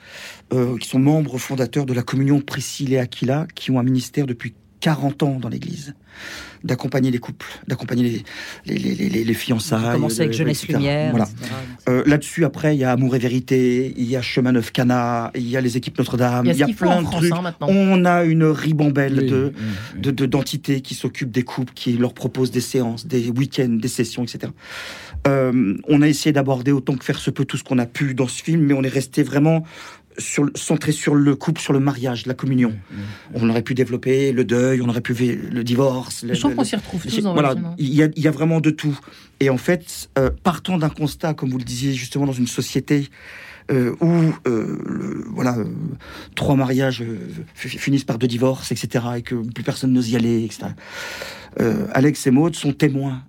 qui 0.79 0.87
sont 0.87 0.99
membres 0.99 1.37
fondateurs 1.37 1.85
de 1.85 1.93
la 1.93 2.03
communion 2.03 2.41
Priscille 2.41 2.93
et 2.93 2.99
Aquila, 2.99 3.47
qui 3.55 3.71
ont 3.71 3.79
un 3.79 3.83
ministère 3.83 4.25
depuis 4.25 4.53
40 4.87 5.23
ans 5.23 5.37
dans 5.37 5.49
l'Église 5.49 5.95
d'accompagner 6.63 7.11
les 7.11 7.19
couples, 7.19 7.45
d'accompagner 7.67 8.23
les, 8.65 8.77
les, 8.77 9.09
les, 9.09 9.23
les, 9.23 9.33
fiançailles. 9.33 9.93
Commencer 9.93 10.21
avec 10.21 10.33
Jeunesse 10.33 10.67
Lumière. 10.67 11.11
Voilà. 11.11 11.27
Euh, 11.87 12.03
Là-dessus, 12.05 12.45
après, 12.45 12.75
il 12.75 12.79
y 12.79 12.83
a 12.83 12.91
Amour 12.91 13.15
et 13.15 13.19
Vérité, 13.19 13.93
il 13.95 14.05
y 14.05 14.15
a 14.15 14.21
Chemin 14.21 14.53
Neuf 14.53 14.71
Cana, 14.71 15.31
il 15.35 15.47
y 15.47 15.55
a 15.55 15.61
les 15.61 15.77
équipes 15.77 15.97
Notre-Dame, 15.99 16.45
il 16.47 16.55
y 16.55 16.63
a, 16.63 16.67
plein 16.67 17.03
de 17.03 17.07
trucs. 17.07 17.31
Hein, 17.31 17.53
On 17.61 18.05
a 18.05 18.23
une 18.23 18.45
ribambelle 18.45 19.27
de, 19.27 19.53
de, 19.95 20.25
d'entités 20.25 20.81
qui 20.81 20.95
s'occupent 20.95 21.31
des 21.31 21.43
couples, 21.43 21.73
qui 21.73 21.93
leur 21.93 22.13
proposent 22.13 22.51
des 22.51 22.61
séances, 22.61 23.05
des 23.05 23.29
week-ends, 23.29 23.77
des 23.79 23.87
sessions, 23.87 24.23
etc. 24.23 24.51
Euh, 25.27 25.75
on 25.87 26.01
a 26.01 26.07
essayé 26.07 26.31
d'aborder 26.31 26.71
autant 26.71 26.95
que 26.95 27.05
faire 27.05 27.19
se 27.19 27.29
peut 27.29 27.45
tout 27.45 27.57
ce 27.57 27.63
qu'on 27.63 27.77
a 27.77 27.85
pu 27.85 28.15
dans 28.15 28.27
ce 28.27 28.41
film, 28.41 28.61
mais 28.61 28.73
on 28.73 28.83
est 28.83 28.87
resté 28.87 29.21
vraiment 29.21 29.63
sur, 30.17 30.49
centré 30.55 30.91
sur 30.91 31.15
le 31.15 31.35
couple, 31.35 31.61
sur 31.61 31.73
le 31.73 31.79
mariage, 31.79 32.25
la 32.25 32.33
communion. 32.33 32.73
On 33.33 33.49
aurait 33.49 33.61
pu 33.61 33.73
développer 33.73 34.31
le 34.31 34.43
deuil, 34.43 34.81
on 34.81 34.89
aurait 34.89 35.01
pu 35.01 35.13
le 35.13 35.63
divorce. 35.63 36.25
Je 36.29 36.41
pense 36.41 36.53
qu'on 36.53 36.63
s'y 36.63 36.75
retrouve 36.75 37.05
tous 37.05 37.21
dans 37.21 37.33
Voilà, 37.33 37.55
il 37.77 37.93
y, 37.93 38.03
a, 38.03 38.09
il 38.15 38.23
y, 38.23 38.27
a 38.27 38.31
vraiment 38.31 38.59
de 38.61 38.69
tout. 38.69 38.97
Et 39.39 39.49
en 39.49 39.57
fait, 39.57 40.09
euh, 40.17 40.29
partant 40.43 40.77
d'un 40.77 40.89
constat, 40.89 41.33
comme 41.33 41.49
vous 41.49 41.57
le 41.57 41.63
disiez 41.63 41.93
justement, 41.93 42.25
dans 42.25 42.33
une 42.33 42.47
société 42.47 43.09
euh, 43.69 43.95
où 44.01 44.33
euh, 44.47 45.25
voilà, 45.29 45.57
trois 46.35 46.55
mariages 46.55 47.03
finissent 47.53 48.05
par 48.05 48.17
deux 48.17 48.27
divorces, 48.27 48.71
etc., 48.71 49.05
et 49.17 49.21
que 49.21 49.35
plus 49.35 49.63
personne 49.63 49.91
n'ose 49.91 50.09
y 50.09 50.15
aller, 50.15 50.43
etc. 50.43 50.67
Alex 51.91 52.27
et 52.27 52.31
Maud 52.31 52.55
sont 52.55 52.71
témoins 52.71 53.23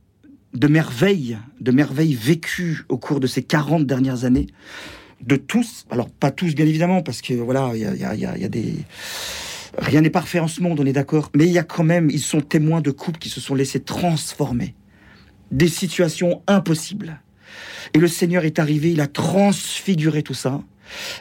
de 0.54 0.68
merveilles, 0.68 1.38
de 1.60 1.72
merveilles 1.72 2.14
vécues 2.14 2.84
au 2.88 2.98
cours 2.98 3.20
de 3.20 3.26
ces 3.26 3.42
40 3.42 3.86
dernières 3.86 4.24
années, 4.24 4.46
de 5.20 5.36
tous, 5.36 5.86
alors 5.90 6.08
pas 6.08 6.30
tous 6.30 6.54
bien 6.54 6.66
évidemment, 6.66 7.02
parce 7.02 7.22
que 7.22 7.34
voilà, 7.34 7.72
il 7.74 7.80
y 7.80 8.44
a, 8.44 8.48
des... 8.48 8.74
Rien 9.78 10.00
n'est 10.00 10.10
parfait 10.10 10.38
en 10.38 10.48
ce 10.48 10.62
monde, 10.62 10.80
on 10.80 10.86
est 10.86 10.92
d'accord, 10.92 11.30
mais 11.34 11.46
il 11.46 11.52
y 11.52 11.58
a 11.58 11.64
quand 11.64 11.84
même, 11.84 12.10
ils 12.10 12.20
sont 12.20 12.40
témoins 12.40 12.80
de 12.80 12.90
couples 12.90 13.18
qui 13.18 13.28
se 13.28 13.40
sont 13.40 13.54
laissés 13.54 13.80
transformer, 13.80 14.74
des 15.50 15.68
situations 15.68 16.42
impossibles. 16.46 17.20
Et 17.94 17.98
le 17.98 18.08
Seigneur 18.08 18.44
est 18.44 18.58
arrivé, 18.58 18.92
il 18.92 19.00
a 19.00 19.06
transfiguré 19.06 20.22
tout 20.22 20.34
ça, 20.34 20.62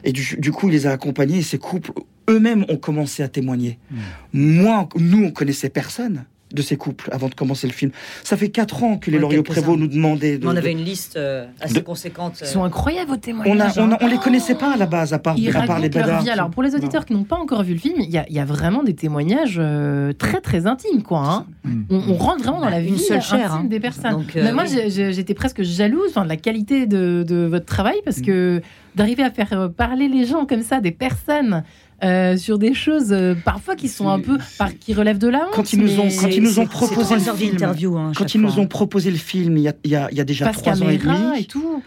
et 0.03 0.13
du, 0.13 0.51
coup, 0.51 0.69
il 0.69 0.73
les 0.73 0.87
a 0.87 0.91
accompagnés, 0.91 1.39
et 1.39 1.43
ces 1.43 1.57
couples 1.57 1.91
eux-mêmes 2.29 2.65
ont 2.69 2.77
commencé 2.77 3.23
à 3.23 3.27
témoigner. 3.27 3.79
Mmh. 3.91 3.97
Moi, 4.33 4.89
nous, 4.95 5.25
on 5.25 5.31
connaissait 5.31 5.69
personne 5.69 6.25
de 6.53 6.61
ces 6.61 6.77
couples 6.77 7.09
avant 7.11 7.29
de 7.29 7.35
commencer 7.35 7.67
le 7.67 7.73
film. 7.73 7.91
Ça 8.23 8.37
fait 8.37 8.49
quatre 8.49 8.83
ans 8.83 8.97
que 8.97 9.11
les 9.11 9.19
Loriot 9.19 9.43
Prévost 9.43 9.77
nous 9.77 9.87
demandaient. 9.87 10.37
De, 10.37 10.47
on 10.47 10.55
avait 10.55 10.71
une 10.71 10.83
liste 10.83 11.17
euh, 11.17 11.45
assez 11.59 11.81
conséquente. 11.81 12.39
Ils 12.41 12.47
sont 12.47 12.63
incroyables 12.63 13.09
vos 13.09 13.17
témoignages. 13.17 13.73
On, 13.77 13.91
a, 13.91 13.97
on, 14.01 14.07
les 14.07 14.17
connaissait 14.17 14.55
pas 14.55 14.73
à 14.73 14.77
la 14.77 14.85
base, 14.85 15.13
à 15.13 15.19
part, 15.19 15.35
à 15.35 15.79
les 15.79 15.89
vie. 15.89 16.29
Alors 16.29 16.49
pour 16.49 16.63
les 16.63 16.75
auditeurs 16.75 17.05
qui 17.05 17.13
n'ont 17.13 17.23
pas 17.23 17.37
encore 17.37 17.63
vu 17.63 17.73
le 17.73 17.79
film, 17.79 17.99
il 17.99 18.09
y, 18.09 18.39
a 18.39 18.45
vraiment 18.45 18.83
des 18.83 18.95
témoignages 18.95 19.57
euh, 19.59 20.13
très 20.13 20.39
très 20.41 20.67
intimes, 20.67 21.03
quoi. 21.03 21.19
Hein. 21.19 21.45
Mm. 21.63 21.83
On, 21.89 22.13
rentre 22.13 22.43
vraiment 22.43 22.61
dans 22.61 22.69
la 22.69 22.81
vie 22.81 22.97
seule 22.97 23.17
intime 23.17 23.41
hein. 23.49 23.63
des 23.65 23.79
personnes. 23.79 24.25
Mais 24.35 24.53
moi, 24.53 24.63
euh, 24.63 25.11
j'étais 25.11 25.33
presque 25.33 25.63
jalouse 25.63 26.13
de 26.13 26.27
la 26.27 26.37
qualité 26.37 26.87
de, 26.87 27.23
de, 27.27 27.45
votre 27.45 27.65
travail 27.65 27.97
parce 28.05 28.19
mm. 28.19 28.25
que 28.25 28.61
d'arriver 28.95 29.23
à 29.23 29.31
faire 29.31 29.69
parler 29.75 30.07
les 30.07 30.25
gens 30.25 30.45
comme 30.45 30.63
ça, 30.63 30.79
des 30.81 30.91
personnes 30.91 31.63
euh, 32.03 32.37
sur 32.37 32.59
des 32.59 32.73
choses 32.73 33.11
euh, 33.11 33.35
parfois 33.43 33.75
qui 33.75 33.87
sont 33.87 34.07
un 34.09 34.19
peu 34.19 34.37
par, 34.57 34.77
qui 34.77 34.93
relèvent 34.93 35.17
de 35.17 35.27
la 35.27 35.45
honte. 35.45 35.53
Quand 35.53 35.73
ils 35.73 35.79
nous 35.79 35.99
ont, 35.99 36.09
quand 36.09 36.29
ils 36.29 36.43
nous 36.43 36.59
ont 36.59 36.67
proposé 36.67 37.15
le 37.15 37.21
film, 37.21 37.57
hein, 37.63 38.11
quand 38.15 38.33
ils 38.35 38.41
nous 38.41 38.59
ont 38.59 38.67
proposé 38.67 39.11
le 39.11 39.17
film, 39.17 39.57
il 39.57 39.63
y 39.63 39.67
a, 39.67 39.73
il 39.83 39.91
y 39.91 39.95
a, 39.95 40.07
il 40.11 40.17
y 40.17 40.21
a 40.21 40.23
déjà 40.23 40.51
trois 40.51 40.81
ans 40.81 40.89
et 40.89 40.97
demi. 40.97 41.39
Et 41.39 41.45
tout. 41.45 41.81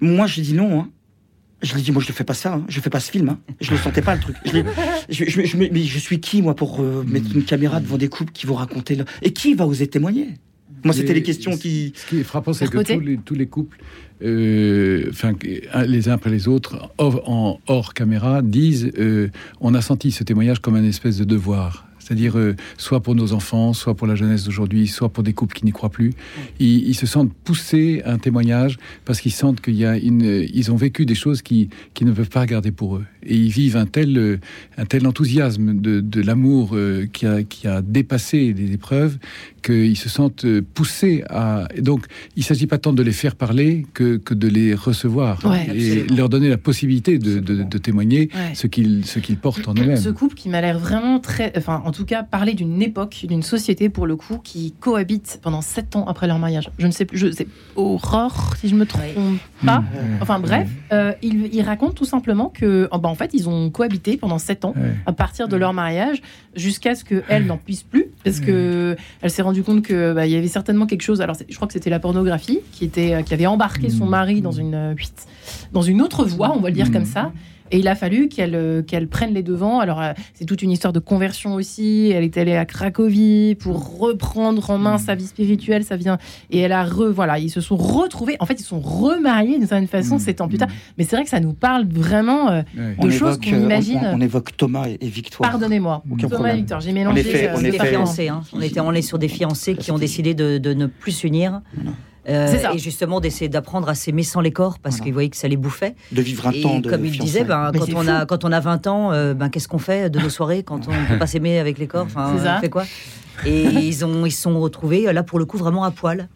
Moi, 0.00 0.26
j'ai 0.26 0.42
dit 0.42 0.54
non. 0.54 0.80
Hein. 0.80 0.88
Je 1.62 1.74
lui 1.74 1.80
ai 1.80 1.84
dit, 1.84 1.92
moi, 1.92 2.02
je 2.02 2.08
ne 2.08 2.14
fais 2.14 2.24
pas 2.24 2.32
ça, 2.32 2.54
hein. 2.54 2.64
je 2.68 2.80
fais 2.80 2.88
pas 2.88 3.00
ce 3.00 3.10
film. 3.10 3.28
Hein. 3.28 3.38
Je 3.60 3.70
ne 3.70 3.76
le 3.76 3.82
sentais 3.82 4.00
pas, 4.00 4.14
le 4.14 4.20
truc. 4.22 4.36
Je, 4.46 4.62
je, 5.28 5.44
je, 5.44 5.56
mais 5.58 5.82
je 5.82 5.98
suis 5.98 6.18
qui, 6.18 6.40
moi, 6.40 6.56
pour 6.56 6.80
euh, 6.80 7.04
mettre 7.06 7.34
une 7.34 7.44
caméra 7.44 7.80
devant 7.80 7.98
des 7.98 8.08
couples 8.08 8.32
qui 8.32 8.46
vont 8.46 8.54
raconter... 8.54 8.96
Le... 8.96 9.04
Et 9.20 9.34
qui 9.34 9.52
va 9.52 9.66
oser 9.66 9.86
témoigner? 9.86 10.38
Moi, 10.84 10.94
c'était 10.94 11.14
les 11.14 11.22
questions 11.22 11.56
qui... 11.56 11.92
Ce 11.94 12.06
qui 12.06 12.20
est 12.20 12.24
frappant, 12.24 12.52
c'est 12.52 12.68
que 12.68 12.78
tous 12.78 13.00
les, 13.00 13.16
tous 13.18 13.34
les 13.34 13.46
couples 13.46 13.78
euh, 14.22 15.06
enfin, 15.10 15.32
les 15.86 16.08
uns 16.08 16.12
après 16.12 16.30
les 16.30 16.46
autres, 16.46 16.90
hors, 16.98 17.28
en 17.28 17.58
hors 17.66 17.94
caméra, 17.94 18.42
disent 18.42 18.90
euh, 18.98 19.28
on 19.60 19.74
a 19.74 19.80
senti 19.80 20.10
ce 20.10 20.24
témoignage 20.24 20.60
comme 20.60 20.76
un 20.76 20.84
espèce 20.84 21.16
de 21.16 21.24
devoir 21.24 21.86
c'est-à-dire 22.10 22.36
euh, 22.36 22.56
soit 22.76 22.98
pour 22.98 23.14
nos 23.14 23.32
enfants, 23.34 23.72
soit 23.72 23.94
pour 23.94 24.08
la 24.08 24.16
jeunesse 24.16 24.42
d'aujourd'hui, 24.42 24.88
soit 24.88 25.10
pour 25.10 25.22
des 25.22 25.32
couples 25.32 25.54
qui 25.54 25.64
n'y 25.64 25.70
croient 25.70 25.90
plus. 25.90 26.12
Ils, 26.58 26.94
se 26.96 27.06
sentent 27.06 27.32
poussés 27.32 28.02
à 28.04 28.12
un 28.12 28.18
témoignage 28.18 28.78
parce 29.04 29.20
qu'ils 29.20 29.32
sentent 29.32 29.60
qu'il 29.60 29.76
y 29.76 29.84
a 29.84 29.96
une, 29.96 30.22
ils 30.52 30.72
ont 30.72 30.76
vécu 30.76 31.06
des 31.06 31.14
choses 31.14 31.40
qui, 31.40 31.70
qui 31.94 32.04
ne 32.04 32.10
peuvent 32.10 32.28
pas 32.28 32.46
garder 32.46 32.72
pour 32.72 32.96
eux. 32.96 33.04
Et 33.22 33.36
ils 33.36 33.50
vivent 33.50 33.76
un 33.76 33.86
tel, 33.86 34.18
euh, 34.18 34.40
un 34.76 34.86
tel 34.86 35.06
enthousiasme 35.06 35.80
de, 35.80 36.00
de 36.00 36.20
l'amour 36.20 36.70
euh, 36.72 37.06
qui, 37.12 37.26
a, 37.26 37.44
qui 37.44 37.68
a 37.68 37.80
dépassé 37.80 38.52
les 38.54 38.72
épreuves 38.72 39.18
qu'ils 39.62 39.96
se 39.96 40.08
sentent 40.08 40.46
poussés 40.74 41.24
à. 41.28 41.68
donc, 41.78 42.06
il 42.36 42.40
ne 42.40 42.44
s'agit 42.44 42.66
pas 42.66 42.78
tant 42.78 42.92
de 42.92 43.02
les 43.02 43.12
faire 43.12 43.36
parler 43.36 43.86
que, 43.94 44.16
que 44.16 44.34
de 44.34 44.48
les 44.48 44.74
recevoir 44.74 45.40
et 45.74 46.04
leur 46.04 46.28
donner 46.28 46.48
la 46.48 46.58
possibilité 46.58 47.18
de, 47.18 47.38
de, 47.38 47.78
témoigner 47.78 48.30
ce 48.54 48.66
qu'ils 48.66 49.06
ce 49.06 49.18
qu'ils 49.18 49.36
portent 49.36 49.66
en 49.68 49.74
eux-mêmes. 49.74 49.96
Ce 49.96 50.08
couple 50.08 50.34
qui 50.34 50.48
m'a 50.48 50.60
l'air 50.60 50.78
vraiment 50.78 51.18
très, 51.18 51.52
enfin, 51.56 51.82
en 51.84 51.92
tout 51.92 52.04
cas 52.04 52.22
parler 52.22 52.54
d'une 52.54 52.82
époque, 52.82 53.24
d'une 53.28 53.42
société 53.42 53.88
pour 53.88 54.06
le 54.06 54.16
coup, 54.16 54.38
qui 54.42 54.72
cohabite 54.80 55.40
pendant 55.42 55.60
sept 55.60 55.96
ans 55.96 56.04
après 56.06 56.26
leur 56.26 56.38
mariage. 56.38 56.70
Je 56.78 56.86
ne 56.86 56.92
sais 56.92 57.04
plus, 57.04 57.18
je 57.18 57.30
sais, 57.30 57.46
Aurore, 57.76 58.54
si 58.58 58.68
je 58.68 58.74
me 58.74 58.86
trompe 58.86 59.02
pas. 59.64 59.80
Mmh. 59.80 59.86
Enfin 60.20 60.38
bref, 60.40 60.68
euh, 60.92 61.12
il, 61.22 61.60
raconte 61.62 61.94
tout 61.94 62.04
simplement 62.04 62.48
que, 62.48 62.88
oh, 62.90 62.98
bah, 62.98 63.08
en 63.08 63.14
fait, 63.14 63.30
ils 63.34 63.48
ont 63.48 63.70
cohabité 63.70 64.16
pendant 64.16 64.38
sept 64.38 64.64
ans 64.64 64.74
à 65.06 65.12
partir 65.12 65.48
de 65.48 65.56
leur 65.56 65.72
mariage 65.72 66.22
jusqu'à 66.54 66.94
ce 66.94 67.04
qu'elle 67.04 67.46
n'en 67.46 67.58
puisse 67.58 67.82
plus, 67.82 68.06
parce 68.24 68.40
que 68.40 68.96
elle 69.20 69.30
s'est 69.30 69.42
rendue 69.50 69.64
compte 69.64 69.82
que 69.82 70.12
bah, 70.12 70.26
il 70.26 70.32
y 70.32 70.36
avait 70.36 70.48
certainement 70.48 70.86
quelque 70.86 71.02
chose. 71.02 71.20
Alors, 71.20 71.36
je 71.48 71.56
crois 71.56 71.66
que 71.66 71.72
c'était 71.72 71.90
la 71.90 71.98
pornographie 71.98 72.60
qui 72.72 72.84
était, 72.84 73.24
qui 73.24 73.34
avait 73.34 73.46
embarqué 73.46 73.90
son 73.90 74.06
mmh. 74.06 74.10
mari 74.10 74.40
dans 74.42 74.52
une, 74.52 74.74
euh, 74.74 74.94
dans 75.72 75.82
une 75.82 76.00
autre 76.02 76.24
voie, 76.24 76.52
on 76.56 76.60
va 76.60 76.68
le 76.68 76.74
dire 76.74 76.88
mmh. 76.88 76.92
comme 76.92 77.04
ça. 77.04 77.32
Et 77.70 77.78
il 77.78 77.88
a 77.88 77.94
fallu 77.94 78.28
qu'elle 78.28 78.54
euh, 78.54 78.82
qu'elle 78.82 79.08
prenne 79.08 79.32
les 79.32 79.42
devants. 79.42 79.80
Alors, 79.80 80.00
euh, 80.00 80.12
c'est 80.34 80.44
toute 80.44 80.62
une 80.62 80.70
histoire 80.70 80.92
de 80.92 80.98
conversion 80.98 81.54
aussi. 81.54 82.10
Elle 82.14 82.24
est 82.24 82.36
allée 82.36 82.56
à 82.56 82.64
Cracovie 82.64 83.54
pour 83.54 83.98
reprendre 83.98 84.70
en 84.70 84.78
main 84.78 84.98
sa 84.98 85.14
vie 85.14 85.26
spirituelle. 85.26 85.84
Ça 85.84 85.96
vient. 85.96 86.18
Et 86.50 86.58
elle 86.58 86.72
a 86.72 86.84
re. 86.84 87.10
Voilà, 87.12 87.38
ils 87.38 87.50
se 87.50 87.60
sont 87.60 87.76
retrouvés. 87.76 88.36
En 88.40 88.46
fait, 88.46 88.60
ils 88.60 88.64
sont 88.64 88.80
remariés 88.80 89.58
d'une 89.58 89.66
certaine 89.66 89.86
façon, 89.86 90.16
mmh. 90.16 90.20
sept 90.20 90.40
ans 90.40 90.48
plus 90.48 90.58
tard. 90.58 90.68
Mais 90.98 91.04
c'est 91.04 91.16
vrai 91.16 91.24
que 91.24 91.30
ça 91.30 91.40
nous 91.40 91.52
parle 91.52 91.86
vraiment 91.86 92.50
euh, 92.50 92.62
de 93.00 93.10
choses 93.10 93.38
qu'on 93.38 93.60
imagine. 93.60 94.00
On, 94.12 94.20
évoque 94.20 94.56
Thomas 94.56 94.86
et 94.88 95.08
Victoire. 95.08 95.50
Pardonnez-moi. 95.50 96.02
Thomas 96.18 96.52
et 96.52 96.56
Victoire. 96.56 96.80
J'ai 96.80 96.92
mélangé. 96.92 97.50
On, 97.54 97.60
est 97.60 97.72
fiancés. 97.86 98.28
Hein. 98.28 98.42
On, 98.52 98.60
était, 98.60 98.80
on 98.80 98.92
est 98.92 99.02
sur 99.02 99.18
des 99.18 99.28
fiancés 99.28 99.74
qui 99.74 99.90
ont 99.90 99.98
décidé 99.98 100.34
de, 100.34 100.58
de 100.58 100.74
ne 100.74 100.86
plus 100.86 101.12
s'unir. 101.12 101.60
Euh, 102.30 102.72
et 102.74 102.78
justement 102.78 103.20
d'essayer 103.20 103.48
d'apprendre 103.48 103.88
à 103.88 103.94
s'aimer 103.94 104.22
sans 104.22 104.40
les 104.40 104.52
corps 104.52 104.78
parce 104.78 105.00
qu'ils 105.00 105.12
voyaient 105.12 105.30
que 105.30 105.36
ça 105.36 105.48
les 105.48 105.56
bouffait. 105.56 105.94
De 106.12 106.22
vivre 106.22 106.46
un 106.46 106.52
temps 106.52 106.78
de 106.78 106.88
Comme 106.88 107.04
il 107.04 107.18
disait, 107.18 107.44
ben, 107.44 107.72
quand, 107.76 107.92
on 107.94 108.06
a, 108.06 108.26
quand 108.26 108.44
on 108.44 108.52
a 108.52 108.60
20 108.60 108.86
ans, 108.86 109.12
euh, 109.12 109.34
ben, 109.34 109.48
qu'est-ce 109.48 109.68
qu'on 109.68 109.78
fait 109.78 110.10
de 110.10 110.20
nos 110.20 110.30
soirées 110.30 110.62
quand 110.62 110.88
on 110.88 110.92
ne 110.92 111.06
peut 111.06 111.18
pas 111.18 111.26
s'aimer 111.26 111.58
avec 111.58 111.78
les 111.78 111.86
corps? 111.86 112.06
Enfin, 112.06 112.34
On 112.36 112.60
fait 112.60 112.70
quoi? 112.70 112.84
Et 113.46 113.64
ils 113.64 114.04
ont 114.04 114.26
ils 114.26 114.32
sont 114.32 114.60
retrouvés 114.60 115.10
là 115.12 115.22
pour 115.22 115.38
le 115.38 115.44
coup 115.46 115.56
vraiment 115.56 115.84
à 115.84 115.90
poil. 115.90 116.28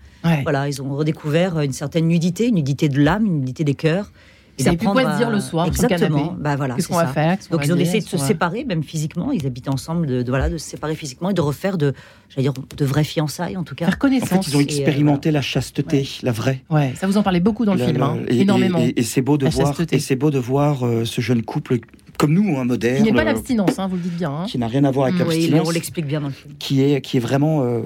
Voilà, 0.43 0.69
ils 0.69 0.81
ont 0.81 0.95
redécouvert 0.95 1.61
une 1.61 1.73
certaine 1.73 2.09
nudité, 2.09 2.49
une 2.49 2.55
nudité 2.55 2.89
de 2.89 2.99
l'âme, 2.99 3.27
une 3.27 3.41
nudité 3.41 3.63
des 3.63 3.75
cœurs. 3.75 4.11
Ils 4.59 4.65
savaient 4.65 4.77
plus 4.77 4.87
quoi 4.87 5.13
se 5.13 5.17
dire 5.19 5.31
le 5.31 5.41
soir 5.41 5.67
Exactement. 5.67 6.37
Bah 6.39 6.57
voilà, 6.57 6.75
Qu'est-ce 6.75 6.89
qu'on 6.89 6.97
va 6.97 7.07
faire 7.07 7.37
Donc 7.51 7.65
ils 7.65 7.73
ont 7.73 7.77
décidé 7.77 8.01
de 8.01 8.05
se 8.05 8.19
séparer, 8.19 8.65
même 8.65 8.83
physiquement. 8.83 9.33
Ils 9.33 9.47
habitaient 9.47 9.71
ensemble, 9.71 10.07
de, 10.07 10.25
voilà, 10.29 10.49
de 10.49 10.59
se 10.59 10.69
séparer 10.69 10.95
physiquement 10.95 11.31
et 11.31 11.35
de 11.35 11.41
refaire 11.41 11.79
de, 11.79 11.93
dire, 12.37 12.53
de 12.53 12.85
vraies 12.85 13.05
fiançailles 13.05 13.57
en 13.57 13.65
tout 13.65 13.75
cas. 13.75 13.87
Faire 13.87 13.99
connaissance. 13.99 14.33
En 14.33 14.43
fait, 14.43 14.51
ils 14.51 14.57
ont 14.57 14.61
expérimenté 14.61 15.31
la 15.31 15.43
chasteté, 15.43 16.09
la 16.23 16.33
vraie. 16.33 16.63
Ouais, 16.71 16.93
ça 16.97 17.07
vous 17.07 17.17
en 17.17 17.23
parlait 17.23 17.41
beaucoup 17.41 17.65
dans 17.65 17.75
le 17.75 17.85
film, 17.85 18.03
hein, 18.03 18.19
énormément. 18.29 18.79
Et, 18.97 19.03
c'est 19.03 19.23
beau 19.23 19.39
de 19.39 19.47
voir, 19.49 19.75
et 19.91 19.99
c'est 19.99 20.17
beau 20.17 20.31
de 20.31 20.39
voir 20.39 20.85
euh, 20.85 21.05
ce 21.05 21.21
jeune 21.21 21.43
couple 21.43 21.79
comme 22.19 22.33
nous, 22.33 22.57
un 22.59 22.65
moderne. 22.65 22.99
Qui 22.99 23.03
n'est 23.03 23.13
pas 23.13 23.25
l'abstinence, 23.25 23.79
hein, 23.79 23.89
vous 23.89 23.97
le 23.97 24.03
dites 24.03 24.17
bien. 24.17 24.31
Hein. 24.31 24.47
Qui 24.47 24.59
n'a 24.59 24.69
rien 24.69 24.85
à 24.85 24.91
voir 24.91 25.09
avec 25.09 25.19
l'abstinence. 25.19 25.67
on 25.67 25.71
l'explique 25.71 26.07
bien 26.07 26.21
dans 26.21 26.29
le 26.29 26.33
film. 26.33 26.55
Qui 26.59 26.83
est, 26.83 27.01
qui 27.01 27.17
est 27.17 27.21
vraiment 27.21 27.63
euh, 27.63 27.81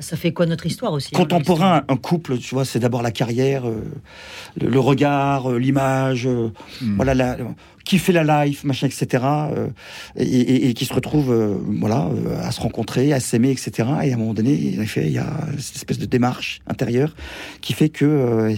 ça 0.00 0.16
fait 0.16 0.32
quoi 0.32 0.46
notre 0.46 0.66
histoire 0.66 0.92
aussi 0.92 1.10
hein, 1.14 1.18
Contemporain, 1.18 1.84
un 1.88 1.96
couple, 1.96 2.38
tu 2.38 2.54
vois, 2.54 2.64
c'est 2.64 2.78
d'abord 2.78 3.02
la 3.02 3.10
carrière, 3.10 3.68
euh, 3.68 3.82
le, 4.60 4.80
regard, 4.80 5.50
euh, 5.50 5.58
l'image, 5.58 6.26
euh, 6.26 6.50
hmm. 6.80 6.96
voilà, 6.96 7.14
la, 7.14 7.36
qui 7.84 7.98
fait 7.98 8.12
la 8.12 8.44
life, 8.44 8.64
machin, 8.64 8.86
etc. 8.86 9.24
Et, 10.16 10.74
qui 10.74 10.84
se 10.84 10.92
retrouve, 10.92 11.34
voilà, 11.80 12.10
à 12.42 12.52
se 12.52 12.60
rencontrer, 12.60 13.14
à 13.14 13.20
s'aimer, 13.20 13.50
etc. 13.50 13.88
Et 14.02 14.12
à 14.12 14.14
un 14.14 14.18
moment 14.18 14.34
donné, 14.34 14.74
en 14.78 14.82
effet, 14.82 15.06
il 15.06 15.12
y 15.12 15.18
a 15.18 15.30
cette 15.58 15.76
espèce 15.76 15.98
de 15.98 16.04
démarche 16.04 16.60
intérieure 16.66 17.14
qui 17.62 17.72
fait 17.72 17.88
que 17.88 18.54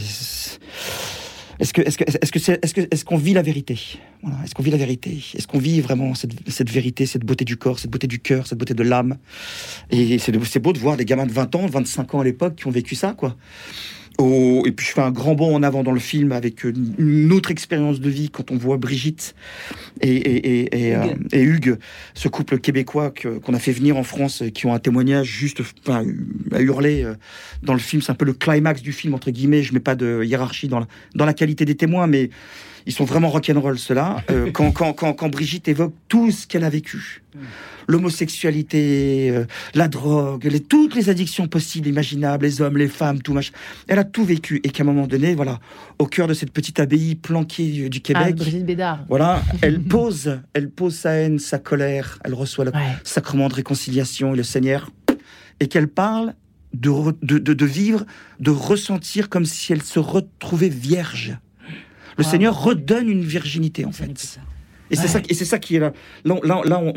est-ce 1.61 1.73
que 1.73 1.83
est-ce 1.83 1.99
que 1.99 2.05
est-ce 2.05 2.33
que 2.33 2.59
est-ce 2.63 2.75
que 2.75 2.81
est-ce 2.91 3.05
qu'on 3.05 3.19
vit 3.19 3.35
la 3.35 3.43
vérité? 3.43 3.79
Voilà. 4.23 4.39
Est-ce 4.45 4.55
qu'on 4.55 4.63
vit 4.63 4.71
la 4.71 4.79
vérité? 4.79 5.23
Est-ce 5.35 5.47
qu'on 5.47 5.59
vit 5.59 5.81
vraiment 5.81 6.15
cette, 6.15 6.33
cette, 6.49 6.71
vérité, 6.71 7.05
cette 7.07 7.25
beauté 7.25 7.45
du 7.45 7.57
corps, 7.57 7.79
cette 7.79 7.91
beauté 7.91 8.07
du 8.07 8.19
cœur, 8.19 8.47
cette 8.47 8.59
beauté 8.59 8.75
de 8.75 8.83
l'âme? 8.83 9.19
Et 9.91 10.19
c'est 10.19 10.59
beau 10.59 10.73
de 10.73 10.79
voir 10.79 10.97
des 10.97 11.05
gamins 11.05 11.27
de 11.27 11.33
20 11.33 11.55
ans, 11.57 11.67
25 11.67 12.15
ans 12.15 12.21
à 12.21 12.25
l'époque 12.25 12.57
qui 12.57 12.67
ont 12.67 12.71
vécu 12.71 12.95
ça, 12.95 13.13
quoi 13.13 13.37
et 14.19 14.73
puis 14.73 14.87
je 14.87 14.93
fais 14.93 15.01
un 15.01 15.11
grand 15.11 15.35
bond 15.35 15.55
en 15.55 15.63
avant 15.63 15.83
dans 15.83 15.93
le 15.93 16.01
film 16.01 16.33
avec 16.33 16.65
une 16.65 17.33
autre 17.33 17.51
expérience 17.51 18.01
de 18.01 18.11
vie 18.11 18.31
quand 18.31 18.51
on 18.51 18.57
voit 18.57 18.77
Brigitte 18.77 19.35
et, 20.01 20.11
et, 20.11 20.91
et, 20.91 20.97
et, 21.33 21.43
Hugues. 21.43 21.71
Euh, 21.71 21.77
ce 22.15 22.29
couple 22.29 22.59
québécois 22.59 23.13
qu'on 23.13 23.55
a 23.55 23.59
fait 23.59 23.73
venir 23.73 23.97
en 23.97 24.03
France, 24.03 24.43
qui 24.55 24.67
ont 24.67 24.75
un 24.75 24.79
témoignage 24.79 25.27
juste 25.27 25.63
à 25.89 26.03
hurler 26.59 27.05
euh, 27.05 27.15
dans 27.63 27.73
le 27.73 27.79
film. 27.79 28.03
C'est 28.03 28.13
un 28.13 28.15
peu 28.15 28.25
le 28.25 28.35
climax 28.35 28.83
du 28.83 28.93
film, 28.93 29.15
entre 29.15 29.31
guillemets. 29.31 29.63
Je 29.63 29.73
mets 29.73 29.81
pas 29.81 29.95
de 29.95 30.23
hiérarchie 30.25 30.69
dans 30.69 30.81
la, 30.81 30.87
dans 31.15 31.25
la 31.25 31.35
qualité 31.35 31.65
des 31.65 31.77
témoins, 31.77 32.07
mais 32.07 32.31
ils 32.87 32.93
sont 32.93 33.05
vraiment 33.05 33.29
rock'n'roll, 33.29 33.79
ceux-là. 33.79 34.23
Euh, 34.31 34.51
quand, 34.53 34.71
quand, 34.73 34.93
quand, 34.93 35.13
quand, 35.13 35.29
Brigitte 35.29 35.69
évoque 35.69 35.95
tout 36.09 36.31
ce 36.31 36.47
qu'elle 36.47 36.65
a 36.65 36.71
vécu, 36.71 37.23
l'homosexualité, 37.91 39.31
euh, 39.31 39.45
la 39.75 39.89
drogue, 39.89 40.45
les, 40.45 40.61
toutes 40.61 40.95
les 40.95 41.11
addictions 41.11 41.49
possibles, 41.49 41.89
imaginables, 41.89 42.45
les 42.45 42.63
hommes, 42.63 42.77
les 42.77 42.89
femmes, 42.89 43.21
tout 43.21 43.33
machin. 43.33 43.53
Elle 43.89 43.99
a 43.99 44.05
tout 44.05 44.25
vécu 44.25 44.61
et 44.65 44.71
qu'à 44.71 44.83
un 44.83 44.87
moment 44.87 45.07
donné, 45.07 45.35
voilà, 45.35 45.61
au 45.99 46.07
cœur 46.07 46.27
de 46.29 46.35
cette 46.35 46.53
petite 46.53 46.81
abbaye 46.81 47.15
planquée 47.15 47.89
du, 47.89 48.01
Québec, 48.01 48.27
ah, 48.29 48.33
Brigitte 48.33 48.65
Bédard. 48.65 49.05
Voilà, 49.09 49.43
elle 49.63 49.81
pose, 49.81 50.41
elle 50.55 50.71
pose 50.71 50.95
sa 50.95 51.13
haine, 51.13 51.39
sa 51.39 51.59
colère, 51.59 52.19
elle 52.25 52.35
reçoit 52.35 52.65
le 52.65 52.73
sacrement 53.05 53.49
de 53.49 53.55
réconciliation 53.55 54.35
et 54.35 54.37
le 54.37 54.43
Seigneur, 54.43 54.91
et 55.61 55.69
qu'elle 55.69 55.89
parle 55.89 56.35
de, 56.73 56.91
de, 57.23 57.39
de, 57.39 57.67
vivre, 57.67 58.05
de 58.39 58.51
ressentir 58.51 59.29
comme 59.29 59.45
si 59.45 59.73
elle 59.73 59.83
se 59.83 59.99
retrouvait 59.99 60.69
vierge. 60.69 61.37
Le 62.17 62.25
Seigneur 62.25 62.63
redonne 62.63 63.09
une 63.09 63.25
virginité, 63.25 63.85
en 63.85 63.93
fait. 63.93 64.39
Et 64.91 64.97
c'est 64.97 65.09
ça, 65.09 65.21
et 65.29 65.35
c'est 65.35 65.45
ça 65.45 65.59
qui 65.59 65.77
est 65.77 65.81
là. 65.81 65.93
Là, 66.25 66.63
là, 66.65 66.81
on, 66.81 66.93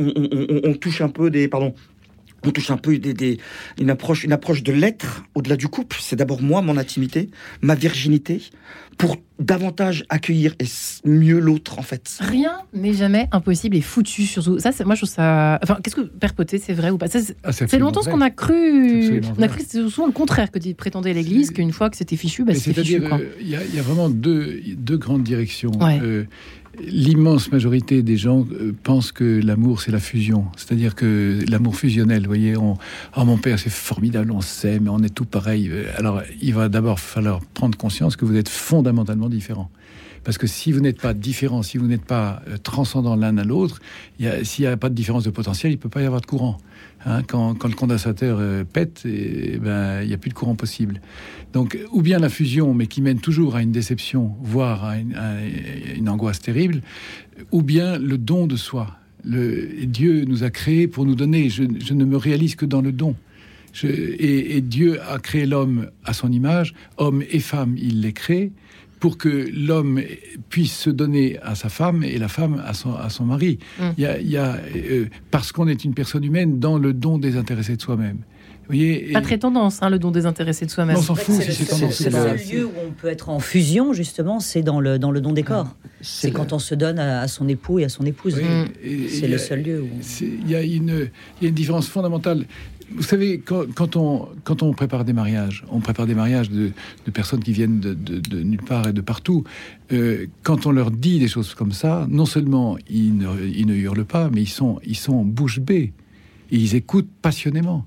on, 0.64 0.74
touche 0.74 1.02
un 1.02 1.10
peu 1.10 1.30
des, 1.30 1.48
pardon, 1.48 1.74
on 2.46 2.52
touche 2.52 2.72
un 2.72 2.78
peu 2.78 2.98
des, 2.98 3.14
des, 3.14 3.38
une 3.80 3.90
approche, 3.90 4.24
une 4.24 4.34
approche 4.34 4.64
de 4.64 4.72
l'être 4.72 5.24
au-delà 5.36 5.56
du 5.56 5.68
couple. 5.68 5.98
C'est 6.00 6.16
d'abord 6.16 6.42
moi, 6.42 6.62
mon 6.62 6.78
intimité, 6.78 7.30
ma 7.62 7.76
virginité, 7.76 8.42
pour 8.98 9.18
davantage 9.40 10.06
accueillir 10.10 10.54
et 10.60 10.66
mieux 11.06 11.40
l'autre 11.40 11.80
en 11.80 11.82
fait. 11.82 12.18
Rien 12.20 12.60
n'est 12.74 12.94
jamais 12.94 13.28
impossible 13.32 13.76
et 13.76 13.82
foutu 13.82 14.24
surtout. 14.24 14.60
Ça, 14.60 14.72
moi 14.86 14.96
je 14.96 15.02
trouve 15.02 15.14
ça. 15.14 15.60
Enfin, 15.64 15.80
qu'est-ce 15.84 15.96
que 15.96 16.02
Père 16.02 16.34
Poté, 16.34 16.58
c'est 16.60 16.74
vrai 16.74 16.90
ou 16.92 16.98
pas? 16.98 17.08
C'est 17.08 17.36
ah, 17.44 17.78
longtemps 17.78 18.02
ce 18.02 18.10
qu'on 18.10 18.22
a 18.22 18.30
cru. 18.30 19.22
On 19.38 19.42
a 19.42 19.48
cru 19.48 19.58
que 19.58 19.64
c'était 19.64 19.90
souvent 19.90 20.08
le 20.08 20.14
contraire 20.14 20.52
que 20.52 20.74
prétendait 20.74 21.14
l'Église, 21.14 21.52
qu'une 21.52 21.74
fois 21.74 21.90
que 21.90 21.98
c'était 21.98 22.16
fichu, 22.16 22.44
bah, 22.44 22.54
c'était 22.54 22.84
fichu. 22.84 23.04
Euh, 23.04 23.18
il 23.40 23.50
y, 23.50 23.56
a 23.56 23.82
vraiment 23.82 24.10
deux, 24.10 24.62
deux 24.76 24.98
grandes 24.98 25.24
directions. 25.24 25.72
Euh, 25.82 26.26
l'immense 26.80 27.52
majorité 27.52 28.02
des 28.02 28.18
gens 28.18 28.46
euh, 28.52 28.74
pensent 28.84 29.12
que 29.12 29.42
l'amour, 29.44 29.82
c'est 29.82 29.92
la 29.92 30.00
fusion. 30.00 30.46
C'est-à-dire 30.56 30.96
que 30.96 31.40
l'amour 31.50 31.76
fusionnel, 31.76 32.22
vous 32.22 32.28
voyez, 32.28 32.58
on, 32.58 32.78
oh, 33.16 33.26
mon 33.26 33.38
père, 33.38 33.60
c'est 33.60 33.70
formidable, 33.70 34.32
on 34.32 34.42
s'aime, 34.42 34.88
on 34.90 35.04
est 35.04 35.14
tout 35.14 35.26
pareil. 35.26 35.72
Alors, 35.98 36.22
il 36.42 36.54
va 36.54 36.70
d'abord 36.70 37.00
falloir 37.00 37.42
prendre 37.54 37.78
conscience 37.78 38.16
que 38.16 38.26
vous 38.26 38.36
êtes 38.36 38.50
fondamentalement 38.50 39.30
différents. 39.30 39.70
Parce 40.24 40.38
que 40.38 40.48
si 40.48 40.72
vous 40.72 40.80
n'êtes 40.80 41.02
pas 41.02 41.14
différent, 41.14 41.64
si 41.64 41.78
vous 41.78 41.88
n'êtes 41.88 42.06
pas 42.06 42.42
euh, 42.48 42.58
transcendant 42.58 43.16
l'un 43.16 43.38
à 43.38 43.44
l'autre, 43.44 43.80
s'il 44.44 44.66
n'y 44.66 44.72
a 44.72 44.78
pas 44.78 44.90
de 44.90 44.96
différence 44.96 45.24
de 45.24 45.30
potentiel, 45.30 45.72
il 45.74 45.76
ne 45.76 45.82
peut 45.82 45.90
pas 45.90 46.02
y 46.02 46.06
avoir 46.06 46.22
de 46.22 46.26
courant. 46.26 46.58
Hein, 47.06 47.22
quand, 47.28 47.64
le 47.64 47.76
condensateur 47.76 48.38
euh, 48.40 48.64
pète, 48.64 49.02
ben, 49.04 50.02
il 50.02 50.08
n'y 50.08 50.14
a 50.14 50.18
plus 50.18 50.30
de 50.30 50.34
courant 50.34 50.56
possible. 50.56 51.02
Donc, 51.52 51.78
ou 51.92 52.02
bien 52.02 52.20
la 52.20 52.30
fusion, 52.30 52.74
mais 52.74 52.88
qui 52.88 53.02
mène 53.02 53.20
toujours 53.20 53.56
à 53.56 53.62
une 53.62 53.72
déception, 53.72 54.36
voire 54.42 54.86
à 54.86 54.98
une, 54.98 56.10
angoisse 56.10 56.40
terrible, 56.40 56.82
ou 57.52 57.62
bien 57.62 57.98
le 57.98 58.18
don 58.18 58.48
de 58.48 58.56
soi. 58.56 58.98
Le, 59.26 59.86
Dieu 59.86 60.26
nous 60.26 60.44
a 60.44 60.50
créés 60.50 60.88
pour 60.88 61.06
nous 61.06 61.16
donner. 61.16 61.50
Je, 61.50 61.64
ne 61.64 62.06
me 62.06 62.18
réalise 62.18 62.56
que 62.56 62.66
dans 62.66 62.82
le 62.82 62.92
don. 62.92 63.16
et, 63.84 64.58
et, 64.58 64.62
Dieu 64.62 65.00
a 65.02 65.20
créé 65.20 65.46
l'homme 65.46 65.90
à 66.06 66.14
son 66.14 66.32
image, 66.32 66.74
homme 66.98 67.24
et 67.30 67.40
femme, 67.40 67.76
il 67.78 68.02
les 68.02 68.14
crée 68.14 68.52
pour 69.04 69.18
que 69.18 69.50
l'homme 69.54 70.00
puisse 70.48 70.80
se 70.80 70.90
donner 70.90 71.38
à 71.42 71.56
sa 71.56 71.68
femme 71.68 72.06
et 72.06 72.18
la 72.18 72.30
femme 72.30 72.64
à 72.66 72.74
son, 72.74 72.96
à 72.96 73.10
son 73.10 73.26
mari. 73.26 73.60
Mm. 73.78 73.84
Il 73.98 74.30
y 74.30 74.38
a, 74.38 74.56
euh, 74.78 75.08
parce 75.30 75.52
qu'on 75.52 75.68
est 75.68 75.84
une 75.84 75.94
personne 75.94 76.24
humaine 76.24 76.58
dans 76.58 76.78
le 76.78 76.94
don 76.94 77.18
désintéressé 77.18 77.76
de 77.76 77.82
soi-même. 77.82 78.20
Voyez, 78.68 79.12
Pas 79.12 79.20
très 79.20 79.38
tendance, 79.38 79.80
hein, 79.82 79.90
le 79.90 80.00
don 80.00 80.12
désintéressé 80.12 80.66
de 80.66 80.72
soi-même. 80.72 80.96
On 80.96 81.02
s'en 81.02 81.16
fout 81.16 81.36
si 81.36 81.52
c'est 81.52 81.66
tendance. 81.66 81.96
C'est 81.96 82.10
le 82.10 82.12
seul 82.12 82.40
lieu 82.50 82.66
où 82.66 82.72
on 82.88 82.92
peut 82.92 83.10
être 83.10 83.28
en 83.28 83.40
fusion, 83.40 83.92
justement, 83.92 84.40
c'est 84.40 84.62
dans 84.62 84.80
le, 84.80 84.98
dans 84.98 85.12
le 85.12 85.20
don 85.20 85.34
des 85.34 85.44
corps. 85.44 85.76
Ah, 85.84 85.88
c'est 86.00 86.32
quand 86.32 86.54
on 86.54 86.60
se 86.60 86.74
donne 86.74 86.98
à, 86.98 87.28
son 87.28 87.50
époux 87.50 87.80
et 87.80 87.84
à 87.84 87.90
son 87.90 88.06
épouse. 88.06 88.40
c'est 89.10 89.28
le 89.28 89.38
seul 89.38 89.64
lieu 89.64 89.82
où... 89.82 89.90
Il 90.22 90.50
y, 90.50 90.56
a 90.56 90.62
une, 90.62 91.10
y 91.42 91.46
a 91.46 91.50
une 91.50 91.56
différence 91.56 91.90
fondamentale. 91.90 92.46
Vous 92.92 93.04
savez, 93.04 93.40
quand, 93.40 93.96
on, 93.96 94.74
prépare 94.74 95.06
des 95.06 95.14
mariages, 95.14 95.64
on 95.70 95.80
prépare 95.80 96.06
des 96.06 96.16
mariages 96.16 96.50
de, 96.50 96.72
personnes 97.14 97.42
qui 97.42 97.54
viennent 97.54 97.80
de, 97.80 98.40
nulle 98.42 98.62
part 98.62 98.88
et 98.88 98.94
de 98.94 99.02
partout. 99.02 99.44
Euh, 99.92 100.28
quand 100.44 100.66
on 100.66 100.72
leur 100.72 100.92
dit 100.92 101.20
des 101.20 101.28
choses 101.28 101.54
comme 101.54 101.72
ça, 101.72 102.08
non 102.10 102.26
seulement 102.26 102.78
ils 102.90 103.16
ne, 103.18 103.74
hurlent 103.74 104.06
pas, 104.06 104.30
mais 104.30 104.42
ils 104.42 104.50
sont, 104.50 104.80
ils 104.86 104.98
sont 104.98 105.24
bouche 105.24 105.60
bée. 105.60 105.94
Ils 106.52 106.76
écoutent 106.76 107.10
passionnément. 107.22 107.86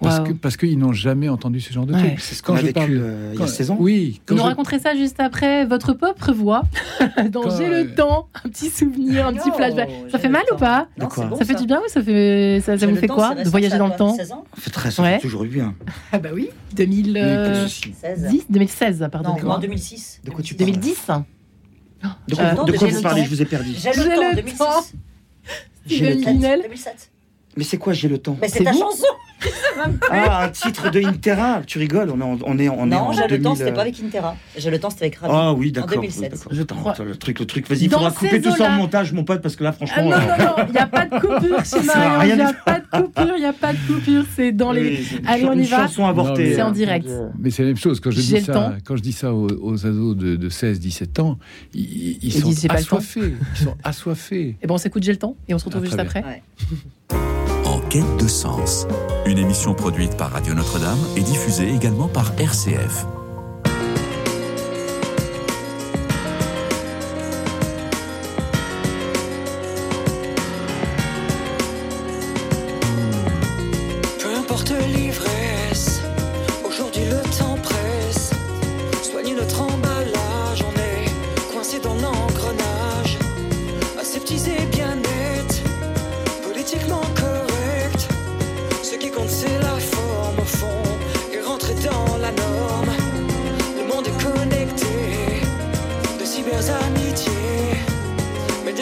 Parce 0.00 0.20
que 0.20 0.32
parce 0.32 0.56
qu'ils 0.56 0.78
n'ont 0.78 0.92
jamais 0.92 1.28
entendu 1.28 1.60
ce 1.60 1.72
genre 1.72 1.86
de 1.86 1.92
truc. 1.92 2.20
C'est 2.20 2.34
ce 2.34 2.42
qu'on 2.42 2.54
a 2.54 2.62
vécu 2.62 2.80
euh, 2.90 3.32
il 3.34 3.40
y 3.40 3.42
a 3.42 3.46
16 3.46 3.70
ans. 3.72 3.76
Oui. 3.78 4.20
Vous 4.28 4.34
nous 4.34 4.42
raconterez 4.42 4.78
ça 4.78 4.94
juste 4.94 5.20
après 5.20 5.66
votre 5.66 5.92
propre 5.92 6.32
voix 6.32 6.62
dans 7.30 7.50
J'ai 7.56 7.68
le 7.68 7.94
temps, 7.94 8.28
un 8.44 8.48
petit 8.48 8.70
souvenir, 8.70 9.26
un 9.26 9.34
petit 9.34 9.50
flashback. 9.50 9.90
Ça 10.10 10.18
fait 10.18 10.28
mal 10.28 10.44
ou 10.52 10.56
pas 10.56 10.88
Ça 10.98 11.44
fait 11.44 11.54
du 11.54 11.66
bien 11.66 11.80
ou 11.80 11.88
ça 11.88 12.02
fait 12.02 12.60
ça, 12.64 12.76
vous 12.76 12.96
fait 12.96 13.08
quoi 13.08 13.34
de 13.34 13.48
voyager 13.48 13.78
dans 13.78 13.88
le 13.88 13.96
temps 13.96 14.14
Ça 14.14 14.24
fait 14.56 14.70
très 14.70 14.90
ça 14.90 15.18
toujours 15.18 15.44
eu 15.44 15.48
bien. 15.48 15.74
Ah 16.12 16.18
bah 16.18 16.30
oui, 16.32 16.50
2010, 16.74 17.80
2016 18.48 19.08
pardon. 19.10 19.36
Non, 19.42 19.52
en 19.52 19.58
2006. 19.58 20.20
De 20.24 20.30
quoi 20.30 20.42
tu 20.42 20.54
2010 20.54 21.06
De 22.28 22.34
quoi, 22.34 22.88
vous 22.88 23.02
parlez 23.02 23.24
Je 23.24 23.28
vous 23.28 23.42
ai 23.42 23.44
perdu. 23.44 23.74
J'ai 23.74 23.90
le 23.92 24.04
temps 24.04 24.34
2006. 24.34 24.94
J'ai 25.86 26.14
le 26.14 26.22
temps 26.22 26.34
2007. 26.34 27.10
Mais 27.56 27.64
c'est 27.64 27.78
quoi 27.78 27.92
J'ai 27.92 28.08
le 28.08 28.18
temps 28.18 28.36
Mais 28.40 28.48
c'est 28.48 28.64
ta 28.64 28.72
chanson 28.72 29.04
ah, 30.10 30.44
un 30.44 30.48
titre 30.48 30.90
de 30.90 31.00
Intera 31.04 31.62
Tu 31.66 31.78
rigoles, 31.78 32.10
on 32.10 32.20
est 32.20 32.24
en, 32.24 32.38
on 32.44 32.58
est, 32.58 32.68
on 32.68 32.86
non, 32.86 33.12
est 33.12 33.16
J'ai 33.16 33.36
le 33.36 33.42
temps, 33.42 33.54
c'était 33.54 33.72
pas 33.72 33.82
avec 33.82 34.00
Intera. 34.00 34.36
J'ai 34.56 34.70
le 34.70 34.78
temps, 34.78 34.90
c'était 34.90 35.06
avec 35.06 35.16
Ravi. 35.16 35.32
Ah 35.34 35.52
oui, 35.52 35.72
d'accord. 35.72 35.98
En 35.98 36.00
2007. 36.00 36.44
je 36.50 36.62
crois... 36.62 36.94
Le 37.04 37.16
truc, 37.16 37.40
le 37.40 37.46
truc. 37.46 37.68
Vas-y, 37.68 37.84
il 37.84 37.90
faudra 37.90 38.10
couper 38.10 38.40
tout 38.40 38.54
ça 38.54 38.68
en 38.68 38.72
montage, 38.72 39.12
mon 39.12 39.24
pote, 39.24 39.42
parce 39.42 39.56
que 39.56 39.64
là, 39.64 39.72
franchement. 39.72 40.10
Ah, 40.12 40.36
non, 40.38 40.44
non, 40.44 40.56
non, 40.56 40.64
il 40.68 40.72
n'y 40.72 40.78
a 40.78 40.86
pas 40.86 41.06
de 41.06 41.20
coupure 41.20 41.64
chez 41.64 41.82
Marion. 41.82 42.34
Il 42.34 42.36
n'y 42.36 42.42
a 42.42 42.52
pas 42.52 42.80
de 42.80 43.02
coupure, 43.02 43.34
il 43.36 43.40
n'y 43.40 43.46
a 43.46 43.52
pas 43.52 43.72
de 43.72 43.78
coupure. 43.86 44.24
C'est 44.34 44.52
dans 44.52 44.72
les. 44.72 45.00
Allez, 45.26 45.44
on 45.44 45.52
y 45.52 45.64
va. 45.64 45.86
chanson 45.86 46.06
avortée. 46.06 46.54
C'est 46.54 46.62
en 46.62 46.72
direct. 46.72 47.08
Mais 47.38 47.50
c'est 47.50 47.62
la 47.62 47.68
même 47.68 47.76
chose. 47.76 48.00
Quand 48.00 48.10
je 48.10 48.20
dis 48.20 48.40
ça, 48.40 48.74
quand 48.84 48.96
je 48.96 49.02
dis 49.02 49.12
ça 49.12 49.32
aux 49.32 49.86
ados 49.86 50.16
de 50.16 50.48
16-17 50.48 51.20
ans, 51.20 51.38
ils 51.74 52.32
sont 52.32 52.50
assoiffés. 52.68 53.34
Ils 53.54 53.64
sont 53.64 53.76
assoiffés. 53.84 54.56
Et 54.62 54.66
bon, 54.66 54.74
on 54.74 54.78
s'écoute 54.78 55.02
J'ai 55.02 55.12
le 55.12 55.18
temps 55.18 55.36
et 55.48 55.54
on 55.54 55.58
se 55.58 55.64
retrouve 55.64 55.82
ah, 55.84 55.86
juste 55.86 55.98
après. 55.98 56.42
Quête 57.90 58.18
de 58.18 58.28
sens, 58.28 58.86
une 59.26 59.38
émission 59.38 59.74
produite 59.74 60.16
par 60.16 60.30
Radio 60.30 60.54
Notre-Dame 60.54 61.00
et 61.16 61.22
diffusée 61.22 61.74
également 61.74 62.06
par 62.06 62.32
RCF. 62.38 63.04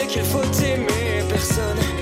qu'il 0.07 0.23
faut 0.23 0.43
aimer 0.63 1.23
personne. 1.27 1.98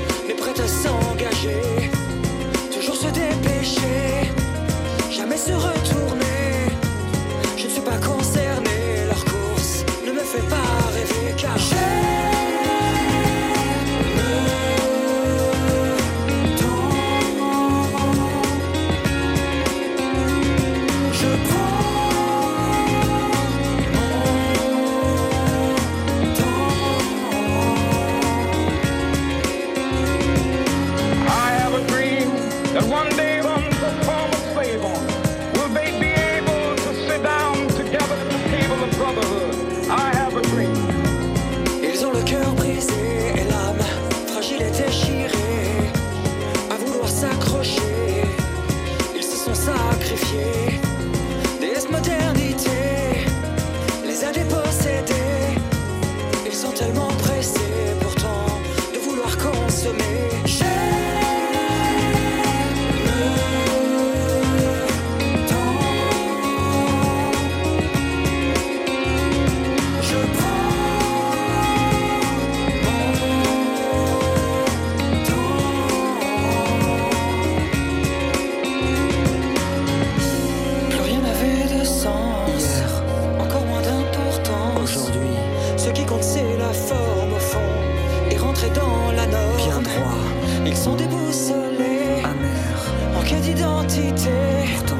Rentrer 88.68 88.80
dans 88.80 89.12
la 89.12 89.26
norme. 89.28 89.58
Bien 89.58 89.82
droit, 89.82 90.18
ils 90.66 90.76
sont 90.76 90.96
déboussolés, 90.96 92.22
amers, 92.24 93.18
en 93.18 93.24
quête 93.24 93.42
d'identité. 93.42 94.30
Pourtant, 94.76 94.96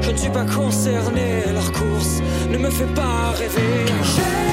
je 0.00 0.10
ne 0.10 0.16
suis 0.16 0.30
pas 0.30 0.44
concerné. 0.44 1.44
Leur 1.52 1.72
course 1.72 2.20
ne 2.50 2.58
me 2.58 2.70
fait 2.70 2.92
pas 2.94 3.30
rêver. 3.36 4.51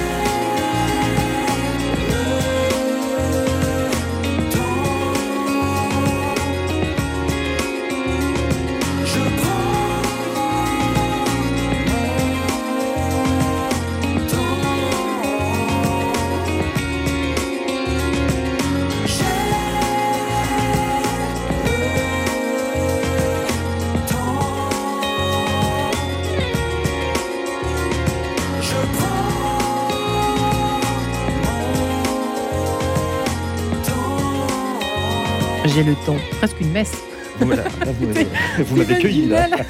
Le 35.89 36.05
temps. 36.05 36.17
Presque 36.37 36.59
une 36.61 36.71
messe. 36.71 36.93
Voilà, 37.41 37.63
vous 37.85 38.07
m'avez- 38.07 38.27
vous 38.59 38.95
cueilli 39.01 39.27
là. 39.27 39.47
Gunnell, 39.47 39.65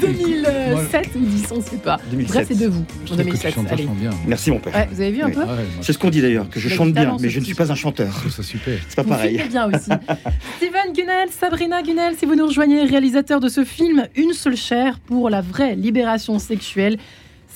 2007 0.00 1.08
ou 1.16 1.20
10, 1.20 1.44
on 1.52 1.56
ne 1.56 1.62
sait 1.62 1.76
pas. 1.78 1.98
2007. 2.10 2.34
Bref, 2.34 2.46
c'est 2.50 2.58
de 2.62 2.66
vous. 2.68 2.84
Je 3.06 3.12
En 3.12 3.16
trouve 3.16 3.16
que 3.16 3.22
tu 3.22 3.28
2007. 3.30 3.54
chantes 3.54 3.72
Allez. 3.72 3.86
bien. 3.86 4.10
Merci 4.26 4.50
mon 4.50 4.58
père. 4.58 4.74
Ouais, 4.74 4.88
vous 4.92 5.00
avez 5.00 5.10
vu 5.10 5.22
un 5.22 5.26
Oui. 5.28 5.32
peu 5.32 5.40
Ouais, 5.40 5.46
moi, 5.46 5.56
C'est 5.80 5.94
ce 5.94 5.98
qu'on 5.98 6.10
dit 6.10 6.20
d'ailleurs, 6.20 6.50
que 6.50 6.60
je 6.60 6.68
chante 6.68 6.92
bien, 6.92 7.16
mais 7.18 7.30
je 7.30 7.40
ne 7.40 7.44
suis 7.46 7.54
pas 7.54 7.72
un 7.72 7.74
chanteur. 7.74 8.12
ça 8.28 8.42
super. 8.42 8.74
C'est 8.88 8.96
pas 8.96 9.02
Vous 9.02 9.08
pareil. 9.08 9.36
filmez 9.38 9.48
bien 9.48 9.66
aussi. 9.68 9.90
Steven 10.58 10.92
Gunnell, 10.94 11.28
Sabrina 11.30 11.82
Gunnell, 11.82 12.14
si 12.18 12.26
vous 12.26 12.34
nous 12.34 12.46
rejoignez, 12.46 12.84
réalisateur 12.84 13.40
de 13.40 13.48
ce 13.48 13.64
film 13.64 14.06
Une 14.16 14.34
seule 14.34 14.56
chair 14.56 14.98
pour 14.98 15.30
la 15.30 15.40
vraie 15.40 15.76
libération 15.76 16.38
sexuelle. 16.38 16.98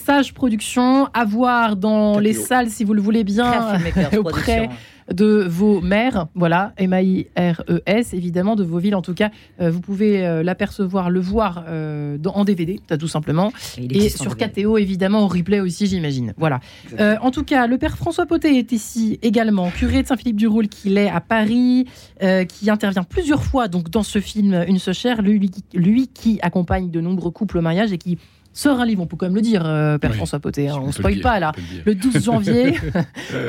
Sage 0.07 0.33
Production, 0.33 1.09
à 1.13 1.27
voir 1.27 1.77
dans 1.77 2.19
les 2.19 2.33
salles 2.33 2.71
si 2.71 2.85
vous 2.85 2.95
le 2.95 3.03
voulez 3.03 3.25
bien. 3.25 3.75
Auprès 4.17 4.21
Production. 4.23 4.69
De 5.13 5.47
vos 5.49 5.81
maires, 5.81 6.27
voilà, 6.35 6.73
M-A-I-R-E-S, 6.77 8.15
évidemment, 8.15 8.57
de 8.57 8.65
vos 8.65 8.79
villes 8.79 8.95
en 8.95 9.03
tout 9.03 9.15
cas. 9.15 9.31
Euh, 9.61 9.71
vous 9.71 9.81
pouvez 9.81 10.27
euh, 10.27 10.43
l'apercevoir, 10.43 11.11
le 11.11 11.21
voir 11.21 11.65
euh, 11.69 12.19
dans- 12.19 12.33
en 12.35 12.45
DVD, 12.45 12.81
tout 12.99 13.09
simplement. 13.09 13.53
Et 13.79 14.09
sur. 14.11 14.37
KTO, 14.37 14.77
évidemment, 14.79 15.21
en 15.21 15.29
replay 15.29 15.61
aussi, 15.61 15.87
j'imagine. 15.87 16.35
Voilà. 16.37 16.61
Euh, 17.01 17.17
en 17.23 17.31
tout 17.31 17.43
cas, 17.45 17.67
le 17.67 17.79
père 17.79 17.97
François 17.97 18.27
Potet 18.27 18.57
est 18.59 18.73
ici 18.73 19.19
également, 19.23 19.71
curé 19.71 20.03
de 20.03 20.07
Saint-Philippe-du-Roule, 20.09 20.69
qu'il 20.69 20.99
est 20.99 21.09
à 21.11 21.21
Paris, 21.21 21.87
euh, 22.23 22.45
qui 22.45 22.71
intervient 22.71 23.03
plusieurs 23.03 23.43
fois 23.43 23.69
donc 23.69 23.91
dans 23.91 24.03
ce 24.03 24.21
film 24.21 24.65
Une 24.69 24.79
seule 24.79 24.95
chair, 24.95 25.23
lui, 25.23 25.51
qui- 25.51 25.65
lui 25.75 26.09
qui 26.09 26.39
accompagne 26.43 26.91
de 26.91 27.01
nombreux 27.01 27.31
couples 27.31 27.59
au 27.59 27.63
mariage 27.63 27.93
et 27.93 27.99
qui 27.99 28.19
sort 28.53 28.81
un 28.81 28.87
livre, 28.87 29.03
on 29.03 29.07
peut 29.07 29.17
quand 29.17 29.27
même 29.27 29.37
le 29.37 29.41
dire, 29.41 29.63
euh, 29.65 29.99
père 29.99 30.11
Oui, 30.11 30.17
François 30.17 30.41
Potet, 30.41 30.69
hein, 30.69 30.79
On 30.83 30.89
ne 30.89 30.93
spoil 30.93 31.21
pas 31.21 31.39
là. 31.39 31.53
le. 31.85 31.93
Le 31.93 31.95
12 31.95 32.25
janvier, 32.25 32.75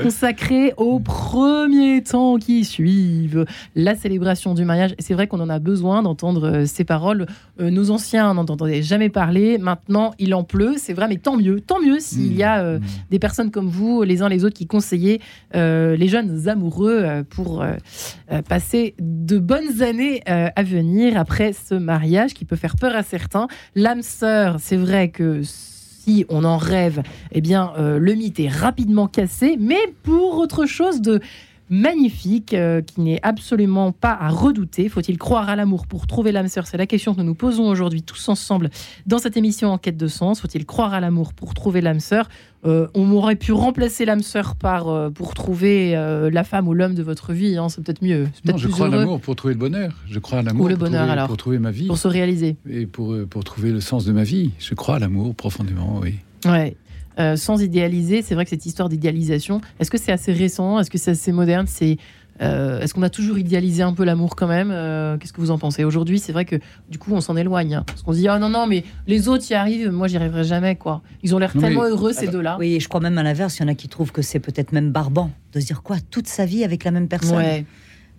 consacré 0.03 0.73
aux 0.77 0.99
premiers 1.49 2.03
temps 2.03 2.37
qui 2.37 2.63
suivent 2.63 3.45
la 3.75 3.95
célébration 3.95 4.53
du 4.53 4.65
mariage. 4.65 4.93
C'est 4.99 5.13
vrai 5.13 5.27
qu'on 5.27 5.39
en 5.39 5.49
a 5.49 5.59
besoin 5.59 6.03
d'entendre 6.03 6.47
euh, 6.47 6.65
ces 6.65 6.83
paroles. 6.83 7.25
Euh, 7.59 7.71
nos 7.71 7.89
anciens 7.89 8.33
n'en 8.33 8.41
entendaient 8.41 8.83
jamais 8.83 9.09
parler. 9.09 9.57
Maintenant, 9.57 10.13
il 10.19 10.35
en 10.35 10.43
pleut. 10.43 10.75
C'est 10.77 10.93
vrai, 10.93 11.07
mais 11.07 11.17
tant 11.17 11.37
mieux. 11.37 11.59
Tant 11.59 11.81
mieux 11.81 11.99
s'il 11.99 12.35
y 12.35 12.43
a 12.43 12.61
euh, 12.61 12.79
Mmh. 12.79 12.83
des 13.09 13.19
personnes 13.19 13.51
comme 13.51 13.67
vous, 13.67 14.03
les 14.03 14.21
uns 14.21 14.29
les 14.29 14.45
autres, 14.45 14.55
qui 14.55 14.67
conseillez 14.67 15.21
euh, 15.55 15.95
les 15.95 16.07
jeunes 16.07 16.47
amoureux 16.47 17.23
pour 17.29 17.65
passer 18.47 18.95
de 18.99 19.37
bonnes 19.39 19.81
années 19.81 20.21
à 20.25 20.63
venir 20.63 21.17
après 21.17 21.51
ce 21.53 21.73
mariage 21.75 22.33
qui 22.33 22.45
peut 22.45 22.55
faire 22.55 22.75
peur 22.75 22.95
à 22.95 23.03
certains. 23.03 23.47
L'âme 23.75 24.01
sœur, 24.01 24.57
c'est 24.59 24.77
vrai 24.77 25.09
que 25.09 25.41
on 26.29 26.43
en 26.43 26.57
rêve, 26.57 27.01
eh 27.31 27.41
bien, 27.41 27.71
euh, 27.77 27.99
le 27.99 28.13
mythe 28.13 28.39
est 28.39 28.49
rapidement 28.49 29.07
cassé, 29.07 29.57
mais 29.59 29.93
pour 30.03 30.37
autre 30.37 30.65
chose 30.65 31.01
de 31.01 31.19
magnifique, 31.69 32.53
euh, 32.53 32.81
qui 32.81 33.01
n'est 33.01 33.19
absolument 33.23 33.91
pas 33.91 34.11
à 34.19 34.29
redouter. 34.29 34.89
Faut-il 34.89 35.17
croire 35.17 35.49
à 35.49 35.55
l'amour 35.55 35.87
pour 35.87 36.07
trouver 36.07 36.31
l'âme 36.31 36.47
sœur? 36.47 36.67
C'est 36.67 36.77
la 36.77 36.87
question 36.87 37.13
que 37.13 37.19
nous 37.19 37.25
nous 37.27 37.35
posons 37.35 37.67
aujourd'hui 37.67 38.01
tous 38.03 38.27
ensemble 38.29 38.69
dans 39.05 39.19
cette 39.19 39.37
émission 39.37 39.71
En 39.71 39.77
quête 39.77 39.97
de 39.97 40.07
sens. 40.07 40.41
Faut-il 40.41 40.65
croire 40.65 40.93
à 40.93 40.99
l'amour 40.99 41.33
pour 41.33 41.53
trouver 41.53 41.81
l'âme 41.81 41.99
sœur? 41.99 42.27
Euh, 42.65 42.87
On 42.93 43.11
aurait 43.11 43.35
pu 43.35 43.51
remplacer 43.53 44.03
l'âme 44.05 44.21
sœur 44.21 44.55
par 44.55 44.89
euh, 44.89 45.09
pour 45.09 45.33
trouver 45.33 45.93
la 46.31 46.43
femme 46.43 46.67
ou 46.67 46.73
l'homme 46.73 46.95
de 46.95 47.03
votre 47.03 47.33
vie. 47.33 47.55
hein, 47.57 47.69
c'est 47.69 47.83
peut-être 47.83 48.03
mieux. 48.03 48.27
Non, 48.45 48.57
je 48.57 48.67
crois 48.67 48.87
à 48.87 48.89
l'amour 48.89 49.21
pour 49.21 49.35
trouver 49.35 49.53
le 49.53 49.59
bonheur. 49.59 49.93
Je 50.09 50.19
crois 50.19 50.39
à 50.39 50.41
l'amour 50.41 50.65
Ou 50.65 50.69
le 50.69 50.75
pour 50.75 50.85
bonheur, 50.85 51.01
trouver- 51.01 51.13
alors. 51.13 51.27
pour 51.27 51.37
trouver 51.37 51.59
ma 51.59 51.71
vie 51.71 51.87
pour 51.87 51.97
se 51.97 52.07
réaliser. 52.07 52.57
et 52.69 52.85
pour, 52.85 53.15
pour 53.29 53.43
trouver 53.43 53.71
le 53.71 53.79
sens 53.81 54.05
de 54.05 54.11
ma 54.11 54.23
vie. 54.23 54.51
Je 54.59 54.73
crois 54.73 54.95
à 54.95 54.99
l'amour 54.99 55.35
profondément, 55.35 55.99
oui. 56.01 56.15
Ouais. 56.45 56.75
Euh, 57.19 57.35
sans 57.35 57.61
idéaliser, 57.61 58.21
c'est 58.21 58.33
vrai 58.35 58.45
que 58.45 58.49
cette 58.49 58.65
histoire 58.65 58.87
d'idéalisation, 58.89 59.59
est-ce 59.79 59.91
que 59.91 59.97
c'est 59.97 60.11
assez 60.11 60.31
récent? 60.31 60.79
Est-ce 60.79 60.89
que 60.89 60.97
c'est 60.97 61.11
assez 61.11 61.31
moderne? 61.33 61.65
C'est 61.67 61.97
euh, 62.41 62.79
Est-ce 62.79 62.93
qu'on 62.93 63.01
a 63.01 63.09
toujours 63.09 63.37
idéalisé 63.37 63.83
un 63.83 63.91
peu 63.93 64.05
l'amour 64.05 64.37
quand 64.37 64.47
même? 64.47 64.69
Euh, 64.71 65.17
Qu'est-ce 65.17 65.33
que 65.33 65.41
vous 65.41 65.51
en 65.51 65.57
pensez? 65.57 65.83
Aujourd'hui, 65.83 66.19
c'est 66.19 66.31
vrai 66.31 66.45
que 66.45 66.55
du 66.89 66.97
coup, 66.97 67.11
on 67.13 67.19
s'en 67.19 67.35
éloigne. 67.35 67.75
hein. 67.75 67.83
parce 67.85 68.01
qu'on 68.03 68.13
se 68.13 68.19
dit, 68.19 68.27
ah 68.29 68.39
non, 68.39 68.47
non, 68.47 68.67
mais 68.67 68.85
les 69.07 69.27
autres 69.27 69.43
y 69.51 69.53
arrivent, 69.53 69.89
moi, 69.91 70.07
j'y 70.07 70.15
arriverai 70.15 70.45
jamais. 70.45 70.77
quoi. 70.77 71.01
Ils 71.21 71.35
ont 71.35 71.39
l'air 71.39 71.51
Non, 71.55 71.61
mais- 71.61 71.67
tellement 71.67 71.83
heureux, 71.83 72.13
ces 72.13 72.27
deux-là. 72.27 72.55
Oui, 72.57 72.75
et 72.75 72.79
je 72.79 72.87
crois 72.87 73.01
même 73.01 73.17
à 73.17 73.23
l'inverse, 73.23 73.57
il 73.57 73.63
y 73.63 73.65
en 73.65 73.67
a 73.67 73.75
qui 73.75 73.89
trouvent 73.89 74.13
que 74.13 74.21
c'est 74.21 74.39
peut-être 74.39 74.71
même 74.71 74.91
barbant 74.91 75.29
de 75.51 75.59
se 75.59 75.65
dire 75.65 75.83
quoi 75.83 75.97
toute 76.11 76.27
sa 76.27 76.45
vie 76.45 76.63
avec 76.63 76.85
la 76.85 76.91
même 76.91 77.09
personne. 77.09 77.35
Ouais. 77.37 77.65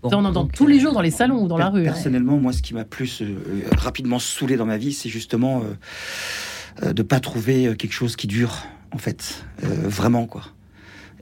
Bon, 0.03 0.11
donc, 0.31 0.53
tous 0.53 0.67
les 0.67 0.79
jours 0.81 0.93
dans 0.93 1.01
les 1.03 1.11
salons 1.11 1.43
ou 1.45 1.49
dans 1.49 1.57
la 1.59 1.69
rue. 1.71 1.81
hein. 1.81 1.85
Personnellement, 1.93 2.37
moi, 2.39 2.53
ce 2.53 2.61
qui 2.61 2.75
m'a 2.75 2.85
plus 2.85 3.23
euh, 3.23 3.37
rapidement 3.79 4.19
saoulé 4.19 4.57
dans 4.57 4.65
ma 4.67 4.77
vie, 4.77 4.93
c'est 4.93 5.09
justement 5.11 5.63
euh, 5.63 6.87
euh, 6.89 6.93
de 6.93 7.03
pas 7.03 7.21
trouver 7.21 7.75
quelque 7.79 7.93
chose 7.93 8.17
qui 8.17 8.27
dure, 8.27 8.65
en 8.93 8.99
fait, 8.99 9.45
Euh, 9.65 9.67
vraiment 9.87 10.27
quoi. 10.27 10.43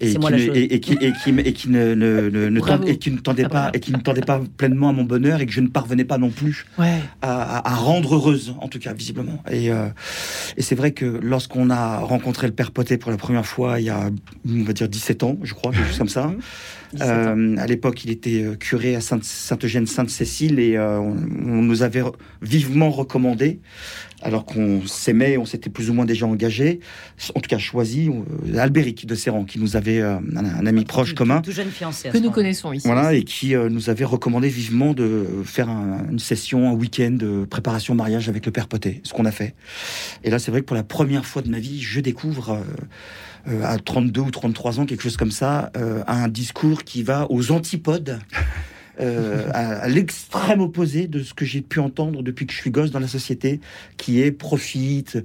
Et 0.01 0.12
qui, 0.14 0.19
ne, 0.19 0.39
chose. 0.39 0.57
et, 0.57 0.75
et 0.77 0.79
qui, 0.79 0.93
et 1.01 1.12
qui, 1.12 1.31
et 1.41 1.53
qui 1.53 1.69
ne, 1.71 1.93
ne- 1.97 2.31
ne- 2.31 2.49
ne 2.51 2.61
Bravo. 2.61 2.85
tend- 2.85 2.89
et 2.89 2.99
qui 2.99 3.11
ne 3.11 3.19
tendait 3.19 3.49
pas 3.49 3.71
et 3.75 3.81
qui 3.81 3.91
ne 3.91 3.99
tendait 3.99 4.21
pas 4.21 4.41
pleinement 4.57 4.91
à 4.91 4.93
mon 4.93 5.03
bonheur 5.03 5.41
et 5.41 5.47
que 5.47 5.51
je 5.51 5.61
ne 5.61 5.66
parvenais 5.66 6.05
pas 6.05 6.19
non 6.19 6.31
plus 6.31 6.66
Ouais. 6.79 7.01
à, 7.21 7.57
à- 7.59 7.69
à 7.69 7.75
rendre 7.75 8.14
heureuse, 8.14 8.55
en 8.61 8.69
tout 8.69 8.79
cas 8.79 8.93
visiblement. 8.93 9.43
Et, 9.51 9.73
euh, 9.73 9.89
et 10.57 10.62
c'est 10.62 10.77
vrai 10.77 10.93
que 10.93 11.05
lorsqu'on 11.05 11.69
a 11.69 11.99
rencontré 11.99 12.47
le 12.47 12.53
père 12.53 12.71
Potet 12.71 12.97
pour 12.97 13.11
la 13.11 13.16
première 13.16 13.45
fois, 13.45 13.81
il 13.81 13.87
y 13.87 13.91
a, 13.91 14.09
on 14.49 14.62
va 14.62 14.73
dire 14.73 14.89
17 14.89 15.25
ans, 15.25 15.37
je 15.43 15.53
crois, 15.55 15.73
quelque 15.73 15.89
chose 15.89 15.99
comme 15.99 16.09
ça. 16.09 16.33
17 16.93 17.09
ans. 17.09 17.12
Euh, 17.37 17.57
à 17.59 17.66
l'époque, 17.66 18.05
il 18.05 18.11
était 18.12 18.47
curé 18.61 18.95
à 18.95 19.01
Sainte- 19.01 19.25
Sainte-Eugène-Sainte-Cécile 19.25 20.61
et 20.61 20.77
euh, 20.77 21.01
on, 21.01 21.16
on 21.45 21.62
nous 21.62 21.83
avait 21.83 22.03
vivement 22.41 22.91
recommandé, 22.91 23.59
alors 24.23 24.45
qu'on 24.45 24.85
s'aimait, 24.87 25.37
on 25.37 25.45
s'était 25.45 25.71
plus 25.71 25.91
ou 25.91 25.95
moins 25.95 26.05
déjà 26.05 26.27
engagé, 26.27 26.81
en 27.35 27.41
tout 27.41 27.49
cas 27.49 27.59
choisi, 27.59 28.09
euh, 28.09 28.59
Albéric 28.59 29.07
de 29.07 29.14
Serran, 29.14 29.45
qui 29.45 29.59
nous 29.61 29.77
avait 29.77 30.01
euh, 30.01 30.16
un, 30.35 30.45
un 30.45 30.66
ami 30.66 30.85
proche 30.85 31.11
Tout- 31.11 31.16
commun. 31.16 31.41
Tout 31.41 31.53
jeune 31.53 31.71
fiancé. 31.71 32.09
à 32.09 32.11
Que 32.12 32.19
nous 32.19 32.31
connaissons 32.33 32.73
ici. 32.73 32.87
Voilà, 32.87 33.14
et 33.14 33.23
qui 33.23 33.55
euh, 33.55 33.69
nous 33.69 33.91
avait 33.91 34.05
recommandé 34.05 34.49
vivement 34.49 34.93
de 34.93 35.27
faire 35.45 35.69
un- 35.69 36.05
une 36.11 36.19
session, 36.19 36.69
un 36.69 36.73
week-end 36.73 37.12
de 37.12 37.45
préparation 37.45 37.95
au 37.95 37.97
mariage 37.97 38.29
avec 38.29 38.45
le 38.45 38.51
père 38.53 38.66
Potet, 38.66 39.01
ce 39.05 39.12
qu'on 39.12 39.25
a 39.25 39.31
fait. 39.33 39.55
Et 40.25 40.31
là, 40.31 40.39
c'est 40.39 40.51
vrai 40.51 40.61
que 40.62 40.66
pour 40.66 40.77
la 40.77 40.83
première 40.85 41.25
fois 41.25 41.43
de 41.43 41.49
ma 41.49 41.59
vie, 41.61 41.81
je 41.81 42.01
découvre 42.01 42.51
euh, 42.51 42.62
euh, 43.53 43.62
à 43.64 43.79
32 43.79 44.21
ou 44.21 44.31
33 44.33 44.81
ans, 44.81 44.87
quelque 44.87 45.03
chose 45.03 45.16
comme 45.16 45.31
ça, 45.31 45.71
euh, 45.77 46.03
un 46.09 46.27
discours 46.29 46.83
qui 46.83 47.03
va 47.05 47.27
aux 47.31 47.53
antipodes. 47.53 48.19
Euh, 49.01 49.49
à, 49.53 49.78
à 49.80 49.88
l'extrême 49.88 50.61
opposé 50.61 51.07
de 51.07 51.22
ce 51.22 51.34
que 51.34 51.44
j'ai 51.44 51.61
pu 51.61 51.80
entendre 51.80 52.22
depuis 52.22 52.46
que 52.46 52.53
je 52.53 52.59
suis 52.59 52.70
gosse 52.70 52.90
dans 52.90 52.99
la 53.01 53.09
société, 53.09 53.61
qui 53.96 54.20
est 54.20 54.32
profite, 54.32 55.18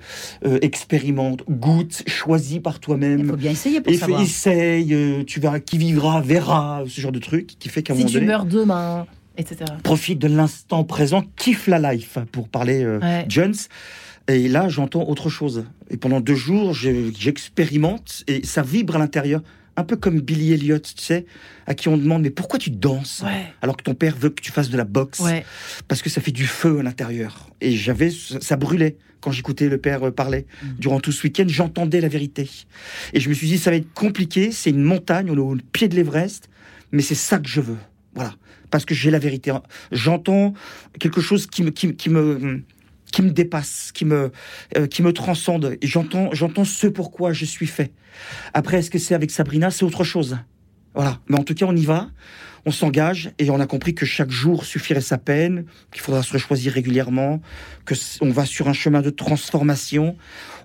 euh, 0.45 0.59
expérimente, 0.61 1.43
goûte, 1.49 2.03
choisis 2.07 2.59
par 2.59 2.75
Il 2.75 2.79
toi-même, 2.79 3.27
faut 3.29 3.35
bien 3.35 3.51
essayer 3.51 3.81
pour 3.81 3.91
et 3.91 3.95
fait, 3.95 4.01
savoir. 4.01 4.21
essaye, 4.21 4.93
euh, 4.93 5.23
tu 5.25 5.39
verras, 5.39 5.59
qui 5.59 5.77
vivra, 5.77 6.21
verra, 6.21 6.83
ce 6.87 7.01
genre 7.01 7.11
de 7.11 7.19
truc 7.19 7.47
qui 7.59 7.69
fait 7.69 7.81
qu'à 7.83 7.93
un 7.93 7.95
Si 7.95 8.01
moment 8.03 8.09
tu 8.11 8.15
donné, 8.15 8.27
meurs 8.27 8.45
demain, 8.45 9.05
etc. 9.37 9.65
profite 9.83 10.19
de 10.19 10.27
l'instant 10.27 10.83
présent, 10.83 11.23
kiffe 11.35 11.67
la 11.67 11.93
life, 11.93 12.17
pour 12.31 12.47
parler 12.49 12.83
euh, 12.83 12.99
Ouais. 12.99 13.25
Jones. 13.29 13.55
Et 14.29 14.47
là, 14.47 14.69
j'entends 14.69 15.07
autre 15.09 15.29
chose. 15.29 15.65
Et 15.89 15.97
pendant 15.97 16.21
deux 16.21 16.35
jours, 16.35 16.73
je- 16.73 17.11
j'expérimente 17.17 18.23
et 18.27 18.45
ça 18.45 18.61
vibre 18.61 18.95
à 18.95 18.99
l'intérieur 18.99 19.41
Un 19.75 19.83
peu 19.83 19.95
comme 19.95 20.19
Billy 20.21 20.53
Elliot, 20.53 20.79
tu 20.79 20.93
sais, 21.03 21.25
à 21.65 21.73
qui 21.73 21.87
on 21.87 21.97
demande 21.97 22.21
mais 22.21 22.29
pourquoi 22.29 22.59
tu 22.59 22.69
danses 22.69 23.21
Ouais. 23.25 23.45
alors 23.61 23.75
que 23.75 23.83
ton 23.83 23.95
père 23.95 24.15
veut 24.15 24.29
que 24.29 24.41
tu 24.41 24.51
fasses 24.51 24.69
de 24.69 24.77
la 24.77 24.83
boxe 24.83 25.19
Ouais. 25.19 25.43
parce 25.87 26.01
que 26.03 26.09
ça 26.09 26.21
fait 26.21 26.31
du 26.31 26.45
feu 26.45 26.79
à 26.79 26.83
l'intérieur. 26.83 27.49
Et 27.59 27.71
j'avais, 27.75 28.11
ça 28.11 28.55
brûlait 28.55 28.97
quand 29.19 29.31
j'écoutais 29.31 29.69
le 29.69 29.77
père 29.79 30.03
euh, 30.07 30.11
parler. 30.11 30.45
Durant 30.77 30.99
tout 30.99 31.11
ce 31.11 31.23
week-end, 31.23 31.45
j'entendais 31.47 32.01
la 32.01 32.09
vérité. 32.09 32.49
Et 33.13 33.19
je 33.19 33.29
me 33.29 33.33
suis 33.33 33.47
dit, 33.47 33.57
ça 33.57 33.71
va 33.71 33.77
être 33.77 33.91
compliqué, 33.93 34.51
c'est 34.51 34.69
une 34.69 34.83
montagne, 34.83 35.31
on 35.31 35.35
est 35.35 35.39
au 35.39 35.55
pied 35.71 35.87
de 35.87 35.95
l'Everest, 35.95 36.49
mais 36.91 37.01
c'est 37.01 37.15
ça 37.15 37.39
que 37.39 37.47
je 37.47 37.61
veux. 37.61 37.77
Voilà. 38.13 38.35
Parce 38.69 38.85
que 38.85 38.93
j'ai 38.93 39.11
la 39.11 39.19
vérité. 39.19 39.51
J'entends 39.91 40.53
quelque 40.99 41.21
chose 41.21 41.47
qui 41.47 41.63
me, 41.63 41.69
qui, 41.71 41.95
qui 41.95 42.09
me, 42.09 42.63
qui 43.13 43.21
me 43.21 43.29
dépasse, 43.29 43.91
qui 43.93 44.03
me, 44.03 44.31
euh, 44.75 44.87
qui 44.87 45.03
me 45.03 45.13
transcende. 45.13 45.77
J'entends, 45.81 46.33
j'entends 46.33 46.65
ce 46.65 46.87
pourquoi 46.87 47.31
je 47.31 47.45
suis 47.45 47.67
fait. 47.67 47.93
Après, 48.53 48.79
est-ce 48.79 48.89
que 48.89 48.97
c'est 48.99 49.13
avec 49.13 49.31
Sabrina? 49.31 49.69
C'est 49.69 49.85
autre 49.85 50.03
chose. 50.03 50.39
Voilà. 50.95 51.19
Mais 51.29 51.37
en 51.37 51.43
tout 51.43 51.53
cas, 51.53 51.65
on 51.65 51.75
y 51.75 51.85
va 51.85 52.09
on 52.65 52.71
s'engage 52.71 53.31
et 53.39 53.49
on 53.49 53.59
a 53.59 53.65
compris 53.65 53.93
que 53.93 54.05
chaque 54.05 54.31
jour 54.31 54.63
suffirait 54.63 55.01
sa 55.01 55.17
peine, 55.17 55.65
qu'il 55.91 56.01
faudra 56.01 56.23
se 56.23 56.37
choisir 56.37 56.71
régulièrement, 56.71 57.41
que 57.85 57.93
on 58.21 58.29
va 58.29 58.45
sur 58.45 58.69
un 58.69 58.73
chemin 58.73 59.01
de 59.01 59.09
transformation, 59.09 60.15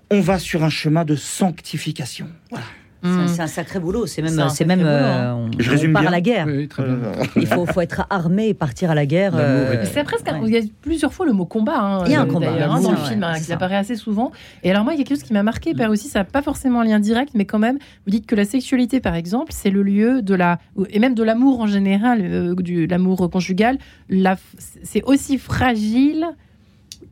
on 0.09 0.21
va 0.21 0.39
sur 0.39 0.63
un 0.63 0.69
chemin 0.69 1.03
de 1.03 1.17
sanctification. 1.17 2.29
Voilà. 2.51 2.65
C'est 3.01 3.07
un- 3.09 3.23
Mm. 3.23 3.27
C'est 3.29 3.41
un 3.41 3.47
sacré 3.47 3.79
boulot. 3.79 4.05
C'est 4.07 4.21
même, 4.21 4.49
c'est 4.49 4.65
même, 4.65 4.81
euh, 4.83 5.29
hein. 5.31 5.35
on, 5.35 5.51
Je 5.57 5.69
on 5.69 5.71
résume 5.71 5.93
part 5.93 6.01
bien. 6.01 6.09
à 6.09 6.11
la 6.11 6.21
guerre. 6.21 6.45
Oui, 6.47 6.67
très 6.67 6.83
bien. 6.83 6.95
Il 7.37 7.47
faut, 7.47 7.65
faut 7.65 7.79
être 7.81 8.05
armé 8.09 8.49
et 8.49 8.53
partir 8.53 8.91
à 8.91 8.95
la 8.95 9.05
guerre. 9.05 9.33
Euh, 9.35 9.81
est- 9.81 9.85
C'est 9.85 10.03
presque. 10.03 10.27
un- 10.27 10.41
Ouais. 10.41 10.47
Il 10.49 10.53
y 10.53 10.57
a 10.57 10.61
plusieurs 10.81 11.13
fois 11.13 11.25
le 11.25 11.31
mot 11.31 11.45
combat. 11.45 11.79
hein, 11.79 12.03
Il 12.05 12.11
y 12.11 12.15
a 12.15 12.21
un 12.21 12.25
combat, 12.25 12.47
hein, 12.51 12.81
dans 12.81 12.91
le 12.91 12.97
ouais, 12.97 13.07
film, 13.07 13.23
hein, 13.23 13.33
c'est 13.35 13.45
qui 13.45 13.53
apparaît 13.53 13.77
assez 13.77 13.95
souvent. 13.95 14.31
Et 14.63 14.71
alors 14.71 14.83
moi, 14.83 14.93
il 14.93 14.99
y 14.99 15.01
a 15.01 15.05
quelque 15.05 15.17
chose 15.17 15.23
qui 15.23 15.31
m'a 15.33 15.43
marqué, 15.43 15.73
Père 15.73 15.89
aussi. 15.91 16.09
Ça 16.09 16.19
n'a 16.19 16.25
pas 16.25 16.41
forcément 16.41 16.81
un 16.81 16.85
lien 16.85 16.99
direct, 16.99 17.31
mais 17.35 17.45
quand 17.45 17.59
même, 17.59 17.77
vous 18.05 18.11
dites 18.11 18.25
que 18.25 18.35
la 18.35 18.43
sexualité, 18.45 18.99
par 18.99 19.15
exemple, 19.15 19.51
c'est 19.53 19.69
le 19.69 19.81
lieu 19.83 20.21
de 20.21 20.33
la 20.35 20.59
et 20.89 20.99
même 20.99 21.13
de 21.15 21.23
l'amour 21.23 21.61
en 21.61 21.67
général, 21.67 22.19
euh, 22.21 22.55
du 22.55 22.85
l'amour 22.87 23.29
conjugal. 23.29 23.77
La, 24.09 24.35
c'est 24.83 25.03
aussi 25.03 25.37
fragile 25.37 26.25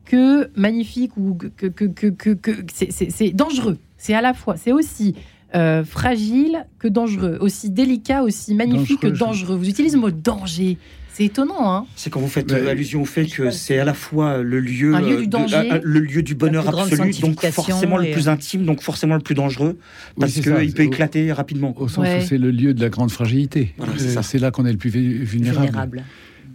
que 0.04 0.50
magnifique 0.56 1.16
ou 1.16 1.34
que 1.34 1.66
que 1.66 1.84
que 1.84 2.06
que, 2.32 2.50
c'est 2.68 3.30
dangereux. 3.32 3.78
C'est 3.96 4.14
à 4.14 4.20
la 4.22 4.32
fois, 4.34 4.56
c'est 4.56 4.72
aussi 4.72 5.14
euh, 5.54 5.84
fragile 5.84 6.66
que 6.78 6.88
dangereux, 6.88 7.38
aussi 7.40 7.70
délicat, 7.70 8.22
aussi 8.22 8.54
magnifique 8.54 9.00
Dangereux, 9.02 9.10
que 9.10 9.14
je- 9.14 9.20
dangereux. 9.24 9.56
Vous 9.56 9.68
utilisez 9.68 9.96
le 9.96 10.00
mot 10.02 10.10
danger. 10.10 10.76
C'est 11.12 11.24
étonnant, 11.24 11.74
hein 11.74 11.86
C'est 11.96 12.10
quand 12.10 12.20
vous 12.20 12.28
faites 12.28 12.52
euh, 12.52 12.70
allusion 12.70 13.02
au 13.02 13.04
fait 13.04 13.26
que 13.26 13.50
c'est 13.50 13.80
à 13.80 13.84
la 13.84 13.94
fois 13.94 14.38
le 14.38 14.60
lieu, 14.60 14.94
du 15.00 15.14
euh, 15.14 15.26
de- 15.26 15.54
euh, 15.74 15.80
le 15.82 15.98
lieu 15.98 16.22
du 16.22 16.36
bonheur 16.36 16.68
absolu, 16.68 17.10
donc 17.20 17.44
forcément 17.46 17.96
le 17.96 18.12
plus 18.12 18.28
intime, 18.28 18.64
donc 18.64 18.82
forcément 18.82 19.16
le 19.16 19.20
plus 19.20 19.34
dangereux, 19.34 19.78
parce 20.20 20.32
qu'il 20.34 20.44
peut 20.44 20.54
Au- 20.54 20.86
éclater 20.86 21.32
rapidement. 21.32 21.74
Au 21.76 21.88
sens 21.88 22.04
Ouais. 22.04 22.20
où 22.22 22.26
c'est 22.26 22.38
le 22.38 22.52
lieu 22.52 22.72
de 22.72 22.80
la 22.80 22.88
grande 22.88 23.10
fragilité. 23.10 23.74
Voilà, 23.78 23.94
c'est 24.22 24.38
Euh, 24.38 24.40
là 24.40 24.50
qu'on 24.52 24.64
est 24.64 24.70
le 24.70 24.78
plus 24.78 24.90
vu- 24.90 25.24
vulnérable. 25.24 25.66
vulnérable. 25.66 26.04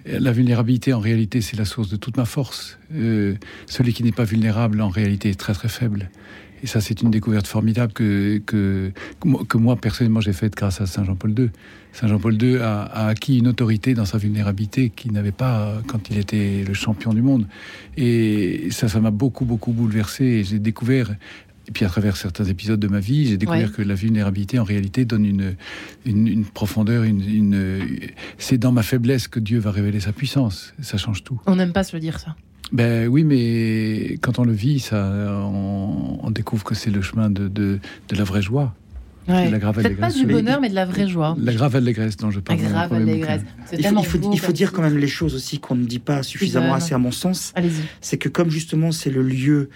La 0.06 0.32
vulnérabilité, 0.32 0.94
en 0.94 1.00
réalité, 1.00 1.42
c'est 1.42 1.58
la 1.58 1.66
source 1.66 1.90
de 1.90 1.96
toute 1.98 2.16
ma 2.18 2.26
force. 2.26 2.78
Euh, 2.96 3.36
celui 3.68 3.92
qui 3.94 4.04
n'est 4.04 4.12
pas 4.12 4.26
vulnérable, 4.26 4.80
en 4.82 4.90
réalité, 4.90 5.30
est 5.30 5.40
très 5.40 5.54
très 5.54 5.70
faible. 5.70 6.10
Et 6.64 6.68
ça, 6.68 6.80
c'est 6.82 7.02
une 7.02 7.12
découverte 7.12 7.46
formidable 7.46 7.92
que, 7.94 8.38
que, 8.46 8.92
que 9.50 9.58
moi- 9.58 9.76
personnellement, 9.76 10.22
j'ai 10.22 10.32
faite 10.34 10.56
grâce 10.56 10.80
à 10.80 10.86
Saint 10.86 11.04
Jean-Paul 11.04 11.38
II. 11.38 11.50
Saint 11.92 12.08
Jean-Paul 12.08 12.42
II 12.42 12.56
a, 12.58 12.84
a 12.84 13.08
acquis 13.10 13.38
une 13.38 13.50
autorité 13.50 13.94
dans 13.94 14.06
sa 14.06 14.18
vulnérabilité 14.18 14.90
qu'il 14.90 15.12
n'avait 15.12 15.34
pas 15.34 15.68
euh, 15.68 15.82
quand 15.86 16.10
il 16.10 16.18
était 16.18 16.64
le 16.66 16.74
champion 16.74 17.14
du 17.14 17.22
monde. 17.22 17.46
Et 17.98 18.70
ça, 18.72 18.88
ça 18.88 19.00
m'a 19.02 19.12
beaucoup, 19.12 19.46
beaucoup 19.46 19.74
bouleversé. 19.74 20.24
Et 20.24 20.44
j'ai 20.46 20.58
découvert, 20.60 21.12
et 21.68 21.72
puis 21.72 21.84
à 21.86 21.90
travers 21.90 22.16
certains 22.16 22.46
épisodes 22.46 22.80
de 22.80 22.88
ma 22.88 23.00
vie, 23.02 23.28
j'ai 23.28 23.38
découvert 23.38 23.68
Ouais. 23.70 23.76
que 23.76 23.82
la 23.82 23.96
vulnérabilité, 23.96 24.58
en 24.58 24.64
réalité, 24.64 25.04
donne 25.06 25.26
une, 25.26 25.56
une, 26.06 26.28
une 26.28 26.46
profondeur, 26.46 27.04
une, 27.04 27.22
une- 27.22 27.92
c'est 28.38 28.58
dans 28.58 28.72
ma 28.72 28.84
faiblesse 28.84 29.28
que 29.28 29.40
Dieu 29.42 29.60
va 29.60 29.72
révéler 29.72 30.00
sa 30.00 30.14
puissance. 30.14 30.74
Ça 30.82 30.98
change 30.98 31.24
tout. 31.26 31.40
On 31.46 31.58
n'aime 31.58 31.74
pas 31.74 31.84
se 31.84 31.94
le 31.96 32.00
dire 32.00 32.20
ça. 32.20 32.36
Ben 32.74 33.08
oui, 33.08 33.24
mais 33.24 34.18
quand 34.22 34.40
on 34.40 34.44
le 34.44 34.52
vit, 34.54 34.80
ça, 34.80 34.98
on, 35.06 36.18
on 36.24 36.32
découvre 36.32 36.64
que 36.64 36.74
c'est 36.76 36.90
le 36.90 37.02
chemin 37.02 37.30
de, 37.30 37.48
de, 37.48 37.80
de 38.10 38.16
la 38.16 38.24
vraie 38.24 38.42
joie. 38.42 38.74
Ouais. 39.26 39.50
la 39.50 39.58
grave 39.58 39.76
Peut-être 39.76 39.98
pas 40.02 40.12
du 40.12 40.26
bonheur, 40.26 40.60
mais 40.60 40.68
de 40.70 40.76
la 40.76 40.84
vraie 40.86 41.08
joie. 41.08 41.38
La 41.40 41.54
grave 41.54 41.78
allégresse 41.78 42.18
dont 42.18 42.30
je 42.30 42.38
La 42.40 42.42
parle. 42.42 42.60
mon 42.60 42.70
grave 42.70 42.94
allégresse. 42.94 43.42
Il 43.72 43.78
faut, 43.78 43.82
tellement 43.82 44.02
il 44.02 44.06
faut- 44.08 44.18
beau 44.18 44.32
il 44.34 44.40
faut 44.40 44.52
dire 44.52 44.74
quand 44.74 44.82
même 44.82 44.98
les 44.98 45.08
choses 45.08 45.34
aussi 45.34 45.60
qu'on 45.60 45.76
ne 45.76 45.86
dit 45.86 46.00
pas 46.00 46.24
suffisamment 46.24 46.74
assez 46.74 46.94
à 46.94 46.98
mon 46.98 47.12
sens. 47.12 47.54
Allez-y. 47.56 47.84
c'est 48.02 48.18
que 48.18 48.28
comme 48.28 48.50
justement 48.50 48.92
c'est 48.92 49.10
le 49.12 49.22
lieu 49.24 49.70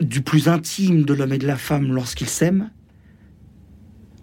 du 0.00 0.20
plus 0.20 0.46
intime 0.46 1.02
de 1.04 1.12
l'homme 1.14 1.32
et 1.32 1.38
de 1.38 1.46
la 1.46 1.56
femme 1.56 1.92
lorsqu'ils 1.92 2.28
s'aiment, 2.28 2.70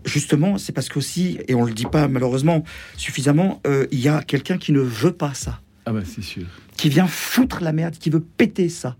justement 0.05 0.57
c'est 0.57 0.71
parce 0.71 0.87
qu'aussi, 0.87 1.39
et 1.49 1.53
on 1.55 1.65
le 1.65 1.73
dit 1.73 1.85
pas 1.85 2.07
malheureusement 2.07 2.63
suffisamment, 2.95 3.59
euh, 3.67 3.87
il 3.91 3.99
y 3.99 4.07
a 4.07 4.21
quelqu'un 4.23 4.57
qui 4.57 4.71
ne 4.71 4.79
veut 4.79 5.11
pas 5.11 5.33
ça, 5.33 5.59
Ah 5.85 5.91
ben 5.91 6.03
c'est 6.05 6.21
sûr. 6.21 6.45
qui 6.77 6.89
vient 6.89 7.07
foutre 7.07 7.61
la 7.63 7.73
merde, 7.73 7.95
qui 7.95 8.09
veut 8.09 8.21
péter 8.21 8.69
ça, 8.69 8.97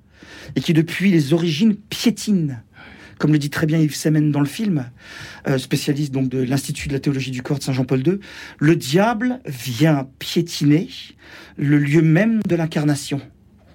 et 0.56 0.62
qui 0.62 0.74
depuis 0.74 1.12
les 1.12 1.34
origines 1.34 1.76
piétine. 1.76 2.64
Comme 3.20 3.34
le 3.34 3.38
dit 3.38 3.52
très 3.52 3.68
bien 3.68 3.78
Yves 3.78 3.94
Semen 3.94 4.32
dans 4.32 4.40
le 4.40 4.48
film, 4.48 4.90
euh, 5.48 5.60
spécialiste 5.60 6.12
donc 6.12 6.28
de 6.28 6.42
l'Institut 6.42 6.88
de 6.88 6.94
la 6.94 7.00
théologie 7.00 7.30
du 7.30 7.44
corps 7.44 7.60
de 7.60 7.64
Saint 7.64 7.74
Jean-Paul 7.74 8.06
II, 8.08 8.20
le 8.58 8.76
diable 8.76 9.40
vient 9.46 10.08
piétiner 10.18 10.90
le 11.56 11.78
lieu 11.78 12.02
même 12.02 12.42
de 12.48 12.56
l'incarnation, 12.56 13.22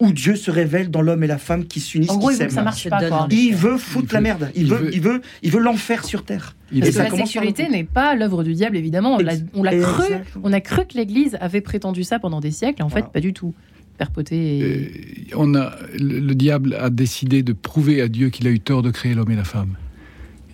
où 0.00 0.12
Dieu 0.12 0.36
se 0.36 0.50
révèle 0.50 0.90
dans 0.90 1.02
l'homme 1.02 1.22
et 1.24 1.26
la 1.26 1.38
femme 1.38 1.64
qui 1.64 1.80
s'unissent, 1.80 2.10
En 2.10 2.18
gros, 2.18 2.28
qui 2.28 2.34
il 2.34 2.38
veut 2.40 2.46
que 2.46 2.52
ça 2.52 2.70
s'aiment. 2.72 3.26
Il 3.30 3.54
veut 3.54 3.76
foutre 3.78 4.08
Il 4.10 4.14
la 4.14 4.20
merde. 4.20 4.50
Il, 4.54 4.62
il 4.62 4.68
veut, 4.68 4.76
veut- 4.76 4.94
il 4.94 5.00
veut, 5.00 5.20
il 5.42 5.50
veut 5.50 5.60
l'enfer 5.60 6.04
sur 6.04 6.24
terre. 6.24 6.54
Il 6.72 6.80
Parce 6.80 6.90
Et 6.90 6.94
que 6.98 7.02
la 7.02 7.10
sexualité 7.10 7.68
n'est 7.68 7.84
pas 7.84 8.14
l'œuvre 8.14 8.42
du 8.44 8.54
diable, 8.54 8.76
évidemment. 8.76 9.14
On 9.16 9.18
l'a- 9.18 9.34
Ex- 9.34 9.44
on 9.54 9.62
l'a 9.62 9.76
cru. 9.76 10.02
Exactement. 10.04 10.44
On 10.48 10.52
a 10.52 10.60
cru 10.60 10.82
que 10.86 10.96
l'Église 10.96 11.36
avait 11.40 11.60
prétendu 11.60 12.02
ça 12.04 12.18
pendant 12.18 12.40
des 12.40 12.50
siècles, 12.50 12.80
et 12.80 12.84
en 12.84 12.88
fait, 12.88 13.00
Voilà. 13.00 13.08
pas 13.12 13.20
du 13.20 13.32
tout. 13.32 13.54
Perpoté. 13.98 14.58
Et... 14.58 14.62
Euh, 14.62 15.36
on 15.36 15.54
a, 15.54 15.72
le, 15.98 16.20
le 16.20 16.34
diable 16.34 16.74
a 16.78 16.90
décidé 16.90 17.42
de 17.42 17.52
prouver 17.54 18.02
à 18.02 18.08
Dieu 18.08 18.28
qu'il 18.30 18.46
a 18.46 18.50
eu 18.50 18.60
tort 18.60 18.82
de 18.82 18.90
créer 18.90 19.14
l'homme 19.14 19.30
et 19.30 19.36
la 19.36 19.44
femme. 19.44 19.76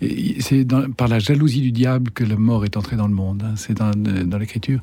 Et 0.01 0.37
C'est 0.41 0.63
dans- 0.65 0.89
par 0.91 1.07
la 1.07 1.19
jalousie 1.19 1.61
du 1.61 1.71
diable 1.71 2.11
que 2.11 2.23
la 2.23 2.35
mort 2.37 2.63
est 2.65 2.77
entrée 2.77 2.95
dans 2.95 3.07
le 3.07 3.13
monde. 3.13 3.43
hein. 3.45 3.53
C'est 3.57 3.73
dans, 3.77 3.91
dans 3.91 4.37
l'Écriture. 4.37 4.79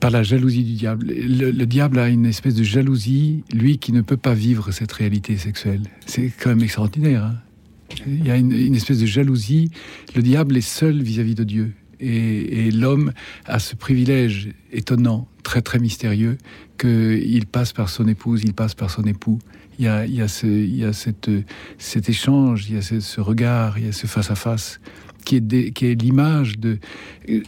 Par 0.00 0.10
la 0.10 0.22
jalousie 0.22 0.64
du 0.64 0.74
diable. 0.74 1.06
Le, 1.08 1.50
le 1.50 1.66
diable 1.66 1.98
a 1.98 2.08
une 2.08 2.26
espèce 2.26 2.54
de 2.54 2.62
jalousie, 2.62 3.42
lui 3.52 3.78
qui 3.78 3.92
ne 3.92 4.00
peut 4.00 4.16
pas 4.16 4.34
vivre 4.34 4.70
cette 4.70 4.92
réalité 4.92 5.36
sexuelle. 5.36 5.82
C'est 6.06 6.30
quand 6.40 6.50
même 6.50 6.62
extraordinaire. 6.62 7.24
hein. 7.24 7.34
Il 8.06 8.26
y 8.26 8.30
a 8.30 8.36
une, 8.36 8.74
espèce 8.74 8.98
de 9.00 9.06
jalousie. 9.06 9.70
Le 10.14 10.22
diable 10.22 10.56
est 10.56 10.60
seul 10.60 11.02
vis-à-vis 11.02 11.34
de 11.34 11.44
Dieu. 11.44 11.72
Et, 12.00 12.70
l'homme 12.70 13.12
a 13.46 13.58
ce 13.58 13.74
privilège 13.74 14.50
étonnant, 14.72 15.26
très 15.42 15.62
très 15.62 15.78
mystérieux, 15.78 16.38
qu'il 16.78 17.46
passe 17.46 17.72
par 17.72 17.88
son 17.88 18.06
épouse, 18.06 18.42
il 18.44 18.54
passe 18.54 18.74
par 18.74 18.90
son 18.90 19.02
époux. 19.04 19.38
Il 19.78 19.84
y 19.84 19.88
a, 19.88 20.28
cette, 20.92 21.30
cet 21.78 22.08
échange, 22.08 22.68
il 22.68 22.74
y 22.74 22.78
a 22.78 22.82
ce, 22.82 23.00
ce 23.00 23.20
regard, 23.20 23.78
il 23.78 23.86
y 23.86 23.88
a 23.88 23.92
ce 23.92 24.06
face-à-face 24.06 24.80
qui 25.28 25.36
est, 25.36 25.40
des- 25.42 25.72
qui 25.72 25.84
est 25.86 25.94
l'image 26.00 26.58
de... 26.58 26.78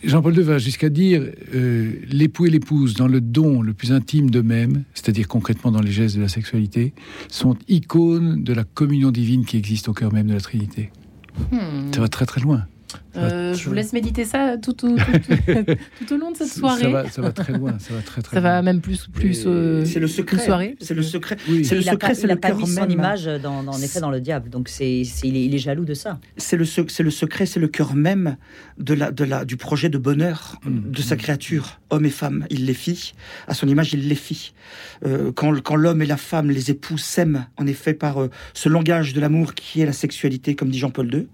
Jean-Paul 0.05 0.37
II 0.37 0.43
va 0.43 0.59
jusqu'à 0.59 0.91
dire 0.91 1.23
euh, 1.55 1.93
l'époux 2.11 2.45
et 2.45 2.51
l'épouse, 2.51 2.93
dans 2.95 3.09
le 3.09 3.23
don 3.23 3.63
le 3.63 3.73
plus 3.73 3.91
intime 3.91 4.31
d'eux-mêmes, 4.31 4.85
c'est-à-dire 4.93 5.27
concrètement 5.27 5.71
dans 5.73 5.81
les 5.81 5.91
gestes 5.91 6.17
de 6.17 6.21
la 6.21 6.29
sexualité, 6.29 6.93
sont 7.29 7.57
icônes 7.69 8.45
de 8.45 8.53
la 8.53 8.65
communion 8.65 9.11
divine 9.11 9.47
qui 9.47 9.57
existe 9.57 9.89
au 9.89 9.95
cœur 9.95 10.13
même 10.13 10.27
de 10.27 10.35
la 10.35 10.41
Trinité. 10.41 10.91
Hmm. 11.51 11.91
Ça 11.95 12.01
va 12.03 12.09
très 12.09 12.27
très 12.27 12.43
loin. 12.43 12.67
Euh, 13.17 13.55
je 13.55 13.69
vous 13.69 13.75
laisse 13.75 13.93
méditer 13.93 14.25
ça 14.25 14.57
tout, 14.57 14.73
tout, 14.73 14.97
tout- 14.97 15.75
tout 16.07 16.13
au 16.15 16.17
long 16.17 16.31
de 16.31 16.37
cette 16.37 16.49
soirée. 16.53 16.83
Ça 16.83 16.89
va, 16.89 17.09
ça 17.11 17.23
va 17.23 17.33
très 17.33 17.53
loin, 17.53 17.77
ça 17.79 17.95
va 17.95 18.03
très 18.03 18.23
très 18.23 18.37
Ça 18.37 18.41
va 18.41 18.63
même 18.63 18.81
plus, 18.81 19.09
plus 19.13 19.45
euh, 19.47 19.85
C'est 19.85 20.01
le 20.01 20.07
secret. 20.09 20.39
soirée. 20.45 20.77
C'est 20.81 20.95
le 20.95 21.03
secret. 21.03 21.37
Oui. 21.49 21.65
C'est 21.65 21.75
le 21.75 21.83
secret, 21.83 22.15
c'est 22.15 22.23
il 22.27 22.31
a 22.31 22.35
le 22.35 22.41
pas 22.41 22.49
cœur 22.49 22.59
mis 22.59 22.67
son 22.69 22.81
même. 22.83 22.91
image 22.91 23.25
dans, 23.43 23.63
dans- 23.63 23.73
en 23.73 23.81
effet 23.83 24.01
dans 24.01 24.11
le 24.11 24.21
diable. 24.21 24.49
Donc 24.51 24.69
c'est, 24.69 25.03
c'est- 25.05 25.27
il, 25.29 25.37
est, 25.37 25.45
il 25.45 25.55
est 25.55 25.59
jaloux 25.59 25.85
de 25.85 25.95
ça. 25.95 26.19
C'est 26.37 26.57
le, 26.57 26.65
c'est 26.65 27.03
le 27.03 27.11
secret, 27.11 27.47
c'est 27.47 27.61
le 27.61 27.69
cœur 27.69 27.95
même 27.95 28.37
de 28.79 28.95
la, 28.95 29.11
de 29.11 29.25
la, 29.25 29.45
du 29.45 29.57
projet 29.57 29.89
de 29.89 29.99
bonheur 29.99 30.59
Mm. 30.65 30.91
de 30.91 31.03
sa 31.03 31.17
créature, 31.17 31.81
homme 31.91 32.05
et 32.05 32.11
femme. 32.11 32.47
Il 32.51 32.67
les 32.67 32.75
fit, 32.75 33.15
à 33.49 33.55
son 33.55 33.67
image, 33.69 33.93
il 33.95 34.09
les 34.09 34.15
fit. 34.15 34.53
Euh, 35.07 35.33
quand 35.33 35.59
quand 35.63 35.77
l'homme 35.77 36.03
et 36.03 36.07
la 36.07 36.17
femme, 36.17 36.51
les 36.51 36.71
époux, 36.71 36.99
s'aiment, 36.99 37.47
en 37.57 37.67
effet, 37.67 37.95
par 37.95 38.21
euh, 38.23 38.31
ce 38.55 38.69
langage 38.69 39.13
de 39.15 39.21
l'amour 39.21 39.55
qui 39.55 39.81
est 39.81 39.87
la 39.87 39.93
sexualité, 39.93 40.55
comme 40.55 40.69
dit 40.71 40.79
Jean-Paul 40.79 41.13
II, 41.15 41.27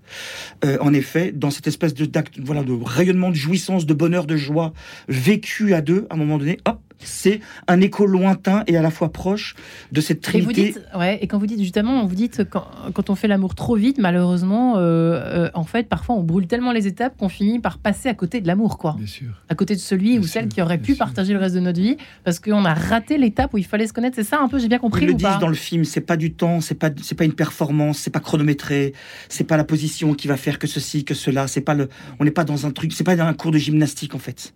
euh, 0.64 0.76
en 0.80 0.92
effet, 0.92 1.32
dans 1.32 1.45
cette 1.51 1.66
espèce 1.66 1.94
de, 1.94 2.05
d'acte, 2.07 2.38
voilà, 2.40 2.62
de 2.62 2.72
rayonnement 2.72 3.30
de 3.30 3.34
jouissance, 3.34 3.86
de 3.86 3.94
bonheur, 3.94 4.26
de 4.26 4.36
joie, 4.36 4.72
vécu 5.09 5.74
à 5.74 5.80
deux, 5.80 6.07
à 6.11 6.14
un 6.14 6.16
moment 6.16 6.38
donné, 6.38 6.59
hop, 6.66 6.80
c'est 6.99 7.40
un 7.68 7.80
écho 7.80 8.07
lointain 8.07 8.64
et 8.66 8.76
à 8.76 8.82
la 8.82 8.90
fois 8.90 9.12
proche 9.12 9.55
de 9.92 10.01
cette 10.01 10.18
Et 10.34 10.40
vous 10.40 10.53
trinité. 10.53 10.72
dites, 10.78 10.82
ouais, 10.97 11.18
et 11.20 11.26
quand 11.26 11.38
vous 11.38 11.47
dites 11.47 11.61
justement, 11.61 12.05
vous 12.07 12.14
dites 12.14 12.44
quand, 12.49 12.66
quand 12.94 13.11
on 13.11 13.14
fait 13.14 13.28
l'amour 13.28 13.55
trop 13.55 13.76
vite, 13.76 13.99
malheureusement, 13.99 14.76
euh, 14.76 14.80
euh, 14.80 15.51
en 15.55 15.64
fait, 15.64 15.88
parfois 15.88 16.14
on 16.16 16.22
brûle 16.22 16.47
tellement 16.47 16.72
les 16.72 16.86
étapes 16.86 17.16
qu'on 17.16 17.28
finit 17.28 17.59
par 17.61 17.78
passer 17.78 18.09
à 18.09 18.14
côté 18.14 18.40
de 18.40 18.47
l'amour, 18.47 18.78
quoi. 18.78 18.94
Bien 18.99 19.07
sûr. 19.07 19.28
À 19.49 19.55
côté 19.55 19.74
de 19.74 19.80
celui 19.80 20.12
Bien 20.12 20.20
ou 20.20 20.22
sûr, 20.24 20.32
celle 20.32 20.49
qui 20.49 20.62
aurait 20.62 20.78
pu 20.78 20.94
sûr. 20.94 20.99
partager 21.05 21.32
le 21.32 21.38
reste 21.38 21.55
de 21.55 21.61
notre 21.61 21.80
vie 21.80 21.97
parce 22.24 22.40
qu'on 22.40 22.64
a 22.64 22.74
raté 22.74 23.18
l'étape 23.18 23.53
où 23.55 23.59
il 23.59 23.64
fallait 23.66 23.86
se 23.86 23.92
connaître. 23.92 24.16
C'est 24.16 24.24
ça 24.24 24.40
un 24.40 24.49
peu, 24.49 24.59
j'ai 24.59 24.68
bien 24.68 24.78
compris 24.78 25.03
Ils 25.05 25.09
le 25.09 25.14
ou 25.14 25.18
pas 25.18 25.32
disent 25.32 25.40
dans 25.40 25.49
le 25.49 25.55
film, 25.55 25.84
c'est 25.84 26.01
pas 26.01 26.16
du 26.16 26.32
temps, 26.32 26.61
c'est 26.61 26.74
pas 26.74 26.90
c'est 27.03 27.14
pas 27.14 27.24
une 27.24 27.34
performance, 27.34 27.99
c'est 27.99 28.11
pas 28.11 28.20
chronométré, 28.20 28.92
c'est 29.28 29.44
pas 29.44 29.57
la 29.57 29.64
position 29.64 30.14
qui 30.14 30.28
va 30.28 30.36
faire 30.36 30.59
que 30.59 30.66
ceci, 30.66 31.05
que 31.05 31.14
cela, 31.14 31.47
c'est 31.47 31.61
pas 31.61 31.74
le 31.74 31.88
on 32.18 32.24
n'est 32.24 32.30
pas 32.30 32.44
dans 32.44 32.66
un 32.66 32.70
truc, 32.70 32.92
c'est 32.92 33.05
pas 33.05 33.16
dans 33.16 33.24
un 33.26 33.34
cours 33.34 33.51
de 33.53 33.59
gymnastique 33.59 34.14
en 34.14 34.18
fait. 34.18 34.55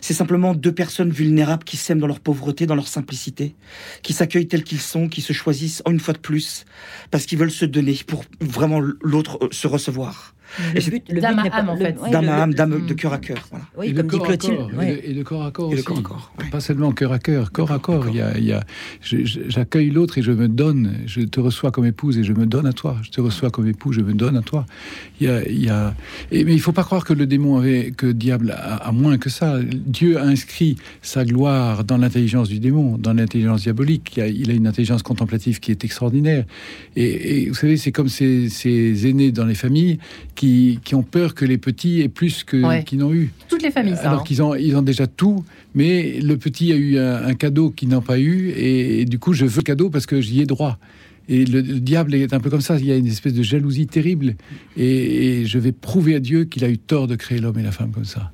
C'est 0.00 0.14
simplement 0.14 0.54
deux 0.54 0.72
personnes 0.72 1.10
vulnérables 1.10 1.64
qui 1.64 1.76
s'aiment 1.76 1.98
dans 1.98 2.06
leur 2.06 2.20
pauvreté, 2.20 2.66
dans 2.66 2.74
leur 2.74 2.88
simplicité, 2.88 3.54
qui 4.02 4.12
s'accueillent 4.12 4.48
tels 4.48 4.64
qu'ils 4.64 4.80
sont, 4.80 5.08
qui 5.08 5.20
se 5.20 5.32
choisissent 5.32 5.82
une 5.88 6.00
fois 6.00 6.14
de 6.14 6.18
plus 6.18 6.64
parce 7.10 7.26
qu'ils 7.26 7.38
veulent 7.38 7.50
se 7.50 7.64
donner 7.64 7.98
pour 8.06 8.24
vraiment 8.40 8.80
l'autre 8.80 9.38
euh, 9.42 9.48
se 9.50 9.66
recevoir. 9.66 10.35
Le 10.74 10.80
Et 10.80 10.90
but, 10.90 11.02
le 11.10 11.20
D'âme 11.20 11.34
but 11.34 11.40
à 11.40 11.42
n'est 11.44 11.50
pas- 11.50 11.56
âme, 11.56 11.68
en 11.68 11.74
le- 11.74 11.80
fait. 11.80 11.96
D'âme 12.10 12.24
le- 12.24 12.30
à 12.30 12.42
âme, 12.42 12.86
de 12.86 12.94
cœur 12.94 13.12
à 13.12 13.18
cœur. 13.18 13.38
Voilà. 13.50 13.64
Oui, 13.76 13.86
et, 13.88 13.94
comme 13.94 14.06
de 14.06 14.10
dit 14.10 14.16
corps 14.18 14.24
à 14.26 14.28
Clotilde. 14.28 14.56
corps, 14.56 14.70
ouais. 14.78 14.92
et, 14.92 15.08
de, 15.08 15.10
et 15.10 15.14
de 15.14 15.22
corps 15.22 15.44
à 15.44 15.50
corps 15.50 15.68
aussi. 15.70 15.82
corps 15.84 15.98
à 15.98 16.02
corps, 16.02 16.32
ouais. 16.38 16.50
Pas 16.50 16.60
seulement 16.60 16.92
cœur 16.92 17.12
à 17.12 17.18
cœur, 17.18 17.52
corps 17.52 17.72
à 17.72 17.78
corps. 17.78 18.06
J'accueille 19.02 19.90
l'autre 19.90 20.18
et 20.18 20.22
je 20.22 20.32
me 20.32 20.48
donne. 20.48 20.92
Je 21.06 21.20
te 21.22 21.40
reçois 21.40 21.70
comme 21.70 21.86
épouse 21.86 22.18
et 22.18 22.24
je 22.24 22.32
me 22.32 22.46
donne 22.46 22.66
à 22.66 22.72
toi. 22.72 22.96
Je 23.02 23.10
te 23.10 23.20
reçois 23.20 23.50
comme 23.50 23.66
époux, 23.68 23.92
je 23.92 24.00
me 24.00 24.12
donne 24.14 24.36
à 24.36 24.42
toi. 24.42 24.66
Il 25.20 25.26
y 25.26 25.30
a, 25.30 25.46
il 25.48 25.62
y 25.64 25.68
a- 25.68 25.94
et, 26.32 26.44
mais 26.44 26.54
il 26.54 26.60
faut 26.60 26.72
pas 26.72 26.84
croire 26.84 27.04
que 27.04 27.12
le 27.12 27.26
démon 27.26 27.56
avait, 27.58 27.92
que 27.96 28.06
le 28.06 28.14
diable 28.14 28.52
a, 28.56 28.76
a 28.76 28.92
moins 28.92 29.18
que 29.18 29.30
ça. 29.30 29.58
Dieu 29.62 30.18
a 30.18 30.22
inscrit 30.24 30.76
sa 31.02 31.24
gloire 31.24 31.84
dans 31.84 31.98
l'intelligence 31.98 32.48
du 32.48 32.58
démon, 32.60 32.98
dans 32.98 33.12
l'intelligence 33.12 33.62
diabolique. 33.62 34.14
Il 34.16 34.22
a, 34.22 34.28
il 34.28 34.50
a 34.50 34.54
une 34.54 34.66
intelligence 34.66 35.02
contemplative 35.02 35.60
qui 35.60 35.70
est 35.70 35.84
extraordinaire. 35.84 36.44
Et, 36.96 37.42
et 37.44 37.48
vous 37.48 37.54
savez, 37.54 37.76
c'est 37.76 37.92
comme 37.92 38.08
ces, 38.08 38.48
ces 38.48 39.06
aînés 39.06 39.32
dans 39.32 39.44
les 39.44 39.54
familles 39.54 39.98
qui, 40.36 40.78
qui 40.84 40.94
ont 40.94 41.02
peur 41.02 41.34
que 41.34 41.44
les 41.44 41.58
petits 41.58 42.02
aient 42.02 42.08
plus 42.08 42.44
que 42.44 42.56
Ouais. 42.64 42.84
qu'ils 42.84 42.98
n'ont 42.98 43.12
eu. 43.12 43.32
Toutes 43.48 43.62
les 43.62 43.72
familles, 43.72 43.96
ça. 43.96 44.10
Alors 44.10 44.20
hein. 44.20 44.24
qu'ils 44.24 44.42
ont, 44.42 44.54
ils 44.54 44.76
ont 44.76 44.82
déjà 44.82 45.08
tout, 45.08 45.44
mais 45.74 46.20
le 46.20 46.36
petit 46.36 46.70
a 46.72 46.76
eu 46.76 46.98
un, 46.98 47.24
un 47.26 47.34
cadeau 47.34 47.70
qu'ils 47.70 47.88
n'ont 47.88 48.00
pas 48.02 48.20
eu, 48.20 48.50
et, 48.50 49.00
et 49.00 49.04
du 49.04 49.18
coup, 49.18 49.32
je 49.32 49.44
veux 49.46 49.56
le 49.56 49.62
cadeau 49.62 49.90
parce 49.90 50.06
que 50.06 50.20
j'y 50.20 50.40
ai 50.40 50.46
droit. 50.46 50.78
Et 51.28 51.44
le, 51.44 51.60
le 51.60 51.80
diable 51.80 52.14
est 52.14 52.32
un 52.32 52.38
peu 52.38 52.50
comme 52.50 52.60
ça, 52.60 52.78
il 52.78 52.86
y 52.86 52.92
a 52.92 52.96
une 52.96 53.08
espèce 53.08 53.34
de 53.34 53.42
jalousie 53.42 53.88
terrible, 53.88 54.36
et, 54.76 55.40
et 55.40 55.46
je 55.46 55.58
vais 55.58 55.72
prouver 55.72 56.14
à 56.14 56.20
Dieu 56.20 56.44
qu'il 56.44 56.64
a 56.64 56.68
eu 56.68 56.78
tort 56.78 57.08
de 57.08 57.16
créer 57.16 57.38
l'homme 57.40 57.58
et 57.58 57.64
la 57.64 57.72
femme 57.72 57.90
comme 57.90 58.04
ça. 58.04 58.30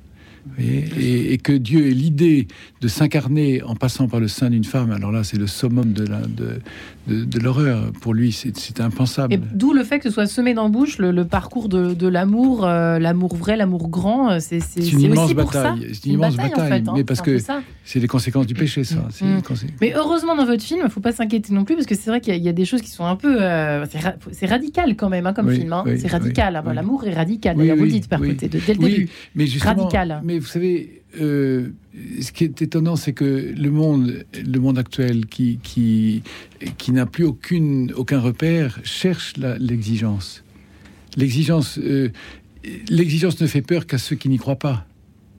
Et 0.59 1.37
que 1.37 1.53
Dieu 1.53 1.87
ait 1.87 1.93
l'idée 1.93 2.47
de 2.81 2.87
s'incarner 2.89 3.63
en 3.63 3.75
passant 3.75 4.07
par 4.09 4.19
le 4.19 4.27
sein 4.27 4.49
d'une 4.49 4.65
femme, 4.65 4.91
alors 4.91 5.11
là, 5.11 5.23
c'est 5.23 5.37
le 5.37 5.47
summum 5.47 5.93
de 5.93 6.05
la- 6.05 6.27
de, 6.27 6.59
de, 7.07 7.23
de 7.25 7.39
l'horreur. 7.39 7.91
Pour 8.01 8.13
lui, 8.13 8.31
c'est 8.31 8.79
impensable. 8.79 9.39
D'où 9.53 9.73
le 9.73 9.83
fait 9.83 9.99
que 9.99 10.05
ce 10.05 10.11
soit 10.13 10.25
semé 10.27 10.53
d'embûches, 10.53 10.97
le, 10.97 11.11
le 11.11 11.25
parcours 11.25 11.69
de, 11.69 11.93
de 11.93 12.07
l'amour, 12.07 12.65
euh, 12.65 12.99
l'amour 12.99 13.35
vrai, 13.35 13.57
l'amour 13.57 13.89
grand, 13.89 14.39
c'est 14.39 14.59
une 14.77 14.99
immense 15.01 15.25
aussi 15.25 15.33
bataille. 15.33 15.79
ça. 15.81 15.87
C'est 15.93 16.05
une 16.05 16.13
immense 16.13 16.33
en 16.33 16.37
bataille, 16.37 16.69
fait, 16.83 16.89
hein. 16.89 16.93
mais 16.95 17.03
parce 17.03 17.21
que. 17.21 17.37
C'est 17.85 17.99
les 17.99 18.07
conséquences 18.07 18.47
du 18.47 18.53
péché, 18.53 18.83
ça. 18.85 19.07
Mm. 19.21 19.39
Mais 19.81 19.93
heureusement 19.95 20.35
dans 20.35 20.45
votre 20.45 20.63
film, 20.63 20.81
il 20.85 20.89
faut 20.89 21.01
pas 21.01 21.11
s'inquiéter 21.11 21.53
non 21.53 21.65
plus 21.65 21.75
parce 21.75 21.85
que 21.85 21.95
c'est 21.95 22.09
vrai 22.09 22.21
qu'il 22.21 22.31
y, 22.33 22.35
a- 22.35 22.39
il 22.39 22.43
y 22.43 22.49
a 22.49 22.53
des 22.53 22.63
choses 22.65 22.81
qui 22.81 22.89
sont 22.91 23.05
un 23.05 23.17
peu, 23.17 23.41
euh, 23.41 23.85
c'est 23.91 23.99
ra- 23.99 24.15
c'est 24.31 24.45
radical 24.45 24.95
quand 24.95 25.09
même 25.09 25.27
hein, 25.27 25.33
comme 25.33 25.47
Oui, 25.47 25.57
film. 25.59 25.73
hein. 25.73 25.83
oui, 25.85 25.99
c'est 25.99 26.07
radical. 26.07 26.61
oui, 26.63 26.69
hein. 26.69 26.73
L'amour 26.73 27.05
est 27.05 27.13
radical. 27.13 27.57
D'ailleurs, 27.57 27.75
vous 27.77 27.85
dites, 27.85 28.07
oui. 28.19 28.29
Côté, 28.29 28.47
de- 28.47 28.59
dès 28.65 28.73
le 28.73 28.79
Oui, 28.79 28.91
début. 28.91 29.09
mais 29.35 29.45
Radical. 29.61 30.21
Mais 30.23 30.39
vous 30.39 30.45
savez, 30.47 31.02
euh, 31.19 31.69
ce 32.21 32.31
qui 32.31 32.43
est 32.43 32.61
étonnant, 32.61 32.95
c'est 32.95 33.13
que 33.13 33.53
le 33.55 33.69
monde, 33.69 34.25
le 34.33 34.59
monde 34.59 34.77
actuel, 34.77 35.25
qui 35.25 35.59
qui 35.61 36.23
qui 36.77 36.91
n'a 36.91 37.05
plus 37.05 37.23
aucune 37.23 37.91
aucun 37.95 38.19
repère, 38.19 38.79
cherche 38.83 39.33
l'exigence. 39.37 40.43
L'exigence, 41.15 41.77
euh, 41.77 42.09
l'exigence 42.89 43.39
ne 43.41 43.47
fait 43.47 43.61
peur 43.61 43.85
qu'à 43.85 43.97
ceux 43.97 44.15
qui 44.15 44.29
n'y 44.29 44.37
croient 44.37 44.57
pas. 44.57 44.87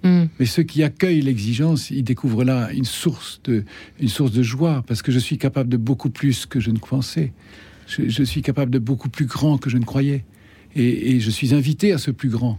Mm. 0.05 0.25
Mais 0.39 0.47
ceux 0.47 0.63
qui 0.63 0.83
accueillent 0.83 1.23
l'exigence, 1.23 1.91
ils 1.91 2.05
découvrent 2.05 2.45
là 2.45 2.71
une 2.73 2.85
source 2.85 3.41
de, 3.45 3.65
une 4.01 4.09
source 4.09 4.33
de 4.33 4.43
joie, 4.43 4.85
parce 4.87 5.03
que 5.03 5.11
je 5.11 5.19
suis 5.19 5.39
capable 5.39 5.71
de 5.71 5.77
beaucoup 5.77 6.11
plus 6.11 6.47
que 6.47 6.61
je 6.61 6.71
ne 6.71 6.79
pensais. 6.79 7.33
Je, 7.87 8.09
je 8.09 8.23
suis 8.23 8.43
capable 8.43 8.71
de 8.71 8.79
beaucoup 8.79 9.09
plus 9.09 9.27
grand 9.27 9.59
que 9.59 9.71
je 9.71 9.79
ne 9.79 9.85
croyais. 9.85 10.25
Et, 10.77 11.13
et 11.13 11.21
je 11.21 11.31
suis 11.31 11.55
invité 11.55 11.93
à 11.93 11.99
ce 11.99 12.11
plus 12.11 12.29
grand. 12.29 12.59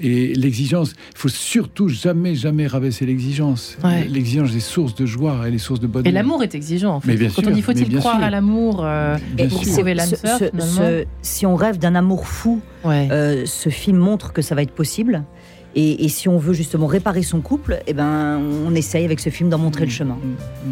Et 0.00 0.34
l'exigence, 0.34 0.92
il 1.12 1.18
faut 1.18 1.28
surtout 1.28 1.88
jamais, 1.88 2.34
jamais 2.34 2.66
rabaisser 2.66 3.04
l'exigence. 3.06 3.76
Ouais. 3.82 4.06
L'exigence 4.08 4.54
est 4.54 4.60
source 4.60 4.94
de 4.94 5.06
joie, 5.06 5.40
elle 5.46 5.54
est 5.54 5.58
source 5.58 5.80
de 5.80 5.86
bonheur. 5.86 6.06
Et 6.06 6.12
l'amour 6.12 6.42
est 6.42 6.54
exigeant. 6.54 6.94
En 6.96 7.00
fait. 7.00 7.08
Mais 7.12 7.16
bien 7.16 7.28
Quand 7.28 7.42
sûr, 7.42 7.50
on 7.50 7.54
dit 7.54 7.62
faut-il 7.62 7.96
croire 7.98 8.16
sûr. 8.16 8.24
à 8.24 8.30
l'amour 8.30 8.84
euh, 8.84 9.16
pour 9.48 9.64
sauver 9.64 9.94
l'âme 9.94 10.08
si 11.22 11.46
on 11.46 11.56
rêve 11.56 11.78
d'un 11.78 11.94
amour 11.94 12.26
fou, 12.26 12.60
Ouais. 12.84 13.08
euh, 13.10 13.44
ce 13.44 13.70
film 13.70 13.96
montre 13.98 14.32
que 14.32 14.40
ça 14.40 14.54
va 14.54 14.62
être 14.62 14.70
possible. 14.72 15.24
Et, 15.80 16.04
et 16.04 16.08
si 16.08 16.28
on 16.28 16.38
veut 16.38 16.54
justement 16.54 16.86
réparer 16.88 17.22
son 17.22 17.40
couple, 17.40 17.78
eh 17.86 17.92
ben, 17.92 18.40
on 18.66 18.74
essaye 18.74 19.04
avec 19.04 19.20
ce 19.20 19.30
film 19.30 19.48
d'en 19.48 19.58
montrer 19.58 19.84
le 19.84 19.92
chemin. 19.92 20.18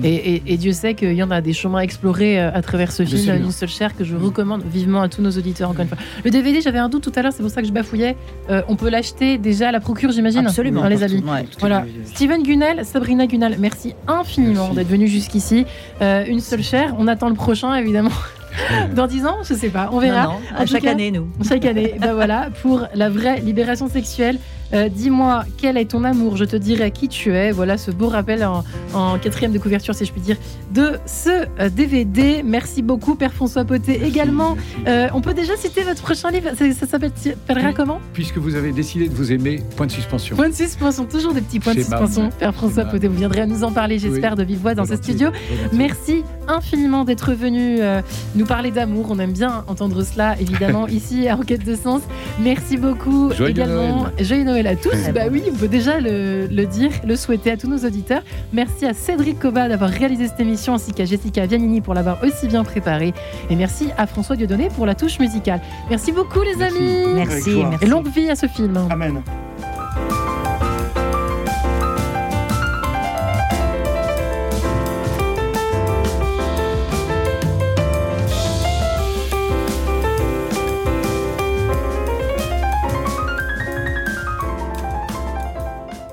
Et, 0.02 0.14
et- 0.34 0.42
et 0.48 0.56
Dieu 0.56 0.72
sait 0.72 0.94
qu'il 0.94 1.12
y 1.12 1.22
en 1.22 1.30
a 1.30 1.40
des 1.40 1.52
chemins 1.52 1.78
à 1.78 1.82
explorer 1.84 2.40
euh, 2.40 2.50
à 2.52 2.60
travers 2.60 2.90
ce 2.90 3.04
film. 3.04 3.36
Une 3.36 3.52
seule 3.52 3.68
chair, 3.68 3.96
que 3.96 4.02
je 4.02 4.16
recommande 4.16 4.64
vivement 4.64 5.02
à 5.02 5.08
tous 5.08 5.22
nos 5.22 5.30
auditeurs, 5.30 5.70
encore 5.70 5.82
une 5.82 5.88
fois. 5.88 5.98
Le 6.24 6.30
DVD, 6.32 6.60
j'avais 6.60 6.80
un 6.80 6.88
doute 6.88 7.04
tout 7.04 7.12
à 7.14 7.22
l'heure, 7.22 7.32
c'est 7.32 7.42
pour 7.42 7.52
ça 7.52 7.60
que 7.62 7.68
je 7.68 7.72
bafouillais. 7.72 8.16
Euh, 8.50 8.62
on 8.66 8.74
peut 8.74 8.88
l'acheter 8.90 9.38
déjà 9.38 9.68
à 9.68 9.72
la 9.72 9.78
procure, 9.80 10.10
j'imagine 10.10 10.44
Absolument. 10.46 10.80
Dans 10.82 10.88
les 10.88 11.04
habits. 11.04 11.22
Ouais. 11.24 11.46
Voilà. 11.60 11.84
Steven 12.06 12.42
Gunnel, 12.42 12.84
Sabrina 12.84 13.28
Gunnel, 13.28 13.56
merci 13.60 13.94
infiniment 14.08 14.54
Merci. 14.64 14.74
d'être 14.76 14.88
venu 14.88 15.06
jusqu'ici. 15.06 15.66
Euh, 16.02 16.24
une 16.26 16.40
seule 16.40 16.62
chair, 16.64 16.96
on 16.98 17.06
attend 17.06 17.28
le 17.28 17.34
prochain, 17.36 17.74
évidemment. 17.76 18.10
Dans 18.96 19.06
10 19.06 19.26
ans, 19.26 19.36
je 19.46 19.52
sais 19.54 19.68
pas, 19.68 19.90
on 19.92 19.98
verra. 20.00 20.24
Non, 20.24 20.32
à 20.56 20.64
chaque 20.66 20.82
cas, 20.82 20.92
année, 20.92 21.10
nous. 21.10 21.28
Chaque 21.46 21.64
année, 21.66 21.94
ben 22.00 22.14
voilà, 22.14 22.48
pour 22.62 22.86
la 22.94 23.10
vraie 23.10 23.40
libération 23.40 23.86
sexuelle. 23.88 24.38
Euh, 24.72 24.88
Dis-moi 24.88 25.44
quel 25.58 25.76
est 25.76 25.90
ton 25.90 26.04
amour, 26.04 26.36
je 26.36 26.44
te 26.44 26.56
dirai 26.56 26.90
qui 26.90 27.08
tu 27.08 27.32
es. 27.34 27.50
Voilà 27.50 27.78
ce 27.78 27.90
beau 27.90 28.08
rappel 28.08 28.44
en, 28.44 28.64
en 28.94 29.18
quatrième 29.18 29.52
de 29.52 29.58
couverture, 29.58 29.94
si 29.94 30.04
je 30.04 30.12
puis 30.12 30.20
dire, 30.20 30.36
de 30.72 30.92
ce 31.06 31.46
euh, 31.60 31.68
DVD. 31.70 32.42
Merci 32.44 32.82
beaucoup, 32.82 33.14
Père 33.14 33.32
François 33.32 33.64
Poté 33.64 34.02
également. 34.04 34.56
Euh, 34.86 35.08
on 35.14 35.20
peut 35.20 35.34
déjà 35.34 35.56
citer 35.56 35.82
votre 35.82 36.02
prochain 36.02 36.30
livre 36.30 36.50
Ça, 36.56 36.64
ça 36.72 36.86
s'appellera 36.86 37.72
comment 37.72 38.00
Puisque 38.12 38.38
vous 38.38 38.54
avez 38.54 38.72
décidé 38.72 39.08
de 39.08 39.14
vous 39.14 39.32
aimer, 39.32 39.62
point 39.76 39.86
de 39.86 39.92
suspension. 39.92 40.36
Point 40.36 40.48
de 40.50 40.54
suspension, 40.54 41.04
toujours 41.04 41.32
des 41.34 41.40
petits 41.40 41.60
points 41.60 41.74
de 41.74 41.80
suspension. 41.80 42.30
Père 42.38 42.54
François. 42.54 42.84
Poté, 42.84 43.08
vous 43.08 43.16
viendrez 43.18 43.46
nous 43.46 43.64
en 43.64 43.72
parler, 43.72 43.98
j'espère, 43.98 44.32
Oui. 44.32 44.38
de 44.38 44.44
vive 44.44 44.58
voix 44.60 44.74
dans 44.74 44.84
ce 44.86 44.96
studio. 44.96 45.30
volontiers. 45.30 45.68
Merci 45.78 46.22
infiniment 46.48 47.04
d'être 47.04 47.32
venu 47.32 47.78
euh, 47.80 48.00
nous 48.34 48.46
parler 48.46 48.70
d'amour. 48.70 49.06
On 49.10 49.18
aime 49.18 49.32
bien 49.32 49.64
entendre 49.66 50.02
cela, 50.02 50.38
évidemment, 50.40 50.86
ici 50.88 51.28
à 51.28 51.36
Enquête 51.36 51.64
de 51.64 51.74
Sens. 51.74 52.02
Merci 52.40 52.76
beaucoup 52.76 53.30
Joyeux 53.32 53.50
également. 53.50 54.02
Noël. 54.02 54.12
Joyeux 54.24 54.44
Noël 54.44 54.55
à 54.64 54.76
tous. 54.76 54.90
Très 54.90 55.12
bah 55.12 55.24
bon. 55.28 55.32
oui, 55.32 55.42
on 55.52 55.56
peut 55.56 55.68
déjà 55.68 55.98
le, 56.00 56.46
le 56.46 56.66
dire, 56.66 56.90
le 57.04 57.16
souhaiter 57.16 57.50
à 57.50 57.56
tous 57.56 57.68
nos 57.68 57.78
auditeurs. 57.78 58.22
Merci 58.52 58.86
à 58.86 58.94
Cédric 58.94 59.38
Coba 59.40 59.68
d'avoir 59.68 59.90
réalisé 59.90 60.28
cette 60.28 60.40
émission, 60.40 60.74
ainsi 60.74 60.92
qu'à 60.92 61.04
Jessica 61.04 61.44
Vianini 61.46 61.80
pour 61.80 61.94
l'avoir 61.94 62.22
aussi 62.22 62.46
bien 62.46 62.62
préparée. 62.64 63.12
Et 63.50 63.56
merci 63.56 63.88
à 63.98 64.06
François 64.06 64.36
Dieudonné 64.36 64.68
pour 64.74 64.86
la 64.86 64.94
touche 64.94 65.18
musicale. 65.18 65.60
Merci 65.90 66.12
beaucoup, 66.12 66.42
les 66.42 66.54
Merci. 66.56 66.76
amis. 66.78 67.14
Merci, 67.14 67.50
merci. 67.56 67.84
Et 67.84 67.86
longue 67.88 68.08
vie 68.08 68.30
à 68.30 68.36
ce 68.36 68.46
film. 68.46 68.76
Amen. 68.90 69.22